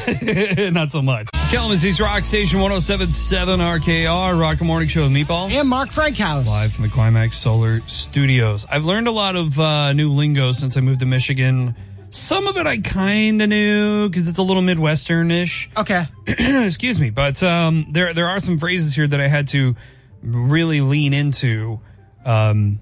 not 0.73 0.91
so 0.91 1.01
much. 1.01 1.27
Kalamazoo's 1.51 1.99
Rock 2.01 2.23
Station 2.23 2.59
1077 2.59 3.59
RKR, 3.59 4.39
Rock 4.39 4.59
and 4.59 4.67
Morning 4.67 4.87
Show 4.87 5.03
with 5.03 5.11
Meatball. 5.11 5.51
and 5.51 5.69
Mark 5.69 5.91
Frankhouse. 5.91 6.47
Live 6.47 6.73
from 6.73 6.83
the 6.83 6.89
Climax 6.89 7.37
Solar 7.37 7.81
Studios. 7.81 8.65
I've 8.69 8.85
learned 8.85 9.07
a 9.07 9.11
lot 9.11 9.35
of 9.35 9.59
uh, 9.59 9.93
new 9.93 10.09
lingo 10.11 10.51
since 10.51 10.77
I 10.77 10.81
moved 10.81 11.01
to 11.01 11.05
Michigan. 11.05 11.75
Some 12.09 12.47
of 12.47 12.57
it 12.57 12.65
I 12.65 12.77
kind 12.79 13.41
of 13.41 13.49
knew 13.49 14.09
because 14.09 14.27
it's 14.29 14.39
a 14.39 14.43
little 14.43 14.61
Midwestern-ish. 14.63 15.69
Okay. 15.77 16.03
excuse 16.27 16.99
me, 16.99 17.09
but 17.11 17.43
um, 17.43 17.87
there 17.91 18.13
there 18.13 18.27
are 18.27 18.39
some 18.39 18.57
phrases 18.57 18.95
here 18.95 19.05
that 19.05 19.19
I 19.21 19.27
had 19.27 19.49
to 19.49 19.75
really 20.23 20.81
lean 20.81 21.13
into 21.13 21.79
um, 22.25 22.79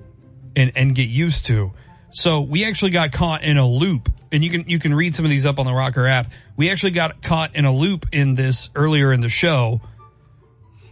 and 0.55 0.71
and 0.75 0.95
get 0.95 1.09
used 1.09 1.47
to. 1.47 1.73
So 2.13 2.41
we 2.41 2.65
actually 2.65 2.91
got 2.91 3.11
caught 3.11 3.43
in 3.43 3.57
a 3.57 3.67
loop, 3.67 4.09
and 4.31 4.43
you 4.43 4.49
can 4.49 4.65
you 4.69 4.79
can 4.79 4.93
read 4.93 5.15
some 5.15 5.25
of 5.25 5.31
these 5.31 5.45
up 5.45 5.59
on 5.59 5.65
the 5.65 5.73
Rocker 5.73 6.05
app. 6.07 6.27
We 6.55 6.71
actually 6.71 6.91
got 6.91 7.21
caught 7.21 7.55
in 7.55 7.65
a 7.65 7.73
loop 7.73 8.05
in 8.11 8.35
this 8.35 8.69
earlier 8.75 9.11
in 9.11 9.19
the 9.19 9.29
show. 9.29 9.81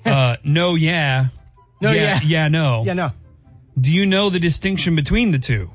Uh, 0.04 0.36
no, 0.44 0.74
yeah, 0.74 1.26
No, 1.80 1.92
yeah. 1.92 2.20
yeah, 2.24 2.48
no. 2.48 2.84
Yeah, 2.84 2.94
no. 2.94 3.12
Do 3.80 3.94
you 3.94 4.08
know 4.08 4.32
the 4.32 4.40
distinction 4.40 4.96
between 4.96 5.30
the 5.30 5.38
two? 5.38 5.70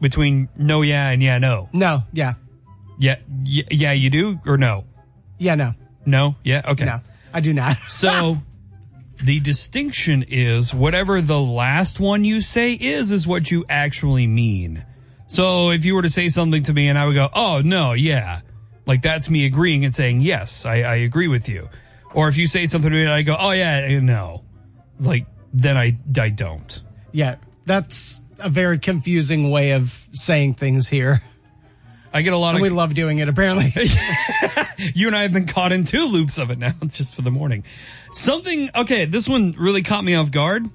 Between 0.00 0.48
no, 0.56 0.82
yeah, 0.82 1.10
and 1.10 1.20
yeah, 1.20 1.38
no. 1.38 1.68
No. 1.72 2.04
Yeah. 2.12 2.34
Yeah, 3.00 3.16
yeah, 3.42 3.64
yeah 3.72 3.90
you 3.90 4.08
do 4.08 4.38
or 4.46 4.56
no? 4.56 4.84
Yeah, 5.38 5.56
no. 5.56 5.74
No, 6.06 6.36
yeah, 6.44 6.62
okay. 6.64 6.84
No. 6.84 7.00
I 7.34 7.40
do 7.40 7.52
not. 7.52 7.76
So 7.88 8.38
the 9.20 9.40
distinction 9.40 10.24
is 10.28 10.72
whatever 10.72 11.20
the 11.20 11.40
last 11.40 11.98
one 11.98 12.24
you 12.24 12.40
say 12.40 12.74
is, 12.74 13.10
is 13.10 13.26
what 13.26 13.50
you 13.50 13.64
actually 13.68 14.28
mean. 14.28 14.84
So 15.32 15.70
if 15.70 15.86
you 15.86 15.94
were 15.94 16.02
to 16.02 16.10
say 16.10 16.28
something 16.28 16.62
to 16.64 16.74
me 16.74 16.90
and 16.90 16.98
I 16.98 17.06
would 17.06 17.14
go, 17.14 17.26
oh, 17.32 17.62
no, 17.64 17.94
yeah, 17.94 18.42
like 18.84 19.00
that's 19.00 19.30
me 19.30 19.46
agreeing 19.46 19.82
and 19.82 19.94
saying, 19.94 20.20
yes, 20.20 20.66
I, 20.66 20.82
I 20.82 20.94
agree 20.96 21.26
with 21.26 21.48
you. 21.48 21.70
Or 22.12 22.28
if 22.28 22.36
you 22.36 22.46
say 22.46 22.66
something 22.66 22.90
to 22.90 22.94
me 22.94 23.04
and 23.04 23.10
I 23.10 23.22
go, 23.22 23.34
oh, 23.40 23.52
yeah, 23.52 23.80
eh, 23.82 24.00
no, 24.00 24.44
like 25.00 25.24
then 25.54 25.78
I, 25.78 25.98
I 26.20 26.28
don't. 26.28 26.82
yeah. 27.12 27.36
That's 27.64 28.20
a 28.40 28.50
very 28.50 28.78
confusing 28.78 29.50
way 29.50 29.70
of 29.70 30.06
saying 30.12 30.54
things 30.54 30.86
here. 30.86 31.22
I 32.12 32.20
get 32.20 32.34
a 32.34 32.36
lot 32.36 32.56
And 32.56 32.62
we 32.62 32.68
love 32.68 32.92
doing 32.92 33.18
it 33.18 33.30
apparently. 33.30 33.72
you 34.94 35.06
and 35.06 35.16
I 35.16 35.22
have 35.22 35.32
been 35.32 35.46
caught 35.46 35.72
in 35.72 35.84
two 35.84 36.04
loops 36.04 36.36
of 36.36 36.50
it 36.50 36.58
now 36.58 36.74
just 36.88 37.14
for 37.14 37.22
the 37.22 37.30
morning. 37.30 37.64
Something, 38.10 38.68
okay, 38.76 39.06
this 39.06 39.26
one 39.26 39.54
really 39.56 39.82
caught 39.82 40.04
me 40.04 40.14
off 40.14 40.30
guard. 40.30 40.68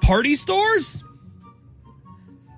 Party 0.00 0.34
stores? 0.34 1.04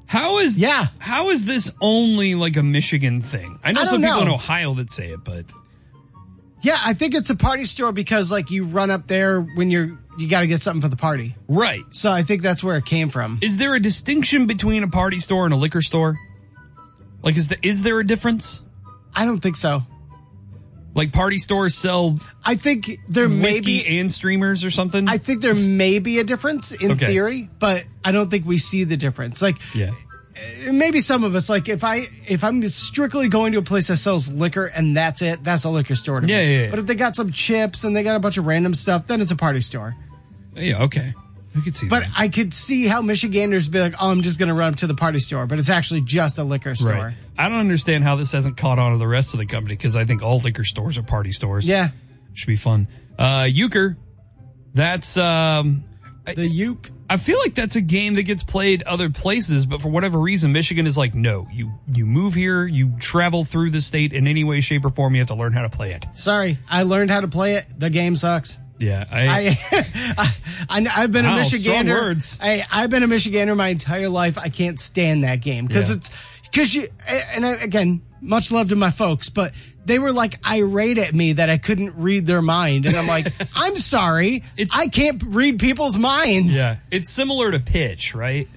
How 0.08 0.38
is 0.38 0.58
Yeah. 0.58 0.88
How 0.98 1.28
is 1.28 1.44
this 1.44 1.70
only 1.80 2.34
like 2.34 2.56
a 2.56 2.62
Michigan 2.62 3.20
thing? 3.20 3.58
I 3.62 3.72
know 3.72 3.82
I 3.82 3.84
some 3.84 4.02
people 4.02 4.22
in. 4.22 4.28
Ohio 4.28 4.72
that 4.74 4.90
say 4.90 5.10
it, 5.10 5.22
but 5.22 5.44
yeah, 6.62 6.78
I 6.84 6.94
think 6.94 7.14
it's 7.14 7.28
a 7.30 7.36
party 7.36 7.66
store 7.66 7.92
because 7.92 8.32
like 8.32 8.50
you 8.50 8.64
run 8.64 8.90
up 8.90 9.06
there 9.06 9.40
when 9.40 9.70
you're 9.70 9.98
you 10.16 10.28
got 10.28 10.40
to 10.40 10.46
get 10.46 10.60
something 10.60 10.80
for 10.80 10.88
the 10.88 10.96
party. 10.96 11.36
right. 11.46 11.82
So 11.90 12.10
I 12.10 12.22
think 12.22 12.42
that's 12.42 12.64
where 12.64 12.76
it 12.78 12.86
came 12.86 13.10
from. 13.10 13.38
Is 13.42 13.58
there 13.58 13.74
a 13.74 13.80
distinction 13.80 14.46
between 14.46 14.82
a 14.82 14.88
party 14.88 15.20
store 15.20 15.44
and 15.44 15.54
a 15.54 15.56
liquor 15.56 15.82
store? 15.82 16.18
Like, 17.22 17.36
is 17.36 17.48
the, 17.48 17.58
is 17.62 17.82
there 17.84 18.00
a 18.00 18.06
difference? 18.06 18.62
I 19.14 19.24
don't 19.26 19.40
think 19.40 19.56
so. 19.56 19.82
Like, 20.98 21.12
party 21.12 21.38
stores 21.38 21.74
sell 21.74 22.18
I 22.44 22.56
think 22.56 22.98
there 23.06 23.28
may 23.28 23.42
whiskey 23.44 23.82
be 23.84 23.98
and 24.00 24.10
streamers 24.10 24.64
or 24.64 24.70
something. 24.70 25.08
I 25.08 25.18
think 25.18 25.40
there 25.40 25.54
may 25.54 25.98
be 26.00 26.18
a 26.18 26.24
difference 26.24 26.72
in 26.72 26.90
Okay. 26.92 27.06
theory, 27.06 27.48
but 27.58 27.84
I 28.04 28.10
don't 28.12 28.28
think 28.30 28.44
we 28.46 28.58
see 28.58 28.84
the 28.84 28.96
difference. 28.96 29.40
Like 29.40 29.56
yeah. 29.74 29.92
Eh, 30.66 30.70
maybe 30.72 31.00
some 31.00 31.24
of 31.24 31.34
us 31.34 31.48
like 31.48 31.68
if 31.68 31.84
I 31.84 32.08
if 32.26 32.42
I'm 32.42 32.66
strictly 32.68 33.28
going 33.28 33.52
to 33.52 33.58
a 33.58 33.62
place 33.62 33.88
that 33.88 33.96
sells 33.96 34.28
liquor 34.28 34.66
and 34.66 34.96
that's 34.96 35.22
it, 35.22 35.42
that's 35.44 35.64
a 35.64 35.70
liquor 35.70 35.94
store 35.94 36.20
to 36.20 36.26
me. 36.26 36.32
Yeah, 36.32 36.42
yeah, 36.42 36.62
yeah. 36.64 36.70
But 36.70 36.78
if 36.80 36.86
they 36.86 36.94
got 36.94 37.16
some 37.16 37.32
chips 37.32 37.84
and 37.84 37.96
they 37.96 38.02
got 38.02 38.16
a 38.16 38.20
bunch 38.20 38.36
of 38.38 38.46
random 38.46 38.74
stuff, 38.74 39.06
then 39.06 39.20
it's 39.20 39.30
a 39.30 39.36
party 39.36 39.60
store. 39.60 39.96
Yeah. 40.56 40.82
Okay. 40.84 41.14
I 41.56 41.60
could 41.60 41.74
see 41.74 41.88
But 41.88 42.00
that. 42.04 42.12
I 42.16 42.28
could 42.28 42.52
see 42.52 42.86
how 42.86 43.00
Michiganders 43.02 43.68
be 43.68 43.80
like, 43.80 43.94
"Oh, 44.00 44.10
I'm 44.10 44.22
just 44.22 44.38
going 44.38 44.48
to 44.48 44.54
run 44.54 44.72
up 44.72 44.76
to 44.76 44.86
the 44.86 44.94
party 44.94 45.18
store," 45.18 45.46
but 45.46 45.58
it's 45.58 45.70
actually 45.70 46.02
just 46.02 46.38
a 46.38 46.44
liquor 46.44 46.74
store. 46.74 46.92
Right. 46.92 47.14
I 47.36 47.48
don't 47.48 47.58
understand 47.58 48.04
how 48.04 48.16
this 48.16 48.32
hasn't 48.32 48.56
caught 48.56 48.78
on 48.78 48.92
to 48.92 48.98
the 48.98 49.08
rest 49.08 49.34
of 49.34 49.40
the 49.40 49.46
company 49.46 49.74
because 49.74 49.96
I 49.96 50.04
think 50.04 50.22
all 50.22 50.38
liquor 50.38 50.64
stores 50.64 50.98
are 50.98 51.02
party 51.02 51.32
stores. 51.32 51.68
Yeah, 51.68 51.88
Should 52.34 52.48
be 52.48 52.56
fun. 52.56 52.88
Uh, 53.18 53.46
Euchre. 53.50 53.96
That's, 54.74 55.16
um, 55.16 55.82
the 56.24 56.46
uke. 56.46 56.90
I 57.10 57.16
feel 57.16 57.38
like 57.38 57.54
that's 57.54 57.76
a 57.76 57.80
game 57.80 58.14
that 58.14 58.24
gets 58.24 58.44
played 58.44 58.82
other 58.82 59.08
places, 59.08 59.64
but 59.64 59.80
for 59.80 59.88
whatever 59.88 60.18
reason, 60.18 60.52
Michigan 60.52 60.86
is 60.86 60.96
like, 60.98 61.14
no, 61.14 61.46
you, 61.50 61.72
you 61.92 62.04
move 62.04 62.34
here, 62.34 62.66
you 62.66 62.92
travel 63.00 63.44
through 63.44 63.70
the 63.70 63.80
state 63.80 64.12
in 64.12 64.26
any 64.26 64.44
way, 64.44 64.60
shape, 64.60 64.84
or 64.84 64.90
form, 64.90 65.14
you 65.14 65.20
have 65.22 65.28
to 65.28 65.34
learn 65.34 65.54
how 65.54 65.62
to 65.62 65.70
play 65.70 65.92
it. 65.92 66.06
Sorry, 66.12 66.58
I 66.68 66.82
learned 66.82 67.10
how 67.10 67.20
to 67.20 67.28
play 67.28 67.54
it. 67.54 67.66
The 67.78 67.88
game 67.88 68.14
sucks. 68.14 68.58
Yeah. 68.78 69.04
I, 69.10 69.56
I, 69.72 70.26
I 70.68 70.86
I've 71.02 71.12
been 71.12 71.24
Wow, 71.24 71.38
a 71.38 71.40
Michigander. 71.40 72.00
words. 72.00 72.38
I, 72.40 72.64
I've 72.70 72.90
been 72.90 73.02
a 73.02 73.08
Michigander 73.08 73.56
my 73.56 73.68
entire 73.68 74.08
life. 74.08 74.38
I 74.38 74.48
can't 74.48 74.78
stand 74.78 75.24
that 75.24 75.40
game 75.40 75.66
because 75.66 75.90
Yeah. 75.90 75.96
it's 75.96 76.38
because 76.50 76.74
you 76.74 76.88
and 77.06 77.44
I, 77.46 77.52
again, 77.56 78.00
much 78.20 78.50
love 78.52 78.68
to 78.70 78.76
my 78.76 78.90
folks, 78.90 79.28
but 79.28 79.52
they 79.84 79.98
were 79.98 80.12
like 80.12 80.38
irate 80.46 80.98
at 80.98 81.14
me 81.14 81.34
that 81.34 81.50
I 81.50 81.58
couldn't 81.58 81.94
read 81.96 82.26
their 82.26 82.42
mind, 82.42 82.86
and 82.86 82.94
I'm 82.96 83.06
like, 83.06 83.26
I'm 83.56 83.76
sorry, 83.78 84.44
It- 84.56 84.68
I 84.72 84.88
can't 84.88 85.22
read 85.26 85.58
people's 85.58 85.96
minds. 85.98 86.56
yeah. 86.56 86.76
It's 86.90 87.10
similar 87.10 87.50
to 87.50 87.60
pitch, 87.60 88.14
right? 88.14 88.48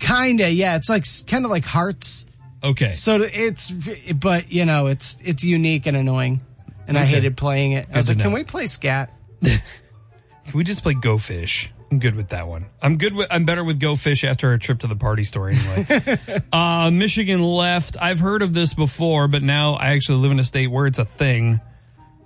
kinda. 0.00 0.50
Yeah, 0.50 0.76
it's 0.76 0.88
like 0.88 1.04
kind 1.26 1.44
of 1.44 1.50
like 1.50 1.64
hearts. 1.64 2.26
Okay. 2.62 2.92
So 2.92 3.18
it's, 3.22 3.70
but 3.70 4.50
you 4.50 4.64
know, 4.64 4.86
it's 4.86 5.18
it's 5.22 5.44
unique 5.44 5.86
and 5.86 5.96
annoying, 5.96 6.40
and 6.88 6.98
I 6.98 7.04
hated 7.04 7.36
playing 7.36 7.72
it. 7.72 7.86
I 7.92 7.98
was 7.98 8.08
like, 8.08 8.18
can 8.20 8.32
we 8.32 8.42
play 8.44 8.66
scat? 8.66 9.10
Can 9.44 10.52
we 10.58 10.64
just 10.64 10.82
play 10.82 10.94
Go 10.94 11.18
Fish? 11.18 11.70
I'm 11.90 11.98
good 12.00 12.16
with 12.16 12.30
that 12.30 12.48
one. 12.48 12.66
I'm 12.82 12.98
good 12.98 13.14
with. 13.14 13.28
I'm 13.30 13.44
better 13.44 13.62
with 13.62 13.78
Go 13.78 13.94
Fish 13.94 14.24
after 14.24 14.48
our 14.48 14.58
trip 14.58 14.80
to 14.80 14.86
the 14.86 14.96
party 14.96 15.22
store. 15.24 15.50
Anyway, 15.50 16.18
uh, 16.52 16.90
Michigan 16.92 17.42
left. 17.42 17.96
I've 18.00 18.18
heard 18.18 18.42
of 18.42 18.52
this 18.52 18.74
before, 18.74 19.28
but 19.28 19.42
now 19.42 19.74
I 19.74 19.88
actually 19.94 20.18
live 20.18 20.32
in 20.32 20.40
a 20.40 20.44
state 20.44 20.66
where 20.68 20.86
it's 20.86 20.98
a 20.98 21.04
thing. 21.04 21.60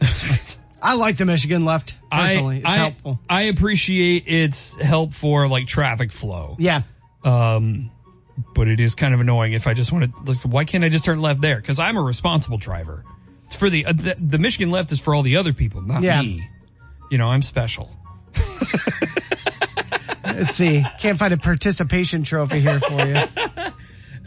I 0.83 0.95
like 0.95 1.17
the 1.17 1.27
Michigan 1.27 1.65
left 1.65 1.97
personally. 2.11 2.57
I, 2.57 2.59
it's 2.59 2.67
I, 2.69 2.77
helpful. 2.77 3.21
I 3.29 3.43
appreciate 3.43 4.25
its 4.27 4.81
help 4.81 5.13
for 5.13 5.49
like 5.49 5.67
traffic 5.67 6.13
flow, 6.13 6.57
Yeah. 6.59 6.83
but 7.23 8.69
it 8.69 8.81
is 8.81 8.95
kind 8.95 9.13
of 9.13 9.21
annoying 9.21 9.53
if 9.53 9.67
I 9.67 9.75
just 9.75 9.93
want 9.93 10.05
to. 10.05 10.13
Like, 10.33 10.39
why 10.43 10.65
can't 10.65 10.85
I 10.85 10.89
just 10.89 11.05
turn 11.05 11.21
left 11.21 11.41
there? 11.41 11.57
Because 11.57 11.79
I'm 11.79 11.97
a 11.97 12.03
responsible 12.03 12.59
driver. 12.59 13.05
It's 13.47 13.57
for 13.57 13.69
the, 13.69 13.87
uh, 13.87 13.93
the 13.93 14.15
the 14.19 14.39
Michigan 14.39 14.71
left 14.71 14.93
is 14.93 15.01
for 15.01 15.15
all 15.15 15.23
the 15.23 15.37
other 15.37 15.53
people, 15.53 15.83
not 15.83 16.03
Yeah. 16.03 16.23
me. 16.23 16.49
You 17.11 17.19
know, 17.19 17.29
I'm 17.29 17.43
special. 17.43 17.91
Let's 20.25 20.55
see. 20.55 20.85
Can't 21.01 21.19
find 21.19 21.33
a 21.35 21.37
participation 21.39 22.23
trophy 22.23 22.61
here 22.61 22.81
for 22.81 23.05
you. 23.07 23.17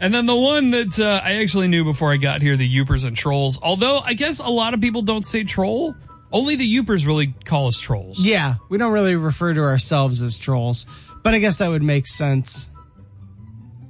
And 0.00 0.12
then 0.12 0.26
the 0.26 0.36
one 0.36 0.70
that 0.70 0.98
uh, 0.98 1.20
I 1.24 1.34
actually 1.42 1.68
knew 1.68 1.84
before 1.84 2.12
I 2.12 2.16
got 2.16 2.42
here, 2.42 2.56
the 2.56 2.68
Yoopers 2.68 3.06
and 3.06 3.16
Trolls. 3.16 3.60
Although 3.62 4.00
I 4.04 4.14
guess 4.14 4.40
a 4.40 4.48
lot 4.48 4.74
of 4.74 4.80
people 4.80 5.02
don't 5.02 5.24
say 5.24 5.44
troll. 5.44 5.94
Only 6.32 6.56
the 6.56 6.64
Yoopers 6.68 7.06
really 7.06 7.28
call 7.44 7.68
us 7.68 7.78
trolls. 7.78 8.18
Yeah, 8.26 8.56
we 8.68 8.78
don't 8.78 8.90
really 8.92 9.14
refer 9.14 9.54
to 9.54 9.60
ourselves 9.60 10.20
as 10.20 10.38
trolls, 10.38 10.86
but 11.22 11.34
I 11.34 11.38
guess 11.38 11.58
that 11.58 11.68
would 11.68 11.84
make 11.84 12.08
sense. 12.08 12.68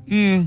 Hmm. 0.07 0.43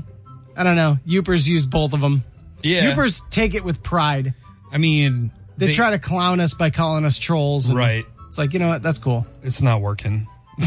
I 0.56 0.62
don't 0.62 0.76
know. 0.76 0.98
Yoopers 1.04 1.48
use 1.48 1.66
both 1.66 1.94
of 1.94 2.00
them. 2.00 2.22
Yeah. 2.62 2.92
Yoopers 2.92 3.28
take 3.30 3.54
it 3.54 3.64
with 3.64 3.82
pride. 3.82 4.34
I 4.70 4.78
mean, 4.78 5.32
They, 5.56 5.72
try 5.72 5.90
to 5.90 5.98
clown 5.98 6.38
us 6.38 6.54
by 6.54 6.70
calling 6.70 7.04
us 7.04 7.18
trolls. 7.18 7.70
and 7.70 7.76
Right. 7.76 8.06
It's 8.36 8.38
like, 8.38 8.52
you 8.52 8.58
know 8.58 8.68
what? 8.68 8.82
That's 8.82 8.98
cool. 8.98 9.26
It's 9.42 9.62
not 9.62 9.80
working. 9.80 10.26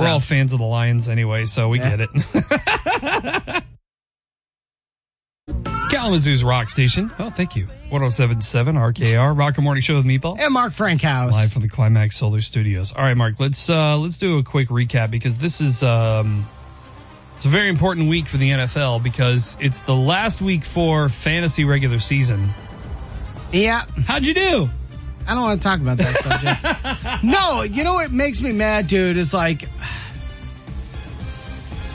We're 0.00 0.08
all 0.08 0.18
fans 0.18 0.52
of 0.52 0.58
the 0.58 0.64
Lions 0.64 1.08
anyway, 1.08 1.46
so 1.46 1.68
we 1.68 1.78
Yeah. 1.78 1.96
get 1.96 2.08
it. 2.12 3.64
Kalamazoo's 5.90 6.42
Rock 6.42 6.68
Station. 6.68 7.12
Oh, 7.20 7.30
thank 7.30 7.54
you. 7.54 7.66
1077 7.90 8.74
RKR, 8.74 9.38
Rock 9.38 9.58
and 9.58 9.62
Morning 9.64 9.80
Show 9.80 9.94
with 9.94 10.06
Meatball. 10.06 10.40
And 10.40 10.52
Mark 10.52 10.72
Frankhouse. 10.72 11.34
Live 11.34 11.52
from 11.52 11.62
the 11.62 11.68
Climax 11.68 12.16
Solar 12.16 12.40
Studios. 12.40 12.92
All 12.92 13.04
right, 13.04 13.16
Mark, 13.16 13.38
let's 13.38 13.70
uh 13.70 13.96
let's 13.96 14.18
do 14.18 14.38
a 14.38 14.42
quick 14.42 14.68
recap 14.68 15.12
because 15.12 15.38
this 15.38 15.60
is 15.60 15.84
um 15.84 16.46
it's 17.36 17.44
a 17.44 17.48
very 17.48 17.68
important 17.68 18.08
week 18.08 18.26
for 18.26 18.38
the 18.38 18.50
NFL 18.50 19.04
because 19.04 19.56
it's 19.60 19.82
the 19.82 19.94
last 19.94 20.42
week 20.42 20.64
for 20.64 21.08
fantasy 21.08 21.64
regular 21.64 22.00
season. 22.00 22.48
Yeah. 23.52 23.84
How'd 24.04 24.26
you 24.26 24.34
do? 24.34 24.68
I 25.28 25.34
don't 25.34 25.42
want 25.42 25.60
to 25.62 25.68
talk 25.68 25.80
about 25.80 25.98
that 25.98 26.14
subject. 26.20 27.22
no, 27.24 27.62
you 27.62 27.84
know 27.84 27.94
what 27.94 28.10
makes 28.10 28.40
me 28.40 28.50
mad, 28.52 28.86
dude, 28.86 29.16
is 29.18 29.34
like 29.34 29.68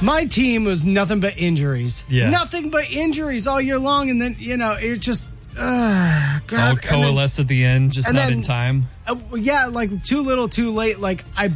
my 0.01 0.25
team 0.25 0.65
was 0.65 0.83
nothing 0.83 1.19
but 1.19 1.37
injuries. 1.37 2.05
Yeah. 2.09 2.29
Nothing 2.29 2.69
but 2.69 2.91
injuries 2.91 3.47
all 3.47 3.61
year 3.61 3.79
long. 3.79 4.09
And 4.09 4.21
then, 4.21 4.35
you 4.37 4.57
know, 4.57 4.73
it 4.73 4.97
just, 4.99 5.31
uh, 5.57 6.39
God. 6.45 6.59
All 6.59 6.69
And 6.71 6.77
then- 6.81 6.91
coalesce 6.91 7.39
at 7.39 7.47
the 7.47 7.63
end, 7.65 7.91
just 7.93 8.07
not 8.09 8.15
then- 8.15 8.33
in 8.33 8.41
time. 8.41 8.87
Uh, 9.07 9.15
yeah, 9.35 9.67
like 9.67 10.03
too 10.03 10.21
little, 10.21 10.47
too 10.49 10.71
late. 10.71 10.99
Like 10.99 11.23
I, 11.37 11.51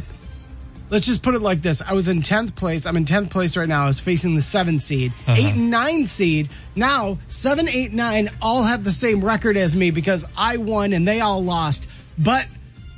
let's 0.90 1.06
just 1.06 1.22
put 1.22 1.34
it 1.34 1.40
like 1.42 1.62
this: 1.62 1.82
I 1.82 1.94
was 1.94 2.08
in 2.08 2.22
tenth 2.22 2.54
place. 2.54 2.86
I'm 2.86 2.96
in 2.96 3.04
tenth 3.04 3.30
place 3.30 3.56
right 3.56 3.68
now. 3.68 3.84
I 3.84 3.86
was 3.86 4.00
facing 4.00 4.34
the 4.34 4.42
seventh 4.42 4.82
seed, 4.82 5.12
Uh-huh. 5.26 5.34
eight 5.38 5.54
and 5.54 5.70
nine 5.70 6.06
seed. 6.06 6.48
Now 6.76 7.18
seven, 7.28 7.68
eight, 7.68 7.92
nine 7.92 8.30
all 8.42 8.62
have 8.62 8.84
the 8.84 8.90
same 8.92 9.24
record 9.24 9.56
as 9.56 9.74
me 9.76 9.90
because 9.90 10.24
I 10.36 10.56
won 10.58 10.92
and 10.92 11.06
they 11.06 11.20
all 11.20 11.42
lost. 11.42 11.88
But 12.18 12.46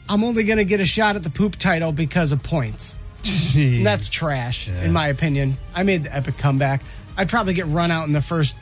I'm 0.09 0.24
only 0.24 0.45
going 0.45 0.59
to 0.59 0.64
get 0.64 0.80
a 0.80 0.86
shot 0.86 1.16
at 1.16 1.22
the 1.22 1.30
poop 1.30 1.57
title 1.57 1.93
because 1.93 2.32
of 2.32 2.43
points. 2.43 2.97
That's 3.55 4.11
trash, 4.11 4.68
in 4.68 4.93
my 4.93 5.09
opinion. 5.09 5.57
I 5.74 5.82
made 5.82 6.05
the 6.05 6.14
epic 6.16 6.38
comeback. 6.38 6.82
I'd 7.16 7.28
probably 7.28 7.55
get 7.55 7.66
run 7.66 7.91
out 7.91 8.07
in 8.07 8.12
the 8.12 8.22
first 8.22 8.57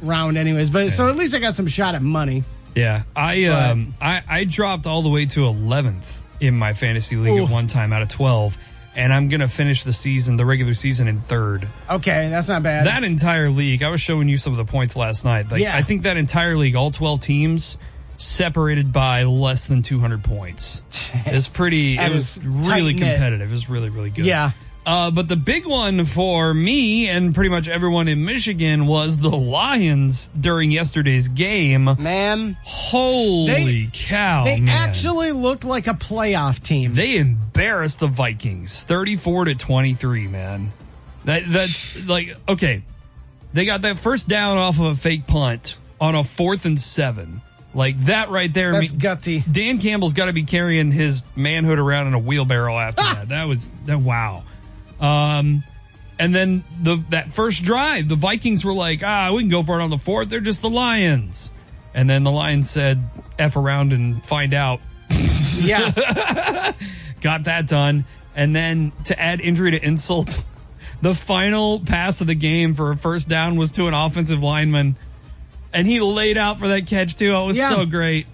round, 0.00 0.38
anyways. 0.38 0.70
But 0.70 0.90
so 0.90 1.08
at 1.08 1.16
least 1.16 1.34
I 1.34 1.40
got 1.40 1.54
some 1.54 1.66
shot 1.66 1.94
at 1.94 2.02
money. 2.02 2.44
Yeah, 2.74 3.02
I 3.14 3.44
But- 3.48 3.70
um 3.70 3.94
I 4.00 4.22
I 4.28 4.44
dropped 4.44 4.86
all 4.86 5.02
the 5.02 5.08
way 5.10 5.26
to 5.26 5.40
11th 5.40 6.22
in 6.40 6.56
my 6.56 6.72
fantasy 6.74 7.16
league 7.16 7.38
Ooh. 7.38 7.44
at 7.44 7.50
one 7.50 7.66
time 7.66 7.92
out 7.92 8.02
of 8.02 8.08
12 8.08 8.56
and 8.98 9.12
I'm 9.12 9.28
going 9.28 9.40
to 9.40 9.48
finish 9.48 9.84
the 9.84 9.92
season, 9.92 10.36
the 10.36 10.44
regular 10.44 10.74
season 10.74 11.06
in 11.06 11.20
third. 11.20 11.68
Okay, 11.88 12.28
that's 12.30 12.48
not 12.48 12.64
bad. 12.64 12.86
That 12.86 13.04
entire 13.04 13.48
league, 13.48 13.84
I 13.84 13.90
was 13.90 14.00
showing 14.00 14.28
you 14.28 14.36
some 14.36 14.52
of 14.52 14.56
the 14.56 14.64
points 14.64 14.96
last 14.96 15.24
night. 15.24 15.50
Like 15.50 15.60
Yeah. 15.60 15.76
I 15.76 15.82
think 15.82 16.02
that 16.02 16.16
entire 16.16 16.56
league, 16.56 16.74
all 16.74 16.90
12 16.90 17.20
teams 17.20 17.78
separated 18.16 18.92
by 18.92 19.22
less 19.22 19.68
than 19.68 19.82
200 19.82 20.24
points. 20.24 20.82
It's 21.24 21.48
pretty 21.48 21.96
it 21.96 22.12
was 22.12 22.40
really 22.44 22.92
competitive. 22.94 23.48
It 23.48 23.52
was 23.52 23.70
really 23.70 23.88
really 23.88 24.10
good. 24.10 24.26
Yeah. 24.26 24.50
Uh, 24.90 25.10
but 25.10 25.28
the 25.28 25.36
big 25.36 25.66
one 25.66 26.06
for 26.06 26.54
me 26.54 27.10
and 27.10 27.34
pretty 27.34 27.50
much 27.50 27.68
everyone 27.68 28.08
in 28.08 28.24
Michigan 28.24 28.86
was 28.86 29.18
the 29.18 29.28
Lions 29.28 30.28
during 30.40 30.70
yesterday's 30.70 31.28
game. 31.28 31.84
Man, 31.98 32.56
Holy 32.64 33.52
They- 33.84 33.90
cow! 33.92 34.44
they 34.44 34.60
man. 34.60 34.74
actually 34.88 35.32
looked 35.32 35.64
like 35.64 35.88
a 35.88 35.92
playoff 35.92 36.62
team. 36.62 36.94
they 36.94 37.18
embarrassed 37.18 38.00
the 38.00 38.06
Vikings, 38.06 38.82
thirty-four 38.84 39.44
to 39.44 39.54
twenty-three. 39.54 40.26
Man, 40.26 40.72
that 41.26 41.42
that's 41.46 42.08
like 42.08 42.34
okay. 42.48 42.82
They 43.52 43.66
got 43.66 43.82
that 43.82 43.98
first 43.98 44.26
down 44.26 44.56
off 44.56 44.78
of 44.80 44.86
a 44.86 44.94
fake 44.94 45.26
punt 45.26 45.76
on 46.00 46.14
a 46.14 46.24
fourth 46.24 46.64
and 46.64 46.80
seven. 46.80 47.42
Like 47.74 47.98
that 48.06 48.30
right 48.30 48.52
there. 48.52 48.72
That's 48.72 48.92
mean, 48.92 49.00
gutsy. 49.02 49.52
Dan 49.52 49.78
Campbell's 49.78 50.14
got 50.14 50.26
to 50.26 50.32
be 50.32 50.44
carrying 50.44 50.90
his 50.90 51.22
manhood 51.36 51.78
around 51.78 52.06
in 52.06 52.14
a 52.14 52.18
wheelbarrow 52.18 52.78
after 52.78 53.02
that. 53.14 53.28
That 53.28 53.48
was 53.48 53.70
that. 53.84 53.98
Wow. 54.00 54.44
Um, 55.00 55.62
and 56.18 56.34
then 56.34 56.64
the 56.82 57.02
that 57.10 57.32
first 57.32 57.64
drive, 57.64 58.08
the 58.08 58.16
Vikings 58.16 58.64
were 58.64 58.74
like, 58.74 59.02
ah, 59.04 59.30
we 59.32 59.40
can 59.40 59.48
go 59.48 59.62
for 59.62 59.78
it 59.78 59.82
on 59.82 59.90
the 59.90 59.98
fourth. 59.98 60.28
They're 60.28 60.40
just 60.40 60.62
the 60.62 60.70
Lions. 60.70 61.52
And 61.94 62.08
then 62.08 62.22
the 62.24 62.30
Lions 62.30 62.70
said, 62.70 63.02
"F 63.38 63.56
around 63.56 63.92
and 63.92 64.22
find 64.24 64.52
out." 64.54 64.80
Yeah. 65.56 65.90
Got 67.20 67.44
that 67.44 67.66
done. 67.66 68.04
And 68.36 68.54
then 68.54 68.92
to 69.06 69.18
add 69.20 69.40
injury 69.40 69.72
to 69.72 69.84
insult, 69.84 70.42
the 71.02 71.14
final 71.14 71.80
pass 71.80 72.20
of 72.20 72.26
the 72.26 72.34
game 72.36 72.74
for 72.74 72.90
a 72.92 72.96
first 72.96 73.28
down 73.28 73.56
was 73.56 73.72
to 73.72 73.86
an 73.88 73.94
offensive 73.94 74.42
lineman, 74.42 74.96
and 75.72 75.86
he 75.86 76.00
laid 76.00 76.38
out 76.38 76.58
for 76.58 76.68
that 76.68 76.86
catch 76.86 77.16
too. 77.16 77.30
Oh, 77.32 77.44
it 77.44 77.46
was 77.48 77.58
Yeah. 77.58 77.70
so 77.70 77.86
great. 77.86 78.26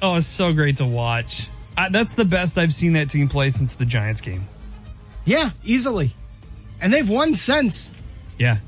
Oh, 0.00 0.16
it's 0.16 0.26
so 0.26 0.52
great 0.52 0.78
to 0.78 0.84
watch. 0.86 1.48
I, 1.76 1.88
that's 1.90 2.14
the 2.14 2.24
best 2.24 2.58
I've 2.58 2.72
seen 2.74 2.94
that 2.94 3.08
team 3.10 3.28
play 3.28 3.50
since 3.50 3.76
the 3.76 3.84
Giants 3.86 4.20
game. 4.20 4.48
Yeah, 5.24 5.50
easily. 5.64 6.14
And 6.80 6.92
they've 6.92 7.08
won 7.08 7.36
since. 7.36 7.92
Yeah. 8.38 8.58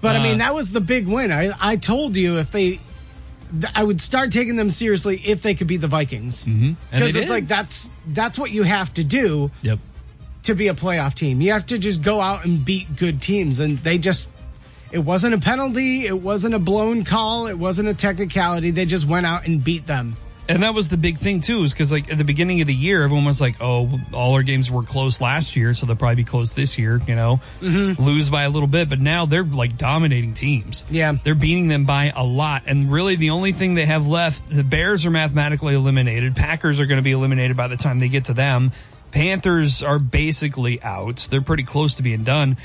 But 0.00 0.16
I 0.16 0.20
Uh, 0.20 0.22
mean, 0.24 0.38
that 0.38 0.54
was 0.54 0.70
the 0.72 0.80
big 0.80 1.06
win. 1.06 1.30
I, 1.32 1.52
I 1.60 1.76
told 1.76 2.16
you 2.16 2.38
if 2.38 2.50
they, 2.50 2.80
th- 3.60 3.72
I 3.74 3.82
would 3.84 4.00
start 4.00 4.32
taking 4.32 4.56
them 4.56 4.70
seriously 4.70 5.20
if 5.24 5.42
they 5.42 5.54
could 5.54 5.66
beat 5.66 5.78
the 5.78 5.88
Vikings. 5.88 6.44
Mm-hmm. 6.44 6.72
Because 6.90 7.08
it's 7.16 7.26
did. 7.26 7.30
like 7.30 7.48
that's 7.48 7.90
that's 8.08 8.38
what 8.38 8.50
you 8.50 8.64
have 8.64 8.92
to 8.94 9.04
do 9.04 9.50
Yep. 9.62 9.78
to 10.44 10.54
be 10.54 10.68
a 10.68 10.74
playoff 10.74 11.14
team. 11.14 11.40
You 11.40 11.52
have 11.52 11.66
to 11.66 11.78
just 11.78 12.02
go 12.02 12.20
out 12.20 12.44
and 12.44 12.64
beat 12.64 12.96
good 12.96 13.22
teams, 13.22 13.60
and 13.60 13.78
they 13.78 13.98
just. 13.98 14.30
It 14.92 14.98
wasn't 15.02 15.34
a 15.34 15.38
penalty. 15.38 16.06
It 16.06 16.20
wasn't 16.20 16.54
a 16.54 16.60
blown 16.60 17.02
call. 17.04 17.48
It 17.48 17.58
wasn't 17.58 17.88
a 17.88 17.94
technicality. 17.94 18.70
They 18.70 18.84
just 18.86 19.08
went 19.08 19.26
out 19.26 19.44
and 19.44 19.62
beat 19.64 19.86
them. 19.88 20.16
And 20.48 20.62
that 20.62 20.74
was 20.74 20.90
the 20.90 20.98
big 20.98 21.16
thing 21.18 21.40
too, 21.40 21.62
is 21.62 21.72
because 21.72 21.90
like 21.90 22.12
at 22.12 22.18
the 22.18 22.24
beginning 22.24 22.60
of 22.60 22.66
the 22.66 22.74
year, 22.74 23.02
everyone 23.02 23.24
was 23.24 23.40
like, 23.40 23.56
"Oh, 23.60 23.98
all 24.12 24.34
our 24.34 24.42
games 24.42 24.70
were 24.70 24.82
close 24.82 25.20
last 25.20 25.56
year, 25.56 25.72
so 25.72 25.86
they'll 25.86 25.96
probably 25.96 26.16
be 26.16 26.24
close 26.24 26.52
this 26.52 26.78
year." 26.78 27.00
You 27.06 27.14
know, 27.14 27.40
mm-hmm. 27.60 28.02
lose 28.02 28.28
by 28.28 28.42
a 28.42 28.50
little 28.50 28.68
bit, 28.68 28.90
but 28.90 29.00
now 29.00 29.24
they're 29.24 29.42
like 29.42 29.78
dominating 29.78 30.34
teams. 30.34 30.84
Yeah. 30.90 31.14
they're 31.24 31.34
beating 31.34 31.68
them 31.68 31.84
by 31.84 32.12
a 32.14 32.24
lot. 32.24 32.64
And 32.66 32.92
really, 32.92 33.16
the 33.16 33.30
only 33.30 33.52
thing 33.52 33.74
they 33.74 33.86
have 33.86 34.06
left, 34.06 34.48
the 34.48 34.64
Bears 34.64 35.06
are 35.06 35.10
mathematically 35.10 35.74
eliminated. 35.74 36.36
Packers 36.36 36.78
are 36.78 36.86
going 36.86 36.98
to 36.98 37.04
be 37.04 37.12
eliminated 37.12 37.56
by 37.56 37.68
the 37.68 37.76
time 37.76 37.98
they 38.00 38.08
get 38.10 38.26
to 38.26 38.34
them. 38.34 38.72
Panthers 39.12 39.82
are 39.82 39.98
basically 39.98 40.82
out. 40.82 41.28
They're 41.30 41.40
pretty 41.40 41.62
close 41.62 41.94
to 41.94 42.02
being 42.02 42.24
done. 42.24 42.56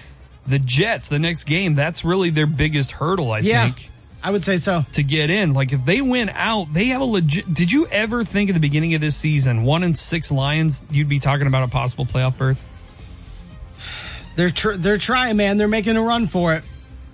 The 0.47 0.59
Jets, 0.59 1.07
the 1.07 1.19
next 1.19 1.43
game, 1.43 1.75
that's 1.75 2.03
really 2.03 2.31
their 2.31 2.47
biggest 2.47 2.91
hurdle, 2.93 3.31
I 3.31 3.39
Yeah, 3.39 3.65
think 3.65 3.89
I 4.23 4.31
would 4.31 4.43
say 4.43 4.57
so. 4.57 4.85
to 4.93 5.03
get 5.03 5.29
in. 5.29 5.53
Like 5.53 5.71
if 5.73 5.85
they 5.85 6.01
win 6.01 6.29
out, 6.29 6.67
they 6.73 6.85
have 6.87 7.01
a 7.01 7.05
legit. 7.05 7.53
Did 7.53 7.71
you 7.71 7.87
ever 7.87 8.23
think 8.23 8.49
at 8.49 8.53
the 8.53 8.59
beginning 8.59 8.93
of 8.95 9.01
this 9.01 9.15
season, 9.15 9.63
one 9.63 9.83
in 9.83 9.93
six 9.93 10.31
Lions, 10.31 10.85
you'd 10.91 11.09
be 11.09 11.19
talking 11.19 11.47
about 11.47 11.63
a 11.63 11.71
possible 11.71 12.05
playoff 12.05 12.37
berth? 12.37 12.65
They're 14.35 14.49
tr- 14.49 14.73
they're 14.73 14.97
trying, 14.97 15.37
man. 15.37 15.57
They're 15.57 15.67
making 15.67 15.97
a 15.97 16.01
run 16.01 16.27
for 16.27 16.53
it. 16.55 16.63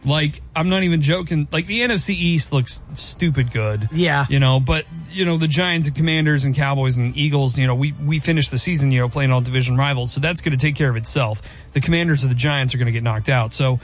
Like 0.05 0.41
I'm 0.55 0.69
not 0.69 0.83
even 0.83 1.01
joking. 1.01 1.47
Like 1.51 1.65
the 1.65 1.81
NFC 1.81 2.11
East 2.11 2.53
looks 2.53 2.83
stupid 2.93 3.51
good. 3.51 3.89
Yeah. 3.91 4.25
you 4.29 4.39
know, 4.39 4.59
but 4.59 4.85
you 5.09 5.25
know 5.25 5.37
the 5.37 5.47
Giants 5.47 5.87
and 5.87 5.95
Commanders 5.95 6.45
and 6.45 6.55
Cowboys 6.55 6.97
and 6.99 7.17
Eagles. 7.17 7.57
You 7.57 7.65
know, 7.65 7.73
we 7.75 7.93
we 7.93 8.19
finished 8.19 8.51
the 8.51 8.59
season, 8.59 8.91
you 8.91 8.99
know, 8.99 9.09
playing 9.09 9.31
all 9.31 9.41
division 9.41 9.77
rivals, 9.77 10.11
so 10.13 10.19
that's 10.19 10.41
going 10.41 10.55
to 10.55 10.63
take 10.63 10.75
care 10.75 10.89
of 10.89 10.95
itself. 10.95 11.41
The 11.73 11.81
Commanders 11.81 12.23
and 12.23 12.29
the 12.31 12.35
Giants 12.35 12.75
are 12.75 12.77
going 12.77 12.85
to 12.87 12.91
get 12.91 13.01
knocked 13.03 13.29
out. 13.29 13.53
So 13.53 13.79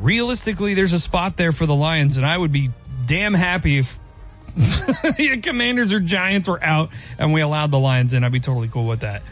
realistically, 0.00 0.74
there's 0.74 0.92
a 0.92 0.98
spot 0.98 1.36
there 1.36 1.52
for 1.52 1.66
the 1.66 1.74
Lions, 1.74 2.16
and 2.16 2.26
I 2.26 2.36
would 2.36 2.52
be 2.52 2.70
damn 3.06 3.34
happy 3.34 3.78
if 3.78 3.98
the 4.54 5.40
Commanders 5.42 5.92
or 5.92 6.00
Giants 6.00 6.48
were 6.48 6.62
out 6.62 6.90
and 7.18 7.32
we 7.32 7.40
allowed 7.40 7.70
the 7.70 7.78
Lions 7.78 8.14
in. 8.14 8.22
I'd 8.24 8.32
be 8.32 8.40
totally 8.40 8.68
cool 8.68 8.86
with 8.86 9.00
that. 9.00 9.22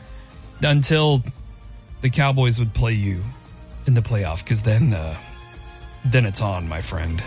Until 0.63 1.23
the 2.01 2.11
Cowboys 2.11 2.59
would 2.59 2.75
play 2.75 2.93
you 2.93 3.23
in 3.87 3.95
the 3.95 4.01
playoff, 4.01 4.43
because 4.45 4.63
then 4.63 4.93
uh, 4.93 5.17
then 6.05 6.25
it's 6.27 6.41
on, 6.43 6.69
my 6.69 6.81
friend. 6.81 7.23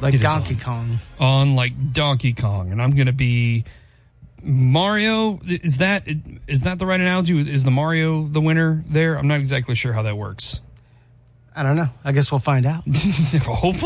Like 0.00 0.14
It 0.14 0.20
Donkey 0.20 0.54
on. 0.54 0.60
Kong. 0.60 0.98
On 1.18 1.54
like 1.54 1.92
Donkey 1.92 2.32
Kong, 2.32 2.70
and 2.70 2.80
I'm 2.80 2.96
gonna 2.96 3.12
be 3.12 3.64
Mario. 4.42 5.40
Is 5.44 5.78
that 5.78 6.04
is 6.46 6.62
that 6.62 6.78
the 6.78 6.86
right 6.86 7.00
analogy? 7.00 7.38
Is 7.38 7.64
the 7.64 7.70
Mario 7.70 8.24
the 8.24 8.40
winner 8.40 8.82
there? 8.86 9.16
I'm 9.16 9.26
not 9.28 9.40
exactly 9.40 9.74
sure 9.74 9.92
how 9.92 10.02
that 10.02 10.16
works. 10.16 10.60
I 11.58 11.64
don't 11.64 11.74
know. 11.74 11.88
I 12.04 12.12
guess 12.12 12.30
we'll 12.30 12.38
find 12.38 12.64
out. 12.66 12.84
Hopefully. 12.86 13.80